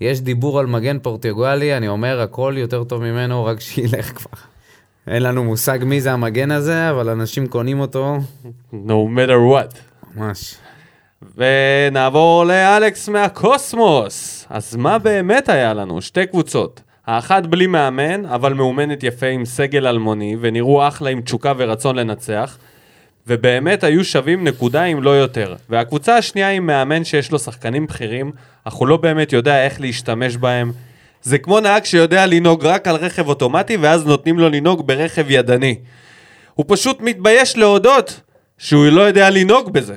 יש 0.00 0.20
דיבור 0.20 0.58
על 0.58 0.66
מגן 0.66 0.98
פורטוגלי, 0.98 1.76
אני 1.76 1.88
אומר, 1.88 2.20
הכל 2.20 2.54
יותר 2.56 2.84
טוב 2.84 3.02
ממנו, 3.02 3.44
רק 3.44 3.60
שילך 3.60 4.06
כבר. 4.06 4.55
אין 5.06 5.22
לנו 5.22 5.44
מושג 5.44 5.78
מי 5.82 6.00
זה 6.00 6.12
המגן 6.12 6.50
הזה, 6.50 6.90
אבל 6.90 7.08
אנשים 7.08 7.46
קונים 7.46 7.80
אותו, 7.80 8.16
No 8.72 8.92
matter 9.16 9.52
what. 9.52 9.76
ממש. 10.14 10.54
ונעבור 11.36 12.44
לאלכס 12.44 13.08
מהקוסמוס. 13.08 14.46
אז 14.50 14.76
מה 14.76 14.98
באמת 14.98 15.48
היה 15.48 15.74
לנו? 15.74 16.02
שתי 16.02 16.26
קבוצות. 16.26 16.80
האחת 17.06 17.46
בלי 17.46 17.66
מאמן, 17.66 18.26
אבל 18.26 18.54
מאומנת 18.54 19.02
יפה 19.02 19.26
עם 19.26 19.44
סגל 19.44 19.86
אלמוני, 19.86 20.36
ונראו 20.40 20.88
אחלה 20.88 21.10
עם 21.10 21.20
תשוקה 21.20 21.52
ורצון 21.56 21.96
לנצח, 21.96 22.58
ובאמת 23.26 23.84
היו 23.84 24.04
שווים 24.04 24.44
נקודה 24.44 24.84
אם 24.84 25.02
לא 25.02 25.10
יותר. 25.10 25.54
והקבוצה 25.68 26.16
השנייה 26.16 26.50
עם 26.50 26.66
מאמן 26.66 27.04
שיש 27.04 27.32
לו 27.32 27.38
שחקנים 27.38 27.86
בכירים, 27.86 28.32
אך 28.64 28.72
הוא 28.74 28.88
לא 28.88 28.96
באמת 28.96 29.32
יודע 29.32 29.64
איך 29.64 29.80
להשתמש 29.80 30.36
בהם. 30.36 30.72
זה 31.22 31.38
כמו 31.38 31.60
נהג 31.60 31.84
שיודע 31.84 32.26
לנהוג 32.26 32.66
רק 32.66 32.88
על 32.88 32.96
רכב 32.96 33.28
אוטומטי, 33.28 33.76
ואז 33.76 34.06
נותנים 34.06 34.38
לו 34.38 34.48
לנהוג 34.48 34.86
ברכב 34.86 35.30
ידני. 35.30 35.74
הוא 36.54 36.64
פשוט 36.68 37.00
מתבייש 37.00 37.56
להודות 37.56 38.20
שהוא 38.58 38.86
לא 38.86 39.02
יודע 39.02 39.30
לנהוג 39.30 39.72
בזה. 39.72 39.96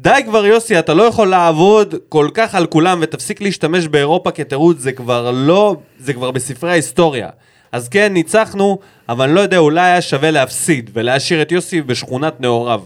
די 0.00 0.20
כבר 0.26 0.46
יוסי, 0.46 0.78
אתה 0.78 0.94
לא 0.94 1.02
יכול 1.02 1.28
לעבוד 1.28 1.94
כל 2.08 2.28
כך 2.34 2.54
על 2.54 2.66
כולם 2.66 2.98
ותפסיק 3.02 3.40
להשתמש 3.40 3.86
באירופה 3.86 4.30
כתירוץ, 4.30 4.78
זה 4.78 4.92
כבר 4.92 5.30
לא, 5.30 5.76
זה 5.98 6.12
כבר 6.12 6.30
בספרי 6.30 6.70
ההיסטוריה. 6.70 7.28
אז 7.72 7.88
כן, 7.88 8.12
ניצחנו, 8.12 8.78
אבל 9.08 9.24
אני 9.24 9.34
לא 9.34 9.40
יודע, 9.40 9.58
אולי 9.58 9.80
היה 9.80 10.02
שווה 10.02 10.30
להפסיד 10.30 10.90
ולהשאיר 10.92 11.42
את 11.42 11.52
יוסי 11.52 11.82
בשכונת 11.82 12.40
נעוריו. 12.40 12.82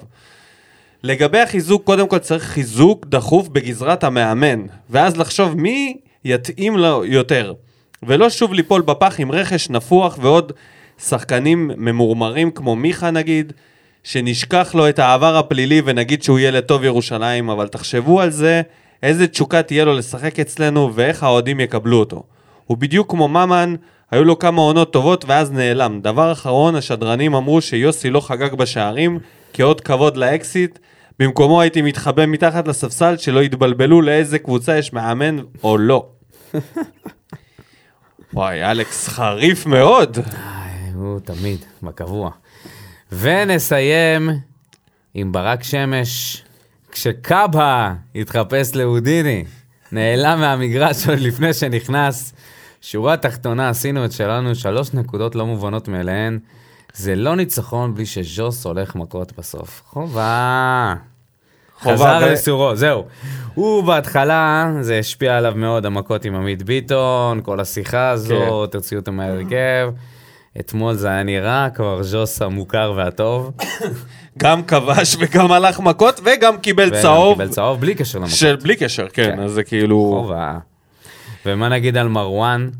לגבי 1.03 1.41
החיזוק, 1.41 1.85
קודם 1.85 2.09
כל 2.09 2.19
צריך 2.19 2.45
חיזוק 2.45 3.07
דחוף 3.07 3.49
בגזרת 3.49 4.05
המאמן, 4.05 4.67
ואז 4.91 5.17
לחשוב 5.17 5.55
מי 5.55 5.97
יתאים 6.25 6.77
לו 6.77 7.05
יותר. 7.05 7.53
ולא 8.03 8.31
שוב 8.31 8.53
ליפול 8.53 8.83
בפח 8.83 9.15
עם 9.19 9.33
רכש 9.33 9.71
נפוח 9.71 10.19
ועוד 10.21 10.53
שחקנים 10.99 11.71
ממורמרים 11.77 12.51
כמו 12.51 12.77
מיכה 12.77 13.11
נגיד, 13.11 13.53
שנשכח 14.05 14.75
לו 14.75 14.89
את 14.89 14.99
העבר 14.99 15.37
הפלילי 15.37 15.83
ונגיד 15.85 16.23
שהוא 16.23 16.39
ילד 16.39 16.65
טוב 16.65 16.85
ירושלים, 16.85 17.51
אבל 17.51 17.69
תחשבו 17.69 18.21
על 18.21 18.31
זה, 18.31 18.63
איזה 19.03 19.27
תשוקה 19.27 19.63
תהיה 19.63 19.85
לו 19.85 19.95
לשחק 19.95 20.41
אצלנו 20.41 20.91
ואיך 20.95 21.23
האוהדים 21.23 21.61
יקבלו 21.61 21.99
אותו. 21.99 22.23
הוא 22.67 22.77
בדיוק 22.79 23.11
כמו 23.11 23.29
ממן, 23.29 23.75
היו 24.11 24.25
לו 24.25 24.39
כמה 24.39 24.63
עונות 24.63 24.93
טובות 24.93 25.25
ואז 25.29 25.53
נעלם. 25.53 26.01
דבר 26.01 26.33
אחרון, 26.33 26.75
השדרנים 26.75 27.35
אמרו 27.35 27.61
שיוסי 27.61 28.11
לא 28.11 28.21
חגג 28.21 28.55
בשערים, 28.55 29.19
כאות 29.53 29.81
כבוד 29.81 30.17
לאקסיט. 30.17 30.79
במקומו 31.19 31.61
הייתי 31.61 31.83
מתחבא 31.83 32.27
מתחת 32.27 32.69
לספסל 32.69 33.17
שלא 33.17 33.43
יתבלבלו 33.43 34.03
לאיזה 34.03 34.39
קבוצה 34.39 34.79
יש 34.79 34.93
מאמן 34.93 35.37
או 35.65 35.79
לא. 35.79 36.07
וואי, 38.35 38.71
אלכס 38.71 39.09
חריף 39.09 39.67
מאוד. 39.67 40.19
הוא 40.95 41.21
תמיד, 41.21 41.65
בקבוע. 41.83 42.31
ונסיים 43.13 44.31
עם 45.15 45.33
ברק 45.33 45.63
שמש, 45.63 46.43
כשקאבה 46.93 47.95
התחפש 48.15 48.75
לאודיני, 48.75 49.45
נעלם 49.93 50.41
מהמגרש 50.41 51.09
עוד 51.09 51.19
לפני 51.19 51.55
שנכנס. 51.55 52.33
שורה 52.81 53.17
תחתונה, 53.17 53.69
עשינו 53.69 54.05
את 54.05 54.13
שלנו, 54.13 54.55
שלוש 54.55 54.95
נקודות 54.95 55.35
לא 55.35 55.47
מובנות 55.47 55.89
מאליהן. 55.89 56.39
זה 56.95 57.15
לא 57.15 57.37
ניצחון 57.37 57.95
בלי 57.95 58.07
שז'וס 58.07 58.67
הולך 58.67 58.95
מכות 58.95 59.33
בסוף. 59.39 59.83
חובה. 59.87 60.95
חזר 61.83 62.33
לסורו, 62.33 62.77
זהו. 62.77 63.05
הוא 63.55 63.83
בהתחלה, 63.85 64.73
זה 64.81 64.99
השפיע 64.99 65.37
עליו 65.39 65.53
מאוד, 65.57 65.87
המכות 65.87 66.25
עם 66.25 66.35
עמית 66.35 66.63
ביטון, 66.63 67.41
כל 67.43 67.61
השיחה 67.61 68.11
הזאת, 68.11 68.73
תוציאו 68.73 69.01
אותו 69.01 69.13
מההרכב. 69.13 69.91
אתמול 70.61 70.95
זה 70.95 71.09
היה 71.09 71.23
נראה 71.23 71.69
כבר 71.75 72.03
ז'וס 72.03 72.43
המוכר 72.43 72.93
והטוב. 72.97 73.51
גם 74.39 74.63
כבש 74.63 75.17
וגם 75.19 75.53
הלך 75.53 75.81
מכות 75.81 76.21
וגם 76.25 76.59
קיבל 76.59 76.89
וגם 76.89 77.03
צהוב. 77.03 77.39
קיבל 77.39 77.49
צהוב 77.49 77.81
בלי 77.81 77.95
קשר 77.95 78.19
למכות. 78.19 78.35
של 78.35 78.57
בלי 78.57 78.77
קשר, 78.77 79.09
כן, 79.09 79.33
כן. 79.37 79.41
אז 79.41 79.51
זה 79.51 79.63
כאילו... 79.65 80.21
חובה. 80.23 80.59
ומה 81.47 81.69
נגיד 81.69 81.97
על 81.97 82.09
מרואן? 82.09 82.71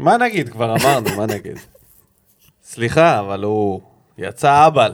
מה 0.00 0.16
נגיד? 0.16 0.48
כבר 0.48 0.76
אמרנו, 0.76 1.16
מה 1.16 1.26
נגיד? 1.26 1.58
סליחה, 2.64 3.20
אבל 3.20 3.42
הוא 3.42 3.80
יצא 4.18 4.66
אבל. 4.66 4.92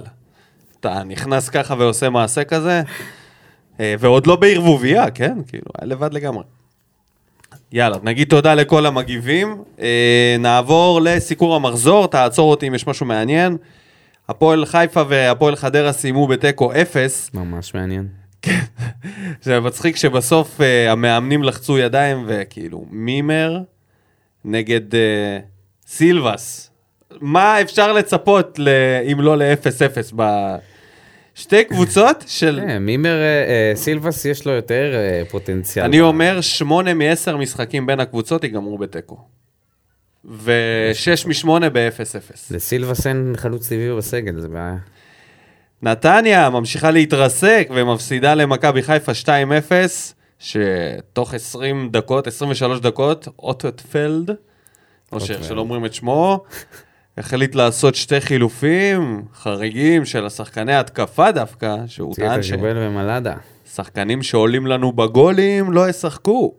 אתה 0.80 1.03
נכנס 1.05 1.49
ככה 1.49 1.74
ועושה 1.78 2.11
מעשה 2.11 2.45
כזה, 2.45 2.82
ועוד 3.99 4.26
לא 4.26 4.37
בערבוביה, 4.37 5.11
כן? 5.11 5.39
כאילו, 5.49 5.64
היה 5.78 5.87
לבד 5.87 6.14
לגמרי. 6.14 6.45
יאללה, 7.72 7.97
נגיד 8.03 8.28
תודה 8.28 8.55
לכל 8.55 8.87
המגיבים. 8.87 9.62
אה, 9.81 10.37
נעבור 10.39 11.01
לסיקור 11.01 11.57
המחזור, 11.57 12.07
תעצור 12.07 12.51
אותי 12.51 12.68
אם 12.68 12.74
יש 12.74 12.87
משהו 12.87 13.07
מעניין. 13.07 13.57
הפועל 14.28 14.64
חיפה 14.64 15.03
והפועל 15.09 15.57
חדרה 15.57 15.93
סיימו 15.93 16.26
בתיקו 16.26 16.72
אפס. 16.72 17.31
ממש 17.35 17.74
מעניין. 17.74 18.07
זה 19.43 19.61
מצחיק 19.61 19.97
שבסוף 19.97 20.61
uh, 20.61 20.91
המאמנים 20.91 21.43
לחצו 21.43 21.78
ידיים 21.78 22.24
וכאילו 22.26 22.87
מימר 22.91 23.61
נגד 24.45 24.93
uh, 24.93 24.97
סילבס. 25.87 26.70
מה 27.20 27.61
אפשר 27.61 27.93
לצפות 27.93 28.59
ל... 28.59 28.68
אם 29.12 29.20
לא 29.20 29.39
ל-0-0 29.39 30.14
בשתי 31.41 31.64
קבוצות 31.64 32.24
של... 32.26 32.61
כן, 32.66 32.82
מימר, 32.82 33.14
אה, 33.14 33.24
אה, 33.24 33.72
סילבס 33.74 34.24
יש 34.24 34.47
לו 34.47 34.53
יותר 34.53 34.93
אה, 34.95 35.22
פוטנציאל. 35.30 35.84
אני 35.84 36.01
אומר, 36.01 36.41
שמונה 36.41 36.95
מ-10 36.95 37.36
משחקים 37.36 37.86
בין 37.86 38.01
הקבוצות 38.01 38.45
ייגמרו 38.45 38.78
בתיקו. 38.78 39.18
ושש 40.24 41.26
משמונה 41.26 41.70
ב-0-0. 41.70 42.55
לסילבס 42.55 43.07
אין 43.07 43.32
חלוץ 43.36 43.68
טבעי 43.68 43.97
בסגל, 43.97 44.41
זה 44.41 44.49
בעיה. 44.49 44.76
נתניה 45.82 46.51
ממשיכה 46.51 46.91
להתרסק 46.91 47.68
ומפסידה 47.70 48.34
למכבי 48.34 48.82
חיפה 48.82 49.12
2-0, 49.24 49.28
שתוך 50.38 51.34
20 51.34 51.88
דקות, 51.93 52.26
23 52.26 52.80
דקות, 52.80 53.28
אוטוטפלד, 53.38 54.30
או 55.12 55.20
שאיך 55.20 55.45
שלא 55.45 55.61
אומרים 55.61 55.86
את 55.86 55.95
שמו, 55.95 56.45
החליט 57.20 57.54
לעשות 57.54 57.94
שתי 57.94 58.20
חילופים 58.20 59.22
חריגים 59.34 60.04
של 60.04 60.26
השחקני 60.26 60.74
התקפה 60.74 61.32
דווקא, 61.32 61.76
שהוא 61.86 62.14
טען 62.14 62.40
הג'ובל 62.40 62.76
ומלאדה. 62.76 63.34
ששחקנים 63.66 64.22
שעולים 64.22 64.66
לנו 64.66 64.92
בגולים 64.92 65.72
לא 65.72 65.88
ישחקו. 65.88 66.54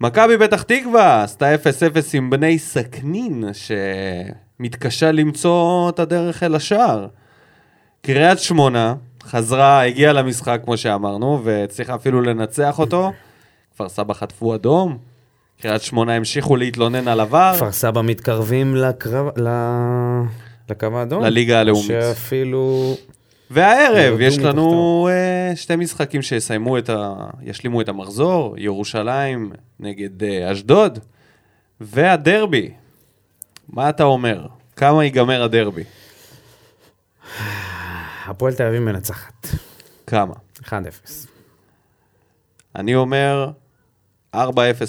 מכבי 0.00 0.38
פתח 0.38 0.62
תקווה 0.62 1.22
עשתה 1.22 1.54
0-0 1.54 1.58
עם 2.14 2.30
בני 2.30 2.58
סכנין, 2.58 3.44
שמתקשה 3.52 5.12
למצוא 5.12 5.90
את 5.90 5.98
הדרך 5.98 6.42
אל 6.42 6.54
השער. 6.54 7.06
קריית 8.02 8.38
שמונה 8.38 8.94
חזרה, 9.22 9.84
הגיעה 9.84 10.12
למשחק 10.12 10.60
כמו 10.64 10.76
שאמרנו, 10.76 11.40
והצליחה 11.44 11.94
אפילו 11.94 12.20
לנצח 12.20 12.78
אותו. 12.78 13.12
כפר 13.74 13.88
סבא 13.88 14.14
חטפו 14.14 14.54
אדום, 14.54 14.98
קריית 15.62 15.82
שמונה 15.82 16.14
המשיכו 16.14 16.56
להתלונן 16.56 17.08
על 17.08 17.20
עבר. 17.20 17.52
כפר 17.56 17.72
סבא 17.72 18.02
מתקרבים 18.02 18.76
לקרב, 18.76 19.38
ל... 19.38 19.48
לקו 20.70 20.86
האדום. 20.94 21.22
לליגה 21.22 21.60
הלאומית. 21.60 21.86
שאפילו... 21.86 22.96
והערב 23.50 24.20
יש 24.20 24.38
לנו 24.38 25.08
uh, 25.52 25.56
שתי 25.56 25.76
משחקים 25.76 26.22
שיסיימו 26.22 26.78
את 26.78 26.90
ה... 26.90 27.14
ישלימו 27.42 27.80
את 27.80 27.88
המחזור, 27.88 28.54
ירושלים 28.58 29.52
נגד 29.80 30.22
uh, 30.22 30.52
אשדוד, 30.52 30.98
והדרבי. 31.80 32.70
מה 33.68 33.88
אתה 33.88 34.04
אומר? 34.04 34.46
כמה 34.76 35.04
ייגמר 35.04 35.42
הדרבי? 35.42 35.84
הפועל 38.26 38.54
תל 38.54 38.66
אביב 38.66 38.80
מנצחת. 38.80 39.46
כמה? 40.06 40.34
1-0. 40.62 40.68
אני 42.76 42.94
אומר 42.94 43.50
4-0 44.34 44.38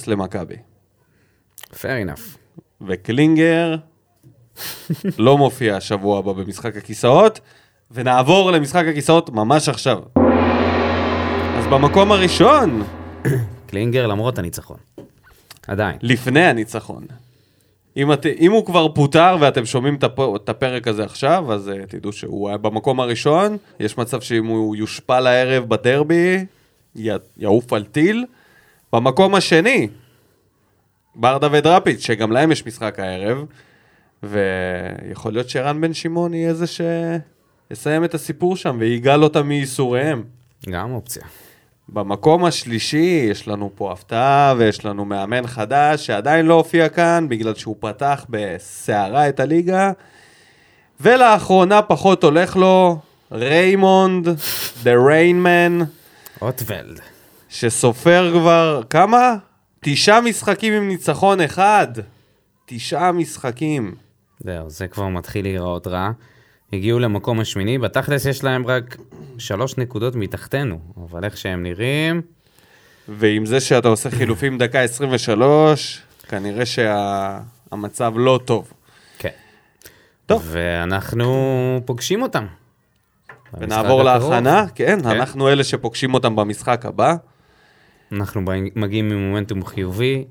למכבי. 0.08 0.56
fair 1.72 2.08
enough. 2.08 2.38
וקלינגר 2.82 3.76
לא 5.18 5.38
מופיע 5.38 5.76
השבוע 5.76 6.20
הבא 6.20 6.34
במשחק 6.34 6.78
הכיסאות, 6.78 7.40
ונעבור 7.92 8.52
למשחק 8.52 8.86
הכיסאות 8.90 9.30
ממש 9.30 9.70
עכשיו. 9.70 10.00
אז 11.58 11.68
במקום 11.68 12.12
הראשון, 12.12 12.84
קלינגר 13.68 14.08
למרות 14.08 14.38
הניצחון. 14.38 14.78
עדיין. 15.68 15.98
לפני 16.02 16.46
הניצחון. 16.46 17.06
אם, 17.98 18.14
את, 18.14 18.26
אם 18.26 18.52
הוא 18.52 18.66
כבר 18.66 18.88
פוטר 18.90 19.38
ואתם 19.40 19.66
שומעים 19.66 19.96
את, 19.96 20.04
הפ, 20.04 20.20
את 20.36 20.50
הפרק 20.50 20.88
הזה 20.88 21.04
עכשיו, 21.04 21.54
אז 21.54 21.72
uh, 21.74 21.88
תדעו 21.88 22.12
שהוא 22.12 22.50
היה 22.50 22.58
במקום 22.58 23.00
הראשון. 23.00 23.58
יש 23.80 23.98
מצב 23.98 24.22
שאם 24.22 24.46
הוא 24.46 24.76
יושפל 24.76 25.28
הערב 25.28 25.70
בדרבי, 25.70 26.46
י, 26.96 27.10
יעוף 27.38 27.74
על 27.74 27.84
טיל. 27.84 28.26
במקום 28.94 29.36
השני, 29.36 29.88
ברדה 31.16 31.48
ודראפיץ', 31.52 32.00
שגם 32.00 32.32
להם 32.32 32.52
יש 32.52 32.66
משחק 32.66 33.00
הערב, 33.00 33.46
ויכול 34.24 35.34
להיות 35.34 35.50
שערן 35.50 35.82
בן 35.82 35.94
שמעון 35.94 36.34
יהיה 36.34 36.54
זה 36.54 36.66
שיסיים 36.68 38.04
את 38.04 38.14
הסיפור 38.14 38.56
שם 38.56 38.78
ויגאל 38.80 39.24
אותם 39.24 39.48
מייסוריהם. 39.48 40.24
גם 40.70 40.92
אופציה. 40.92 41.24
במקום 41.90 42.46
השלישי 42.46 43.28
יש 43.32 43.48
לנו 43.48 43.72
פה 43.76 43.92
הפתעה 43.92 44.54
ויש 44.58 44.86
לנו 44.86 45.06
מאמן 45.06 45.48
חדש 45.48 46.06
שעדיין 46.06 46.46
לא 46.46 46.54
הופיע 46.54 46.90
כאן 46.90 47.26
בגלל 47.30 47.56
שהוא 47.56 47.76
פתח 47.80 48.26
בסערה 48.30 49.30
את 49.30 49.40
הליגה 49.40 49.92
ולאחרונה 51.02 51.82
פחות 51.82 52.24
הולך 52.24 52.56
לו 52.56 53.00
ריימונד, 53.32 54.28
The 54.84 54.96
Rainman, 55.10 55.84
אוטוולד. 56.42 57.13
שסופר 57.54 58.32
כבר 58.34 58.82
כמה? 58.90 59.36
תשעה 59.80 60.22
משחקים 60.22 60.74
עם 60.74 60.88
ניצחון 60.88 61.42
אחד. 61.42 61.88
תשעה 62.66 63.12
משחקים. 63.12 63.96
זהו, 64.40 64.70
זה 64.70 64.88
כבר 64.88 65.08
מתחיל 65.08 65.46
להיראות 65.46 65.88
רע. 65.88 66.12
הגיעו 66.74 67.00
למקום 67.00 67.40
השמיני, 67.40 67.78
בתכלס 67.78 68.26
יש 68.26 68.44
להם 68.44 68.68
רק 68.68 68.98
שלוש 69.38 69.78
נקודות 69.78 70.16
מתחתנו, 70.16 70.80
אבל 70.98 71.26
איך 71.26 71.38
שהם 71.38 71.64
נראים, 71.64 72.22
ועם 73.08 73.46
זה 73.46 73.60
שאתה 73.60 73.88
עושה 73.88 74.10
חילופים 74.12 74.58
דקה 74.58 74.80
23, 74.80 76.02
כנראה 76.28 76.64
שהמצב 76.66 78.14
לא 78.16 78.40
טוב. 78.46 78.74
כן. 79.18 79.30
טוב. 80.26 80.44
ואנחנו 80.46 81.82
פוגשים 81.86 82.22
אותם. 82.22 82.46
ונעבור. 83.54 84.04
להכנה, 84.04 84.66
כן, 84.76 85.00
כן. 85.04 85.08
אנחנו 85.10 85.50
אלה 85.50 85.64
שפוגשים 85.64 86.14
אותם 86.14 86.36
במשחק 86.36 86.86
הבא. 86.86 87.16
אנחנו 88.12 88.42
מגיעים 88.76 89.10
ממומנטום 89.10 89.66
חיובי, 89.66 90.26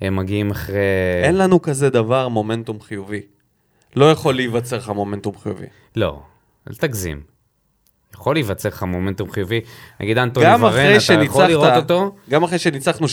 הם 0.00 0.16
מגיעים 0.16 0.50
אחרי... 0.50 0.78
אין 1.22 1.38
לנו 1.38 1.62
כזה 1.62 1.90
דבר 1.90 2.28
מומנטום 2.28 2.80
חיובי. 2.80 3.20
לא 3.96 4.10
יכול 4.10 4.34
להיווצר 4.34 4.76
לך 4.76 4.88
מומנטום 4.88 5.38
חיובי. 5.38 5.66
לא, 5.96 6.22
אל 6.70 6.74
תגזים. 6.74 7.20
יכול 8.14 8.34
להיווצר 8.34 8.68
לך 8.68 8.82
מומנטום 8.82 9.30
חיובי. 9.30 9.60
נגיד 10.00 10.18
אנטוני 10.18 10.46
ורן, 10.60 10.96
אתה 11.04 11.24
יכול 11.24 11.46
לראות 11.46 11.72
אותו? 11.76 12.16
גם 12.30 12.42
אחרי 12.42 12.58
שניצחנו 12.58 13.06
3-0, 13.06 13.08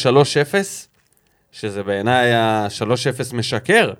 שזה 1.52 1.84
בעיניי 1.84 2.34
ה-3-0 2.34 3.36
משקר, 3.36 3.94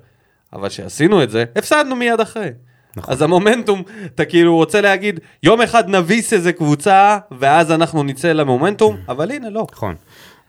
אבל 0.52 0.68
שעשינו 0.68 1.22
את 1.22 1.30
זה, 1.30 1.44
הפסדנו 1.56 1.96
מיד 1.96 2.20
אחרי. 2.20 2.50
נכון. 2.96 3.12
אז 3.14 3.22
המומנטום, 3.22 3.82
אתה 4.04 4.24
כאילו 4.24 4.56
רוצה 4.56 4.80
להגיד, 4.80 5.20
יום 5.42 5.60
אחד 5.60 5.88
נביס 5.88 6.32
איזה 6.32 6.52
קבוצה, 6.52 7.18
ואז 7.38 7.72
אנחנו 7.72 8.02
נצא 8.02 8.32
למומנטום, 8.32 8.96
אבל 9.08 9.30
הנה, 9.32 9.50
לא. 9.50 9.66
נכון. 9.72 9.94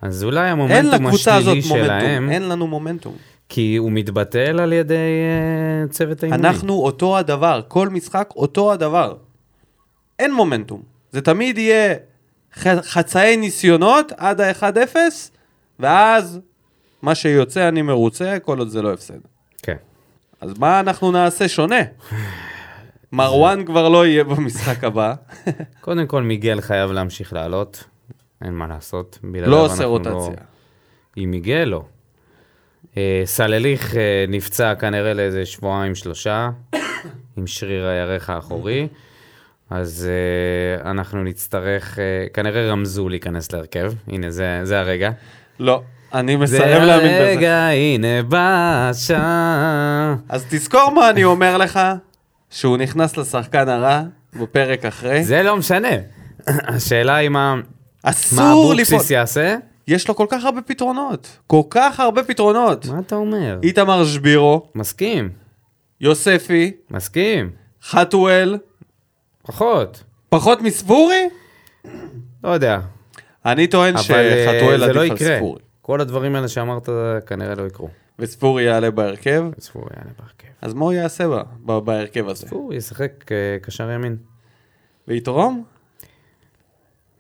אז 0.02 0.24
אולי 0.24 0.40
אין 0.44 0.48
המומנטום 0.52 1.06
לקבוצה 1.06 1.36
הזאת 1.36 1.58
השלילי 1.58 1.82
מומנטום, 1.82 2.00
שלהם, 2.00 2.30
אין 2.30 2.50
לנו 2.50 2.68
מומנטום. 2.68 3.16
כי 3.50 3.76
הוא 3.76 3.92
מתבטל 3.92 4.60
על 4.60 4.74
ידי 4.74 4.96
אה, 4.96 5.88
צוות 5.90 6.24
האימונים. 6.24 6.46
אנחנו 6.46 6.74
אותו 6.74 7.18
הדבר, 7.18 7.62
כל 7.68 7.90
משחק 7.90 8.30
אותו 8.36 8.72
הדבר. 8.74 9.16
אין 10.20 10.34
מומנטום. 10.34 10.82
זה 11.12 11.22
תמיד 11.22 11.58
יהיה 11.58 11.94
ח- 12.60 12.82
חצאי 12.88 13.38
ניסיונות 13.38 14.12
עד 14.18 14.42
ה-1-0, 14.42 14.96
ואז 15.80 16.40
מה 17.02 17.16
שיוצא 17.16 17.68
אני 17.68 17.82
מרוצה, 17.82 18.38
כל 18.42 18.60
עוד 18.60 18.68
זה 18.70 18.82
לא 18.82 18.94
הפסד. 18.94 19.20
כן. 19.64 19.76
אז 20.46 20.60
מה 20.60 20.80
אנחנו 20.80 21.12
נעשה 21.12 21.48
שונה? 21.48 21.82
מרואן 23.12 23.66
כבר 23.66 23.90
לא 23.90 24.06
יהיה 24.06 24.24
במשחק 24.24 24.84
הבא, 24.84 25.14
קודם 25.82 26.08
כל, 26.08 26.24
מיגל 26.24 26.62
חייב 26.62 26.92
להמשיך 26.92 27.34
לעלות, 27.34 27.84
אין 28.42 28.54
מה 28.54 28.68
לעשות. 28.68 29.20
לא 29.24 29.66
עושה 29.66 29.74
אנחנו 29.74 29.90
רוטציה. 29.90 30.44
עם 31.16 31.32
מיגל 31.32 31.64
לא. 31.64 31.84
אה, 32.98 33.22
סלליך 33.26 33.96
אה, 33.96 34.26
נפצע 34.28 34.76
כנראה 34.76 35.14
לאיזה 35.14 35.46
שבועיים 35.46 35.96
שלושה, 35.96 36.50
עם 37.38 37.48
שריר 37.48 37.86
הירך 37.86 38.30
האחורי, 38.30 38.88
אז 39.70 40.10
אה, 40.10 40.92
אנחנו 40.92 41.24
נצטרך, 41.24 42.00
אה, 42.00 42.26
כנראה 42.34 42.72
רמזו 42.72 43.10
להיכנס 43.10 43.52
להרכב, 43.52 43.94
הנה 44.08 44.32
זה, 44.32 44.60
זה 44.64 44.80
הרגע. 44.80 45.12
לא, 45.60 45.82
אני 46.14 46.36
מסרב 46.36 46.84
להאמין 46.84 47.08
בזה. 47.08 47.24
הרגע, 47.24 47.68
הנה 47.68 48.24
בא 48.24 48.88
השעה. 48.90 50.16
אז 50.30 50.46
תזכור 50.50 50.90
מה 50.92 51.10
אני 51.10 51.24
אומר 51.24 51.58
לך, 51.58 51.80
שהוא 52.50 52.78
נכנס 52.78 53.18
לשחקן 53.18 53.70
הרע 53.70 54.02
בפרק 54.40 54.86
אחרי. 54.86 55.24
זה 55.24 55.44
לא 55.44 55.58
משנה. 55.58 55.90
השאלה 56.48 57.16
היא 57.16 57.30
מה, 57.30 57.56
מה 57.56 57.62
אסור 58.04 58.74
לפעול. 58.74 58.80
אבוקסיס 58.80 59.12
יעשה? 59.12 59.56
יש 59.88 60.08
לו 60.08 60.16
כל 60.16 60.26
כך 60.30 60.44
הרבה 60.46 60.62
פתרונות. 60.62 61.38
כל 61.48 61.62
כך 61.70 62.00
הרבה 62.00 62.24
פתרונות. 62.24 62.86
מה 62.86 63.00
אתה 63.00 63.16
אומר? 63.16 63.60
איתמר 63.64 64.06
שבירו, 64.06 64.68
מסכים. 64.76 65.30
יוספי, 66.02 66.72
מסכים, 66.92 67.50
חתואל, 67.84 68.58
פחות. 69.44 70.04
פחות 70.30 70.62
מספורי? 70.62 71.30
לא 72.44 72.50
יודע. 72.50 72.80
אני 73.46 73.68
טוען 73.68 73.96
אה, 73.96 74.04
שחתואל 74.04 74.84
עדיף 74.84 74.96
לא 74.96 75.02
על. 75.02 75.38
ספורי. 75.38 75.65
כל 75.86 76.02
הדברים 76.02 76.36
האלה 76.36 76.48
שאמרת 76.48 76.90
כנראה 77.26 77.56
לא 77.56 77.68
יקרו. 77.68 77.90
וספורי 78.20 78.64
יעלה 78.64 78.92
בהרכב, 78.92 79.46
ספורי 79.60 79.90
יעלה 79.98 80.10
בהרכב. 80.20 80.48
אז 80.62 80.74
מה 80.74 80.86
הוא 80.86 80.94
יעשה 80.94 81.28
בה, 81.28 81.44
ב- 81.66 81.78
בהרכב 81.80 82.28
הזה? 82.30 82.48
ספורי 82.48 82.76
ישחק 82.76 83.32
אה, 83.32 83.58
קשר 83.62 83.92
ימין. 83.92 84.18
ויתרום? 85.08 85.64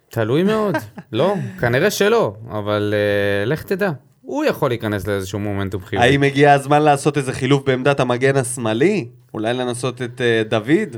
תלוי 0.09 0.43
מאוד. 0.43 0.75
לא, 1.11 1.35
כנראה 1.59 1.91
שלא, 1.91 2.35
אבל 2.49 2.93
אה, 2.93 3.45
לך 3.45 3.63
תדע. 3.63 3.91
הוא 4.21 4.45
יכול 4.45 4.69
להיכנס 4.69 5.07
לאיזשהו 5.07 5.39
מומנטום 5.39 5.81
חיובי. 5.81 6.07
האם 6.07 6.23
הגיע 6.23 6.53
הזמן 6.53 6.81
לעשות 6.81 7.17
איזה 7.17 7.33
חילוף 7.33 7.63
בעמדת 7.63 7.99
המגן 7.99 8.35
השמאלי? 8.37 9.07
אולי 9.33 9.53
לנסות 9.53 10.01
את 10.01 10.21
אה, 10.21 10.41
דוד? 10.49 10.97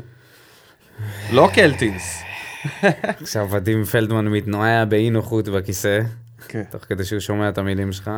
לא 1.31 1.49
קלטינס. 1.53 2.21
עכשיו 3.21 3.47
ודים 3.51 3.83
פלדמן 3.83 4.27
מתנועע 4.27 4.85
באי 4.85 5.09
נוחות 5.09 5.47
בכיסא, 5.47 5.99
כן. 6.47 6.63
תוך 6.71 6.83
כדי 6.83 7.05
שהוא 7.05 7.19
שומע 7.19 7.49
את 7.49 7.57
המילים 7.57 7.91
שלך. 7.91 8.11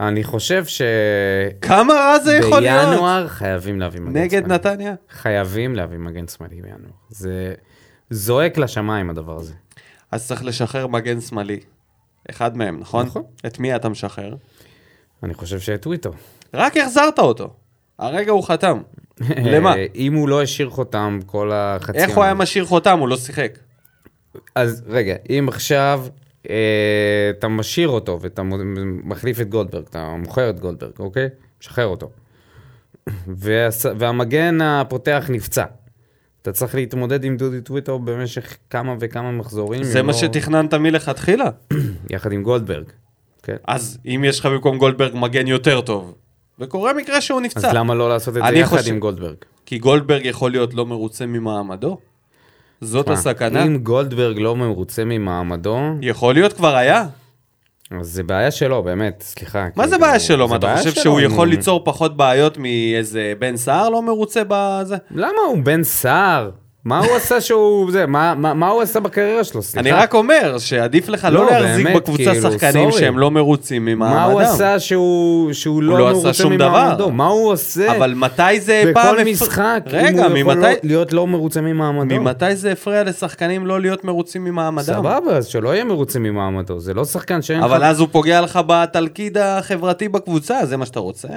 אני 0.00 0.24
חושב 0.24 0.64
כמה 1.60 1.94
רע 1.94 2.18
זה 2.18 2.36
יכול 2.36 2.60
להיות? 2.60 2.82
שבינואר 2.82 3.28
חייבים 3.28 3.80
להביא 3.80 4.00
מגן 4.00 4.20
נגד 4.22 4.42
שמאלי. 4.42 4.54
נתניה? 4.54 4.94
חייבים 5.10 5.74
להביא 5.74 5.98
מגן 5.98 6.28
שמאלי 6.28 6.62
בינואר. 6.62 6.90
זה 7.10 7.54
זועק 8.10 8.58
לשמיים 8.58 9.10
הדבר 9.10 9.36
הזה. 9.36 9.52
אז 10.12 10.26
צריך 10.26 10.44
לשחרר 10.44 10.86
מגן 10.86 11.20
שמאלי. 11.20 11.60
אחד 12.30 12.56
מהם, 12.56 12.80
נכון? 12.80 13.06
נכון. 13.06 13.22
את 13.46 13.58
מי 13.58 13.76
אתה 13.76 13.88
משחרר? 13.88 14.34
אני 15.22 15.34
חושב 15.34 15.60
שטוויטר. 15.60 16.10
רק 16.54 16.76
החזרת 16.76 17.18
אותו. 17.18 17.54
הרגע 17.98 18.32
הוא 18.32 18.44
חתם. 18.44 18.80
למה? 19.52 19.74
אם 19.94 20.14
הוא 20.14 20.28
לא 20.28 20.42
השאיר 20.42 20.70
חותם 20.70 21.18
כל 21.26 21.50
החצי... 21.54 21.98
איך 21.98 22.16
הוא. 22.16 22.24
היה 22.24 22.34
משאיר 22.34 22.64
חותם? 22.64 22.98
הוא 22.98 23.08
לא 23.08 23.16
שיחק. 23.16 23.58
אז 24.54 24.82
רגע, 24.86 25.14
אם 25.30 25.46
עכשיו 25.48 26.06
אתה 27.38 27.48
משאיר 27.48 27.88
אותו 27.88 28.18
ואתה 28.20 28.42
מחליף 29.04 29.40
את 29.40 29.48
גולדברג, 29.50 29.84
אתה 29.90 30.14
מוכר 30.18 30.50
את 30.50 30.60
גולדברג, 30.60 30.92
אוקיי? 30.98 31.28
משחרר 31.60 31.86
אותו. 31.86 32.10
והמגן 33.98 34.60
הפותח 34.60 35.26
נפצע. 35.28 35.64
אתה 36.42 36.52
צריך 36.52 36.74
להתמודד 36.74 37.24
עם 37.24 37.36
דודי 37.36 37.60
טוויטר 37.60 37.96
במשך 37.98 38.56
כמה 38.70 38.94
וכמה 39.00 39.32
מחזורים. 39.32 39.82
זה 39.82 40.02
מה 40.02 40.12
לא- 40.12 40.18
שתכננת 40.18 40.74
מלכתחילה. 40.74 41.50
יחד 42.10 42.32
עם 42.32 42.42
גולדברג. 42.42 42.84
כן. 43.42 43.56
אז 43.68 43.98
אם 44.06 44.24
יש 44.26 44.40
לך 44.40 44.46
במקום 44.46 44.78
גולדברג 44.78 45.12
מגן 45.14 45.46
יותר 45.46 45.80
טוב, 45.80 46.14
וקורה 46.58 46.92
מקרה 46.94 47.20
שהוא 47.20 47.40
אז 47.40 47.44
נפצע, 47.46 47.72
למה 47.72 47.94
לא 47.94 48.08
לעשות 48.08 48.36
את 48.36 48.42
זה 48.48 48.54
יחד 48.58 48.76
חושב- 48.76 48.92
עם 48.92 48.98
גולדברג? 49.00 49.36
כי 49.66 49.78
גולדברג 49.78 50.26
יכול 50.26 50.50
להיות 50.50 50.74
לא 50.74 50.86
מרוצה 50.86 51.26
ממעמדו. 51.26 51.98
זאת 52.80 53.08
הסכנה. 53.08 53.64
אם 53.64 53.78
גולדברג 53.78 54.38
לא 54.38 54.56
מרוצה 54.56 55.04
ממעמדו, 55.04 55.78
יכול 56.02 56.34
להיות 56.34 56.52
כבר 56.52 56.76
היה. 56.76 57.06
אז 58.00 58.06
זה 58.06 58.22
בעיה 58.22 58.50
שלו, 58.50 58.82
באמת, 58.82 59.24
סליחה. 59.26 59.66
מה 59.76 59.86
זה 59.88 59.96
כאילו, 59.96 60.06
בעיה 60.06 60.20
שלו? 60.20 60.48
מה, 60.48 60.56
אתה 60.56 60.76
חושב 60.76 60.90
שהוא 60.90 61.20
יכול 61.20 61.48
ליצור 61.48 61.84
פחות 61.84 62.16
בעיות 62.16 62.58
מאיזה 62.58 63.32
בן 63.38 63.56
סער 63.56 63.88
לא 63.88 64.02
מרוצה 64.02 64.42
בזה? 64.48 64.96
למה 65.10 65.40
הוא 65.48 65.58
בן 65.62 65.82
סער? 65.82 66.50
מה 66.86 66.98
הוא 66.98 67.16
עשה 67.16 67.40
שהוא... 67.40 67.90
זה, 67.92 68.06
מה, 68.06 68.34
מה, 68.34 68.54
מה 68.54 68.68
הוא 68.68 68.82
עשה 68.82 69.00
בקריירה 69.00 69.44
שלו? 69.44 69.62
סליחה. 69.62 69.80
אני 69.80 70.02
רק 70.02 70.14
אומר 70.14 70.58
שעדיף 70.58 71.08
לך 71.08 71.28
לא 71.32 71.44
לא, 71.44 71.50
להחזיק 71.50 71.86
באמת, 71.86 71.96
בקבוצה 71.96 72.24
כאילו, 72.32 72.52
שחקנים 72.52 72.90
סורי. 72.90 73.02
שהם 73.02 73.18
לא 73.18 73.30
מרוצים 73.30 73.84
ממעמדם. 73.84 74.16
מה 74.16 74.24
הוא 74.24 74.40
עשה 74.40 74.78
שהוא, 74.80 75.52
שהוא 75.52 75.82
לא, 75.82 75.98
לא 75.98 76.10
מרוצה 76.12 76.44
ממעמדו? 76.48 76.94
דבר. 76.96 77.08
מה 77.08 77.26
הוא 77.26 77.52
עושה? 77.52 77.96
אבל 77.96 78.14
מתי 78.14 78.60
זה 78.60 78.82
פעם... 78.94 79.14
בכל 79.16 79.24
משחק, 79.24 79.82
רגע, 79.86 80.08
אם 80.26 80.30
הוא 80.30 80.38
יכול 80.38 80.54
ממתי- 80.54 80.66
לא, 80.66 80.72
להיות 80.82 81.12
לא 81.12 81.26
מרוצה 81.26 81.60
ממעמדו. 81.60 82.14
ממתי 82.20 82.56
זה 82.56 82.72
הפריע 82.72 83.04
לשחקנים 83.04 83.66
לא 83.66 83.80
להיות 83.80 84.04
מרוצים 84.04 84.44
ממעמדם? 84.44 84.82
סבבה, 84.82 85.36
אז 85.36 85.46
שלא 85.46 85.68
יהיה 85.74 85.84
מרוצה 85.84 86.18
ממעמדו. 86.18 86.78
זה 86.80 86.94
לא 86.94 87.04
שחקן 87.04 87.42
שאין 87.42 87.62
אבל 87.62 87.78
לך... 87.78 87.84
אז 87.84 88.00
הוא 88.00 88.08
פוגע 88.12 88.40
לך 88.40 88.60
בתלכיד 88.66 89.38
החברתי 89.38 90.08
בקבוצה, 90.08 90.66
זה 90.66 90.76
מה 90.76 90.86
שאתה 90.86 91.00
רוצה? 91.00 91.28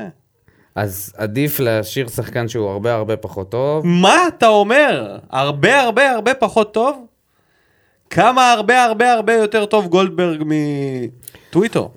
אז 0.75 1.13
עדיף 1.17 1.59
להשאיר 1.59 2.07
שחקן 2.07 2.47
שהוא 2.47 2.69
הרבה 2.69 2.93
הרבה 2.93 3.17
פחות 3.17 3.51
טוב. 3.51 3.85
מה 3.85 4.27
אתה 4.27 4.47
אומר? 4.47 5.17
הרבה 5.29 5.81
הרבה 5.81 6.11
הרבה 6.11 6.33
פחות 6.33 6.73
טוב? 6.73 7.05
כמה 8.09 8.51
הרבה 8.51 8.83
הרבה 8.83 9.13
הרבה 9.13 9.33
יותר 9.33 9.65
טוב 9.65 9.87
גולדברג 9.87 10.43
מטוויטו? 10.45 11.91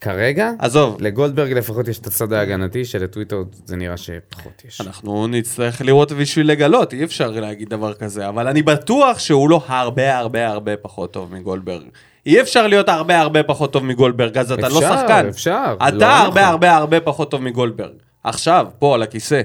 כרגע, 0.00 0.50
עזוב, 0.58 0.96
לגולדברג 1.00 1.52
לפחות 1.52 1.88
יש 1.88 1.98
את 1.98 2.06
הצד 2.06 2.32
ההגנתי, 2.32 2.84
שלטוויטר 2.84 3.42
זה 3.64 3.76
נראה 3.76 3.96
שפחות 3.96 4.62
יש. 4.64 4.80
אנחנו 4.80 5.26
נצטרך 5.26 5.80
לראות 5.80 6.12
בשביל 6.12 6.50
לגלות, 6.50 6.92
אי 6.92 7.04
אפשר 7.04 7.30
להגיד 7.30 7.68
דבר 7.68 7.94
כזה, 7.94 8.28
אבל 8.28 8.48
אני 8.48 8.62
בטוח 8.62 9.18
שהוא 9.18 9.50
לא 9.50 9.62
הרבה 9.66 10.18
הרבה 10.18 10.48
הרבה 10.48 10.76
פחות 10.76 11.12
טוב 11.12 11.34
מגולדברג. 11.34 11.82
אי 12.30 12.40
אפשר 12.40 12.66
להיות 12.66 12.88
הרבה 12.88 13.20
הרבה 13.20 13.42
פחות 13.42 13.72
טוב 13.72 13.84
מגולדברג, 13.84 14.38
אז 14.38 14.52
אתה 14.52 14.68
לא 14.68 14.78
אפשר, 14.78 14.96
שחקן. 14.96 15.28
אפשר, 15.28 15.76
אתה 15.88 15.90
לא 15.90 16.04
הרבה 16.04 16.40
נכון. 16.40 16.52
הרבה 16.52 16.76
הרבה 16.76 17.00
פחות 17.00 17.30
טוב 17.30 17.42
מגולדברג. 17.42 17.92
עכשיו, 18.24 18.66
פה 18.78 18.94
על 18.94 19.02
הכיסא. 19.02 19.40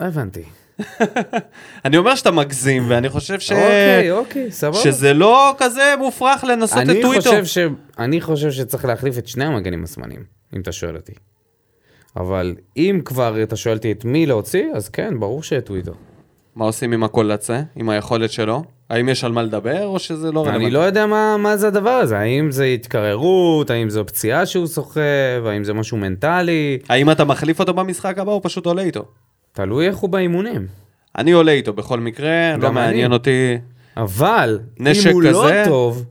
לא 0.00 0.06
הבנתי. 0.06 0.42
אני 1.84 1.96
אומר 1.96 2.14
שאתה 2.14 2.30
מגזים, 2.30 2.84
ואני 2.88 3.08
חושב 3.08 3.40
ש... 3.40 3.52
אוקיי, 3.52 4.10
אוקיי, 4.10 4.50
סבבה. 4.50 4.78
שזה 4.78 5.12
לא 5.12 5.54
כזה 5.58 5.94
מופרך 5.98 6.44
לנסות 6.44 6.82
את 6.90 6.96
טוויטו. 7.02 7.30
ש... 7.44 7.58
אני 7.98 8.20
חושב 8.20 8.50
שצריך 8.50 8.84
להחליף 8.84 9.18
את 9.18 9.28
שני 9.28 9.44
המגנים 9.44 9.84
השמאליים, 9.84 10.24
אם 10.56 10.60
אתה 10.60 10.72
שואל 10.72 10.96
אותי. 10.96 11.12
אבל 12.16 12.54
אם 12.76 13.00
כבר 13.04 13.42
אתה 13.42 13.56
שואל 13.56 13.76
אותי 13.76 13.92
את 13.92 14.04
מי 14.04 14.26
להוציא, 14.26 14.64
אז 14.74 14.88
כן, 14.88 15.20
ברור 15.20 15.42
שאת 15.42 15.64
טוויטר. 15.64 15.92
מה 16.56 16.64
עושים 16.64 16.92
עם 16.92 17.04
הקולצה? 17.04 17.62
עם 17.76 17.88
היכולת 17.88 18.30
שלו? 18.30 18.64
האם 18.90 19.08
יש 19.08 19.24
על 19.24 19.32
מה 19.32 19.42
לדבר, 19.42 19.86
או 19.86 19.98
שזה 19.98 20.32
לא 20.32 20.40
רלוונטי? 20.40 20.64
אני 20.64 20.70
לא 20.70 20.78
יודע 20.78 21.06
מה, 21.06 21.36
מה 21.36 21.56
זה 21.56 21.66
הדבר 21.68 21.90
הזה, 21.90 22.18
האם 22.18 22.50
זה 22.50 22.64
התקררות, 22.64 23.70
האם 23.70 23.90
זו 23.90 24.06
פציעה 24.06 24.46
שהוא 24.46 24.66
סוחב, 24.66 25.00
האם 25.46 25.64
זה 25.64 25.74
משהו 25.74 25.96
מנטלי, 25.96 26.78
האם 26.88 27.10
אתה 27.10 27.24
מחליף 27.24 27.60
אותו 27.60 27.74
במשחק 27.74 28.18
הבא, 28.18 28.32
או 28.32 28.42
פשוט 28.42 28.66
עולה 28.66 28.82
איתו? 28.82 29.04
תלוי 29.52 29.86
איך 29.88 29.96
הוא 29.96 30.10
באימונים. 30.10 30.66
אני 31.18 31.32
עולה 31.32 31.52
איתו 31.52 31.72
בכל 31.72 32.00
מקרה, 32.00 32.56
לא 32.56 32.72
מעניין 32.72 33.04
אני. 33.06 33.14
אותי. 33.14 33.58
אבל, 33.96 34.58
נשק 34.80 35.06
אם 35.06 35.12
הוא 35.14 35.22
כזה- 35.22 35.30
לא 35.32 35.64
טוב, 35.64 36.04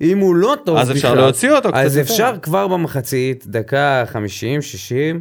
אם 0.00 0.18
הוא 0.18 0.36
לא 0.36 0.54
טוב 0.64 0.76
אז 0.78 0.90
אפשר 0.90 1.08
בכלל, 1.12 1.22
להוציא 1.24 1.50
אותו 1.52 1.68
אז 1.74 1.96
יותר. 1.96 2.10
אפשר 2.12 2.34
כבר 2.42 2.68
במחצית, 2.68 3.44
דקה 3.46 4.04
50, 4.06 4.62
60, 4.62 5.20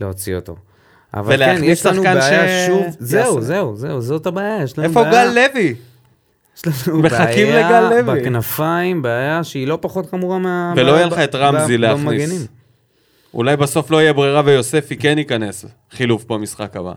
להוציא 0.00 0.36
אותו. 0.36 0.56
אבל 1.14 1.36
כן, 1.36 1.60
יש 1.62 1.86
לנו 1.86 2.02
בעיה 2.02 2.48
ש- 2.48 2.66
שוב. 2.66 2.86
זהו, 2.98 3.40
זהו, 3.40 3.76
זהו, 3.76 4.00
זאת 4.00 4.26
הבעיה, 4.26 4.62
יש 4.62 4.78
לנו 4.78 4.88
איפה 4.88 5.02
בעיה. 5.04 5.12
גל 5.34 5.38
לוי? 5.54 5.74
יש 6.56 6.88
לנו 6.88 6.98
מחכים 7.02 7.46
בעיה 7.46 7.80
לגל 7.80 8.02
לוי. 8.02 8.20
בכנפיים, 8.20 9.02
בעיה 9.02 9.44
שהיא 9.44 9.66
לא 9.66 9.78
פחות 9.80 10.10
חמורה 10.10 10.38
מה... 10.38 10.72
ולא 10.76 10.92
יהיה 10.92 11.06
לך 11.06 11.18
את 11.18 11.34
רמזי 11.34 11.76
ב- 11.76 11.80
להכניס. 11.80 12.04
במגנים. 12.04 12.40
אולי 13.34 13.56
בסוף 13.56 13.90
לא 13.90 14.02
יהיה 14.02 14.12
ברירה 14.12 14.42
ויוספי 14.44 14.96
כן 14.96 15.18
ייכנס 15.18 15.64
חילוף 15.90 16.24
במשחק 16.24 16.76
הבא. 16.76 16.92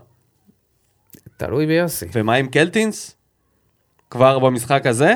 תלוי 1.36 1.66
ביוסי. 1.66 2.06
ומה 2.12 2.34
עם 2.34 2.46
קלטינס? 2.46 3.16
כבר 4.10 4.38
במשחק 4.38 4.86
הזה? 4.86 5.14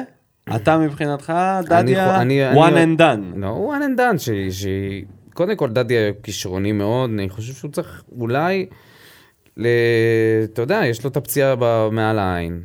אתה 0.57 0.79
מבחינתך, 0.79 1.33
דדיה, 1.67 2.21
אני- 2.21 2.49
אני- 2.51 2.61
one 2.61 2.67
אני- 2.69 2.95
and 2.95 2.99
done. 3.01 3.39
לא, 3.39 3.73
one 3.79 3.83
and 3.83 3.99
done, 4.01 4.31
קודם 5.35 5.57
כל, 5.57 5.69
דדיה 5.71 5.99
כישרוני 6.23 6.73
מאוד, 6.73 7.11
אני 7.11 7.29
חושב 7.29 7.53
שהוא 7.53 7.71
צריך 7.71 8.03
אולי... 8.19 8.67
ל... 9.57 9.67
אתה 10.45 10.63
יודע, 10.63 10.81
יש 10.87 11.05
לו 11.05 11.11
את 11.11 11.17
הפציעה 11.17 11.55
מעל 11.93 12.19
העין, 12.19 12.63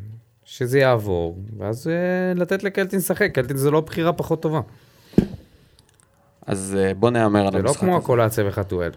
שזה 0.52 0.80
יעבור, 0.80 1.38
ואז 1.58 1.88
אה, 1.88 2.34
לתת 2.36 2.64
לקלטין 2.64 3.00
לשחק, 3.00 3.32
קלטין 3.34 3.58
זה 3.58 3.72
לא 3.72 3.82
בחירה 3.82 4.14
פחות 4.14 4.42
טובה. 4.42 4.62
אז 6.46 6.78
אה, 6.80 6.94
בוא 6.94 7.10
נהמר 7.10 7.48
על 7.48 7.52
זה 7.52 7.58
לא 7.62 7.70
המשחק. 7.70 7.80
כמו 7.80 7.96
הזה. 7.96 8.04
הקולציה 8.04 8.48
וחתואל. 8.48 8.92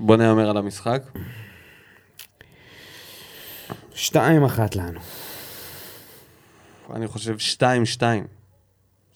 בוא 0.00 0.16
נהמר 0.16 0.50
על 0.50 0.56
המשחק. 0.56 1.02
שתיים 3.94 4.44
אחת 4.44 4.76
לנו. 4.76 5.00
אני 6.94 7.06
חושב 7.06 7.36
2-2. 7.58 8.02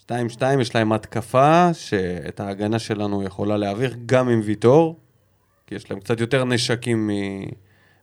2-2, 0.09 0.13
יש 0.61 0.75
להם 0.75 0.93
התקפה 0.93 1.75
שאת 1.75 2.41
ההגנה 2.41 2.79
שלנו 2.79 3.23
יכולה 3.23 3.57
להעביר 3.57 3.97
גם 4.07 4.29
עם 4.29 4.41
ויטור, 4.45 5.01
כי 5.67 5.75
יש 5.75 5.91
להם 5.91 6.01
קצת 6.01 6.21
יותר 6.21 6.45
נשקים 6.45 7.11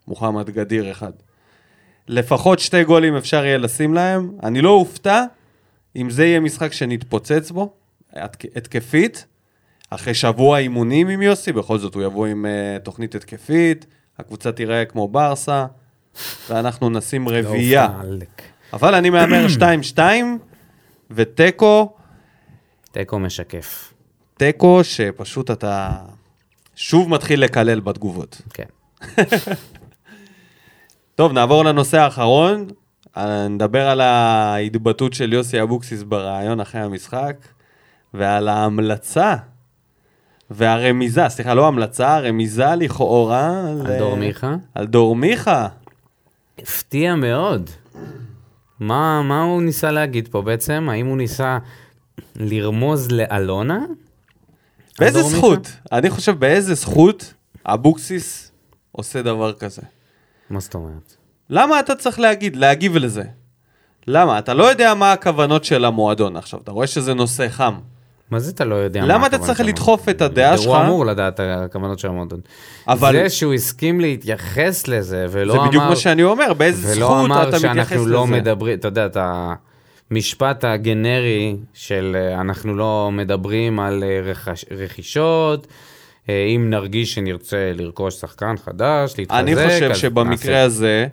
ממוחמד 0.07 0.49
גדיר 0.49 0.91
אחד. 0.91 1.11
לפחות 2.07 2.59
שתי 2.59 2.83
גולים 2.83 3.15
אפשר 3.15 3.45
יהיה 3.45 3.57
לשים 3.57 3.93
להם. 3.93 4.31
אני 4.43 4.61
לא 4.61 4.69
אופתע 4.69 5.23
אם 5.95 6.09
זה 6.09 6.25
יהיה 6.25 6.39
משחק 6.39 6.73
שנתפוצץ 6.73 7.51
בו, 7.51 7.73
התק- 8.13 8.57
התקפית, 8.57 9.25
אחרי 9.89 10.13
שבוע 10.13 10.57
אימונים 10.59 11.07
עם 11.07 11.21
יוסי, 11.21 11.51
בכל 11.51 11.77
זאת 11.77 11.95
הוא 11.95 12.03
יבוא 12.03 12.27
עם 12.27 12.45
uh, 12.45 12.79
תוכנית 12.83 13.15
התקפית, 13.15 13.85
הקבוצה 14.19 14.51
תיראה 14.51 14.85
כמו 14.85 15.07
ברסה, 15.07 15.65
ואנחנו 16.49 16.89
נשים 16.89 17.29
רביעייה. 17.29 17.87
לא 18.03 18.09
עלק. 18.09 18.41
אבל 18.73 18.95
אני 18.95 19.09
מהמר 19.09 19.45
2-2, 19.95 19.99
ותיקו, 21.11 21.93
תיקו 22.91 23.19
משקף. 23.19 23.93
תיקו 24.37 24.83
שפשוט 24.83 25.51
אתה... 25.51 25.91
שוב 26.75 27.09
מתחיל 27.09 27.43
לקלל 27.43 27.79
בתגובות. 27.79 28.41
כן. 28.53 28.63
טוב, 31.15 31.31
נעבור 31.31 31.65
לנושא 31.65 31.97
האחרון. 31.97 32.67
נדבר 33.49 33.87
על 33.87 34.01
ההתבטאות 34.01 35.13
של 35.13 35.33
יוסי 35.33 35.61
אבוקסיס 35.61 36.03
בריאיון 36.03 36.59
אחרי 36.59 36.81
המשחק, 36.81 37.35
ועל 38.13 38.47
ההמלצה 38.47 39.35
והרמיזה, 40.49 41.29
סליחה, 41.29 41.53
לא 41.53 41.67
המלצה, 41.67 42.19
רמיזה 42.19 42.75
לכאורה. 42.75 43.69
על 43.85 43.97
דור 43.99 44.15
מיכה? 44.15 44.55
על 44.75 44.85
דור 44.85 45.15
מיכה. 45.15 45.67
הפתיע 46.59 47.15
מאוד. 47.15 47.69
מה, 48.79 49.21
מה 49.21 49.43
הוא 49.43 49.61
ניסה 49.61 49.91
להגיד 49.91 50.27
פה 50.27 50.41
בעצם? 50.41 50.87
האם 50.91 51.05
הוא 51.05 51.17
ניסה 51.17 51.57
לרמוז 52.35 53.11
לאלונה? 53.11 53.79
באיזה 54.99 55.21
זכות? 55.21 55.59
מיכה? 55.59 55.97
אני 55.97 56.09
חושב 56.09 56.39
באיזה 56.39 56.73
זכות 56.73 57.33
אבוקסיס 57.65 58.51
עושה 58.91 59.21
דבר 59.21 59.53
כזה. 59.53 59.81
מה 60.49 60.59
זאת 60.59 60.73
אומרת? 60.75 61.15
למה 61.49 61.79
אתה 61.79 61.95
צריך 61.95 62.19
להגיד, 62.19 62.55
להגיב 62.55 62.97
לזה? 62.97 63.23
למה? 64.07 64.39
אתה 64.39 64.53
לא 64.53 64.63
יודע 64.63 64.93
מה 64.93 65.11
הכוונות 65.11 65.63
של 65.63 65.85
המועדון 65.85 66.37
עכשיו, 66.37 66.59
אתה 66.63 66.71
רואה 66.71 66.87
שזה 66.87 67.13
נושא 67.13 67.47
חם. 67.49 67.73
מה 68.31 68.39
זה 68.39 68.51
אתה 68.51 68.65
לא 68.65 68.75
יודע? 68.75 69.01
מה 69.01 69.07
למה 69.07 69.27
אתה 69.27 69.37
צריך? 69.37 69.59
לדחוף 69.59 70.09
את 70.09 70.21
הדעה 70.21 70.57
שלך? 70.57 70.67
הוא 70.67 70.77
אמור 70.77 71.05
לדעת 71.05 71.33
את 71.33 71.39
הכוונות 71.39 71.99
של 71.99 72.07
המועדון. 72.07 72.39
אבל- 72.87 73.13
זה 73.13 73.29
שהוא 73.29 73.53
הסכים 73.53 73.99
להתייחס 73.99 74.87
לזה, 74.87 75.25
ולא 75.31 75.53
זה 75.53 75.59
אמר... 75.59 75.67
בדיוק 75.67 75.83
מה 75.83 75.95
שאני 75.95 76.23
אומר, 76.23 76.53
באיזה 76.53 76.87
ולא 76.97 77.05
זכות 77.07 77.25
אמר 77.25 77.49
אתה 77.49 77.57
מתייחס 77.57 77.89
שאנחנו 77.89 78.05
לזה. 78.05 78.13
לא 78.13 78.27
מדברים, 78.27 78.79
אתה 78.79 78.87
יודע, 78.87 79.05
את 79.05 79.17
המשפט 80.11 80.63
הגנרי 80.63 81.55
של 81.73 82.15
אנחנו 82.39 82.75
לא 82.75 83.09
מדברים 83.13 83.79
על 83.79 84.03
אה, 84.03 84.19
רכש, 84.31 84.65
רכישות, 84.77 85.67
אם 86.29 86.69
נרגיש 86.69 87.13
שנרצה 87.13 87.71
לרכוש 87.75 88.15
שחקן 88.15 88.55
חדש, 88.57 89.15
להתחזק, 89.17 89.39
אני 89.39 89.55
חושב 89.55 89.95
שבמקרה 89.95 90.53
נעשה. 90.53 90.63
הזה, 90.63 91.07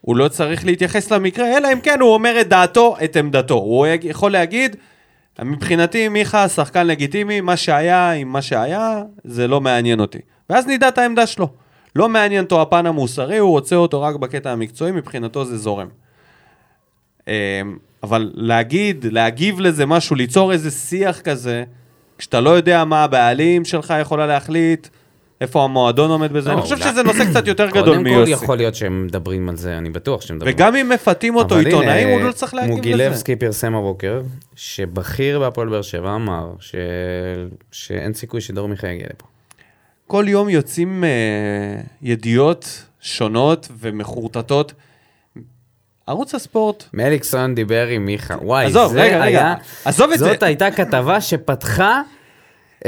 הוא 0.00 0.16
לא 0.16 0.28
צריך 0.28 0.66
להתייחס 0.66 1.12
למקרה, 1.12 1.56
אלא 1.56 1.72
אם 1.72 1.80
כן 1.80 2.00
הוא 2.00 2.14
אומר 2.14 2.40
את 2.40 2.48
דעתו, 2.48 2.96
את 3.04 3.16
עמדתו. 3.16 3.54
הוא 3.54 3.86
יכול 4.02 4.32
להגיד, 4.32 4.76
מבחינתי 5.42 6.08
מיכה 6.08 6.48
שחקן 6.48 6.86
לגיטימי, 6.86 7.40
מה 7.40 7.56
שהיה 7.56 8.10
עם 8.10 8.28
מה 8.28 8.42
שהיה, 8.42 9.02
זה 9.24 9.48
לא 9.48 9.60
מעניין 9.60 10.00
אותי. 10.00 10.18
ואז 10.50 10.66
נדע 10.66 10.88
את 10.88 10.98
העמדה 10.98 11.26
שלו. 11.26 11.48
לא 11.96 12.08
מעניין 12.08 12.44
אותו 12.44 12.62
הפן 12.62 12.86
המוסרי, 12.86 13.38
הוא 13.38 13.50
רוצה 13.50 13.76
אותו 13.76 14.02
רק 14.02 14.16
בקטע 14.16 14.50
המקצועי, 14.50 14.92
מבחינתו 14.92 15.44
זה 15.44 15.58
זורם. 15.58 15.88
אמ, 17.28 17.32
אבל 18.02 18.30
להגיד, 18.34 19.06
להגיב 19.10 19.60
לזה 19.60 19.86
משהו, 19.86 20.16
ליצור 20.16 20.52
איזה 20.52 20.70
שיח 20.70 21.20
כזה, 21.20 21.64
כשאתה 22.20 22.40
לא 22.40 22.50
יודע 22.50 22.84
מה 22.84 23.04
הבעלים 23.04 23.64
שלך 23.64 23.94
יכולה 24.00 24.26
להחליט, 24.26 24.88
איפה 25.40 25.64
המועדון 25.64 26.10
עומד 26.10 26.32
בזה, 26.32 26.48
לא, 26.48 26.54
אני 26.54 26.62
חושב 26.62 26.74
אולי- 26.76 26.90
שזה 26.90 27.02
נושא 27.02 27.30
קצת 27.30 27.46
יותר 27.46 27.66
גדול 27.66 27.82
קודם 27.82 27.96
כל 27.96 28.02
מיוסי. 28.02 28.30
יכול 28.30 28.56
להיות 28.56 28.74
שהם 28.74 29.06
מדברים 29.06 29.48
על 29.48 29.56
זה, 29.56 29.78
אני 29.78 29.90
בטוח 29.90 30.20
שהם 30.20 30.36
מדברים. 30.36 30.54
וגם 30.54 30.76
אם 30.76 30.88
מפתים 30.88 31.36
אותו 31.36 31.56
עיתונאים, 31.56 32.08
הוא 32.08 32.20
לא 32.20 32.32
צריך 32.32 32.54
להגיב 32.54 32.70
לזה. 32.70 32.76
מוגילבסקי 32.76 33.36
פרסם 33.36 33.74
הבוקר, 33.74 34.22
שבכיר 34.56 35.38
בהפועל 35.40 35.68
באר 35.68 35.82
שבע 35.82 36.14
אמר. 36.14 36.50
שאין 37.72 38.14
סיכוי 38.14 38.40
שדור 38.40 38.68
מיכה 38.68 38.88
יגיע 38.88 39.06
לפה. 39.14 39.26
כל 40.06 40.24
יום 40.28 40.48
יוצאים 40.48 41.04
אה, 41.04 41.08
ידיעות 42.02 42.82
שונות 43.00 43.68
ומחורטטות. 43.80 44.72
ערוץ 46.10 46.34
הספורט, 46.34 46.84
מליקסון 46.94 47.54
דיבר 47.54 47.86
עם 47.86 48.06
מיכה, 48.06 48.34
וואי, 48.42 48.66
עזוב, 48.66 48.92
זה 48.92 49.02
רגע, 49.02 49.16
רגע, 49.16 49.24
היה... 49.24 49.54
עזוב 49.84 50.10
את 50.12 50.18
זה. 50.18 50.24
זאת 50.24 50.42
הייתה 50.42 50.70
כתבה 50.70 51.20
שפתחה 51.20 52.02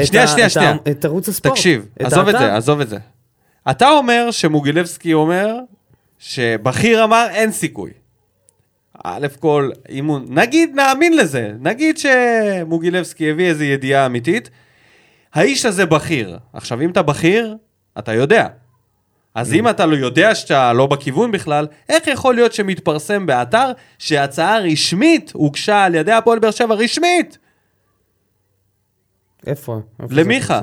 שנייה, 0.03 0.27
שנייה, 0.27 0.47
את 0.47 0.51
ה- 0.51 0.55
שנייה. 0.55 0.75
את 0.91 1.05
ערוץ 1.05 1.29
הספורט. 1.29 1.55
תקשיב, 1.55 1.87
את 2.01 2.07
עזוב 2.07 2.29
את. 2.29 2.39
זה, 2.39 2.57
עזוב 2.57 2.81
את 2.81 2.89
זה. 2.89 2.99
אתה 3.71 3.91
אומר 3.91 4.31
שמוגילבסקי 4.31 5.13
אומר 5.13 5.55
שבכיר 6.19 7.05
אמר 7.05 7.27
אין 7.31 7.53
סיכוי. 7.53 7.91
א' 9.05 9.27
כל, 9.41 9.71
הוא, 10.05 10.21
נגיד 10.29 10.71
נאמין 10.75 11.17
לזה, 11.17 11.53
נגיד 11.61 11.99
שמוגילבסקי 11.99 13.31
הביא 13.31 13.47
איזו 13.49 13.65
ידיעה 13.65 14.07
אמיתית, 14.07 14.51
האיש 15.35 15.67
הזה 15.67 15.87
בכיר. 15.87 16.39
עכשיו, 16.53 16.81
אם 16.81 16.91
אתה 16.91 17.03
בכיר, 17.03 17.57
אתה 17.99 18.15
יודע. 18.15 18.47
אז 19.35 19.55
אם 19.55 19.69
אתה 19.69 19.87
לא 19.87 19.97
יודע 19.97 20.35
שאתה 20.35 20.73
לא 20.73 20.87
בכיוון 20.87 21.33
בכלל, 21.33 21.67
איך 21.89 22.07
יכול 22.07 22.35
להיות 22.35 22.53
שמתפרסם 22.53 23.27
באתר 23.27 23.73
שהצעה 23.99 24.59
רשמית 24.59 25.31
הוגשה 25.35 25.85
על 25.85 25.95
ידי 25.95 26.13
הפועל 26.13 26.39
באר 26.39 26.51
שבע 26.51 26.75
רשמית 26.75 27.39
איפה? 29.47 29.81
למיכה? 30.11 30.61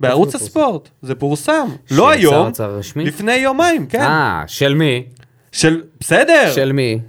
בערוץ 0.00 0.34
הספורט, 0.34 0.88
זה 1.02 1.14
פורסם. 1.14 1.68
לא 1.90 2.10
היום? 2.10 2.52
לפני 2.96 3.34
יומיים, 3.34 3.86
כן. 3.86 4.00
אה, 4.00 4.44
של 4.46 4.74
מי? 4.74 5.04
של, 5.52 5.82
בסדר. 6.00 6.52
של 6.54 6.72
מי? 6.72 7.00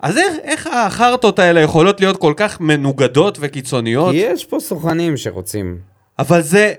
אז 0.00 0.18
איך, 0.18 0.34
איך 0.42 0.66
החרטות 0.66 1.38
האלה 1.38 1.60
יכולות 1.60 2.00
להיות 2.00 2.16
כל 2.16 2.34
כך 2.36 2.60
מנוגדות 2.60 3.38
וקיצוניות? 3.40 4.10
כי 4.10 4.16
יש 4.16 4.44
פה 4.44 4.60
סוכנים 4.60 5.16
שרוצים. 5.16 5.78
אבל 6.18 6.42
זה 6.42 6.74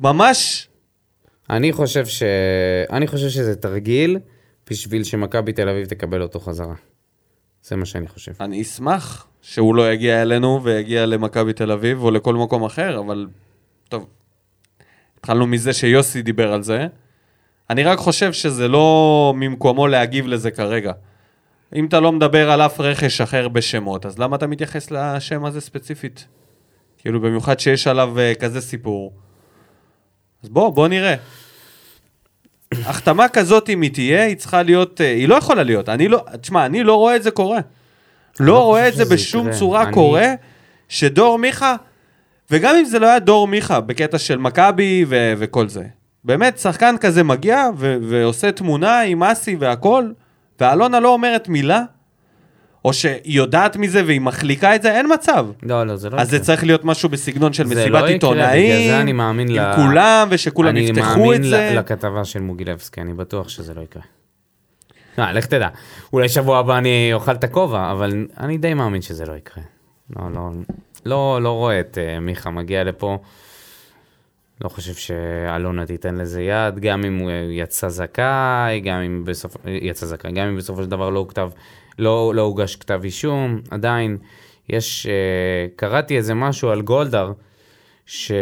ממש... 0.00 0.67
אני 1.50 1.72
חושב 1.72 2.06
ש... 2.06 2.22
אני 2.90 3.06
חושב 3.06 3.28
שזה 3.28 3.56
תרגיל 3.56 4.18
בשביל 4.70 5.04
שמכבי 5.04 5.52
תל 5.52 5.68
אביב 5.68 5.86
תקבל 5.86 6.22
אותו 6.22 6.40
חזרה. 6.40 6.74
זה 7.62 7.76
מה 7.76 7.86
שאני 7.86 8.08
חושב. 8.08 8.32
אני 8.40 8.62
אשמח 8.62 9.26
שהוא 9.42 9.74
לא 9.74 9.92
יגיע 9.92 10.22
אלינו 10.22 10.60
ויגיע 10.62 11.06
למכבי 11.06 11.52
תל 11.52 11.72
אביב 11.72 12.02
או 12.02 12.10
לכל 12.10 12.34
מקום 12.34 12.64
אחר, 12.64 12.98
אבל 12.98 13.26
טוב. 13.88 14.06
התחלנו 15.18 15.46
מזה 15.46 15.72
שיוסי 15.72 16.22
דיבר 16.22 16.52
על 16.52 16.62
זה. 16.62 16.86
אני 17.70 17.84
רק 17.84 17.98
חושב 17.98 18.32
שזה 18.32 18.68
לא 18.68 19.34
ממקומו 19.36 19.86
להגיב 19.86 20.26
לזה 20.26 20.50
כרגע. 20.50 20.92
אם 21.74 21.86
אתה 21.86 22.00
לא 22.00 22.12
מדבר 22.12 22.50
על 22.50 22.60
אף 22.60 22.80
רכש 22.80 23.20
אחר 23.20 23.48
בשמות, 23.48 24.06
אז 24.06 24.18
למה 24.18 24.36
אתה 24.36 24.46
מתייחס 24.46 24.90
לשם 24.90 25.44
הזה 25.44 25.60
ספציפית? 25.60 26.26
כאילו, 26.98 27.20
במיוחד 27.20 27.60
שיש 27.60 27.86
עליו 27.86 28.14
uh, 28.16 28.40
כזה 28.40 28.60
סיפור. 28.60 29.12
אז 30.42 30.48
בוא, 30.48 30.70
בוא 30.70 30.88
נראה. 30.88 31.14
החתמה 32.72 33.28
כזאת, 33.28 33.68
אם 33.68 33.80
היא 33.82 33.90
תהיה, 33.92 34.24
היא 34.24 34.36
צריכה 34.36 34.62
להיות, 34.62 35.00
uh, 35.00 35.04
היא 35.04 35.28
לא 35.28 35.34
יכולה 35.34 35.62
להיות. 35.62 35.88
אני 35.88 36.08
לא, 36.08 36.24
תשמע, 36.40 36.66
אני 36.66 36.82
לא 36.82 36.94
רואה 36.94 37.16
את 37.16 37.22
זה 37.22 37.30
קורה. 37.30 37.58
לא 38.40 38.46
לא 38.46 38.64
רואה 38.64 38.88
את 38.88 38.94
זה 38.94 39.04
בשום 39.04 39.46
יקרה. 39.46 39.58
צורה 39.58 39.82
אני- 39.82 39.92
קורה, 39.92 40.26
שדור 40.88 41.38
מיכה, 41.38 41.76
וגם 42.50 42.76
אם 42.76 42.84
זה 42.84 42.98
לא 42.98 43.06
היה 43.06 43.18
דור 43.18 43.48
מיכה, 43.48 43.80
בקטע 43.80 44.18
של 44.18 44.38
מכבי 44.38 45.04
ו- 45.08 45.32
וכל 45.38 45.68
זה. 45.68 45.84
באמת, 46.24 46.58
שחקן 46.58 46.94
כזה 47.00 47.22
מגיע 47.24 47.64
ו- 47.76 47.96
ועושה 48.08 48.52
תמונה 48.52 49.00
עם 49.00 49.22
אסי 49.22 49.56
והכל, 49.60 50.10
ואלונה 50.60 51.00
לא 51.00 51.08
אומרת 51.08 51.48
מילה, 51.48 51.82
או 52.84 52.92
שהיא 52.92 53.20
יודעת 53.24 53.76
מזה 53.76 54.02
והיא 54.06 54.20
מחליקה 54.20 54.74
את 54.74 54.82
זה, 54.82 54.92
אין 54.92 55.06
מצב. 55.14 55.46
לא, 55.62 55.86
לא, 55.86 55.96
זה 55.96 56.10
לא 56.10 56.16
אז 56.16 56.30
זה 56.30 56.40
צריך 56.40 56.64
להיות 56.64 56.84
משהו 56.84 57.08
בסגנון 57.08 57.52
של 57.52 57.66
זה 57.66 57.74
מסיבת 57.74 57.92
לא 57.92 57.98
יקרה, 57.98 58.08
עיתונאים, 58.08 58.70
בגלל 58.70 58.88
זה 58.88 59.00
אני 59.00 59.12
מאמין 59.12 59.48
עם 59.48 59.56
ל- 59.56 59.74
כולם, 59.76 60.28
ושכולם 60.30 60.76
יפתחו 60.76 61.00
את 61.00 61.16
אני 61.16 61.24
מאמין 61.24 61.42
זה. 61.42 61.72
לכתבה 61.74 62.24
של 62.24 62.40
מוגילבסקי, 62.40 63.00
אני 63.00 63.14
בטוח 63.14 63.48
שזה 63.48 63.74
לא 63.74 63.80
יקרה. 63.80 64.02
אה, 65.18 65.32
לך 65.32 65.46
תדע. 65.46 65.68
אולי 66.12 66.28
שבוע 66.28 66.58
הבא 66.58 66.78
אני 66.78 67.10
אוכל 67.12 67.32
את 67.32 67.44
הכובע, 67.44 67.92
אבל 67.92 68.26
אני 68.40 68.58
די 68.58 68.74
מאמין 68.74 69.02
שזה 69.02 69.26
לא 69.26 69.32
יקרה. 69.32 69.62
לא, 70.16 70.22
לא, 70.34 70.50
לא, 71.06 71.38
לא 71.42 71.52
רואה 71.52 71.80
את 71.80 71.98
uh, 71.98 72.20
מיכה 72.20 72.50
מגיע 72.50 72.84
לפה. 72.84 73.18
לא 74.60 74.68
חושב 74.68 74.94
שאלונה 74.94 75.86
תיתן 75.86 76.14
לזה 76.14 76.42
יד, 76.42 76.78
גם 76.78 77.04
אם 77.04 77.18
הוא 77.18 77.30
יצא 77.50 77.88
זכאי, 77.88 78.80
גם 78.80 79.00
אם 79.00 79.24
בסוף... 79.24 79.56
יצא 79.66 80.06
זכאי, 80.06 80.32
גם 80.32 80.48
אם 80.48 80.56
בסופו 80.56 80.82
של 80.82 80.88
דבר 80.88 81.10
לא 81.10 81.26
כתב, 81.28 81.50
לא, 81.98 82.32
לא 82.34 82.42
הוגש 82.42 82.76
כתב 82.76 83.00
אישום, 83.04 83.60
עדיין 83.70 84.16
יש... 84.68 85.06
Uh, 85.06 85.76
קראתי 85.76 86.16
איזה 86.16 86.34
משהו 86.34 86.70
על 86.70 86.82
גולדהר, 86.82 87.32
ש... 88.06 88.32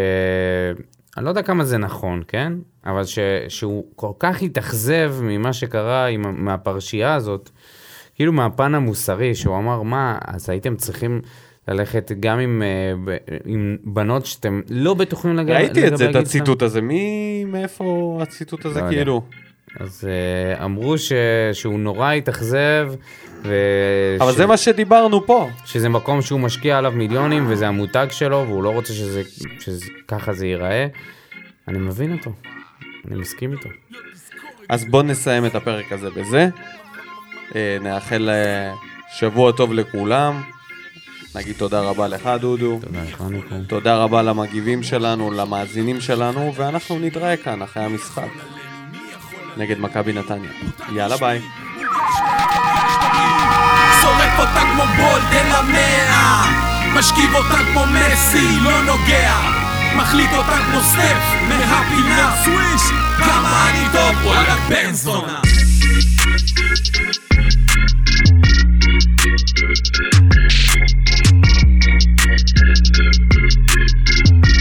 אני 1.17 1.25
לא 1.25 1.31
יודע 1.31 1.43
כמה 1.43 1.65
זה 1.65 1.79
נכון, 1.79 2.23
כן? 2.29 2.53
אבל 2.87 3.05
ש... 3.05 3.19
שהוא 3.49 3.85
כל 3.97 4.13
כך 4.19 4.43
התאכזב 4.43 5.15
ממה 5.23 5.53
שקרה 5.53 6.07
עם... 6.07 6.45
מהפרשייה 6.45 7.15
הזאת, 7.15 7.51
כאילו 8.15 8.33
מהפן 8.33 8.75
המוסרי, 8.75 9.35
שהוא 9.35 9.57
אמר, 9.57 9.83
מה, 9.83 10.19
אז 10.27 10.51
הייתם 10.51 10.77
צריכים 10.77 11.21
ללכת 11.69 12.13
גם 12.21 12.39
עם, 12.39 12.63
אה. 12.63 13.17
עם 13.45 13.77
בנות 13.85 14.27
שאתם 14.27 14.61
לא 14.71 14.95
בטוחים 14.95 15.37
לגבי... 15.37 15.53
ראיתי 15.53 15.89
את 15.89 15.99
זה, 15.99 16.11
את 16.11 16.15
הציטוט 16.15 16.63
הזה. 16.63 16.81
מי, 16.81 17.45
מאיפה 17.45 18.19
הציטוט 18.23 18.65
הזה, 18.65 18.81
לא 18.81 18.85
יודע. 18.85 18.97
כאילו? 18.97 19.23
אז 19.81 20.09
uh, 20.59 20.65
אמרו 20.65 20.99
ש... 20.99 21.13
שהוא 21.53 21.79
נורא 21.79 22.13
התאכזב, 22.13 22.93
ו... 23.43 23.55
אבל 24.21 24.33
ש... 24.33 24.37
זה 24.37 24.47
מה 24.47 24.57
שדיברנו 24.57 25.27
פה. 25.27 25.49
שזה 25.65 25.89
מקום 25.89 26.23
שהוא 26.23 26.41
משקיע 26.41 26.79
עליו 26.79 26.93
מיליונים, 26.93 27.45
וזה 27.49 27.69
המותג 27.69 28.07
שלו, 28.11 28.45
והוא 28.49 28.63
לא 28.63 28.71
רוצה 28.71 28.93
שזה... 28.93 29.23
שככה 29.59 30.33
זה 30.33 30.47
ייראה. 30.47 30.87
אני 31.69 31.79
מבין 31.79 32.13
אותו, 32.13 32.31
אני 33.09 33.17
מסכים 33.17 33.53
איתו. 33.53 33.69
אז 34.69 34.85
בואו 34.85 35.03
נסיים 35.03 35.47
את 35.47 35.55
הפרק 35.55 35.93
הזה 35.93 36.11
בזה. 36.11 36.49
אה, 37.55 37.77
נאחל 37.81 38.31
אה, 38.31 38.75
שבוע 39.19 39.53
טוב 39.53 39.73
לכולם, 39.73 40.43
נגיד 41.37 41.57
תודה 41.57 41.81
רבה 41.81 42.09
לך, 42.09 42.31
דודו. 42.41 42.81
תודה 42.83 43.03
לך, 43.03 43.21
מיקום. 43.21 43.65
תודה 43.65 43.97
רבה 43.97 44.23
למגיבים 44.23 44.83
שלנו, 44.83 45.31
למאזינים 45.31 46.01
שלנו, 46.01 46.53
ואנחנו 46.57 46.99
נתראה 46.99 47.37
כאן 47.37 47.63
אחרי 47.63 47.85
המשחק. 47.85 48.29
נגד 49.57 49.79
מכבי 49.79 50.13
נתניה. 50.13 50.51
יאללה 50.93 51.17
ביי. 51.17 51.41
שורף 54.01 54.39
אותה 54.39 54.61
כמו 54.73 54.83
בולדן 54.97 55.51
המאה 55.51 56.45
משכיב 56.95 57.35
אותה 57.35 57.59
כמו 57.73 57.83
מסי, 57.87 58.61
לא 58.65 58.83
נוגע 58.83 59.35
מחליט 59.97 60.31
אותה 60.37 60.59
כמו 60.71 60.81
סטף 60.81 61.19
מהפינה 61.49 62.37
סוויש 62.45 62.83
כמה 63.19 63.71
אני 63.71 63.85
טוב, 63.93 64.27
וואלה 64.27 64.57
בן 64.69 64.93
זונה 64.93 65.41
Thank 70.59 70.97
you. 74.47 74.56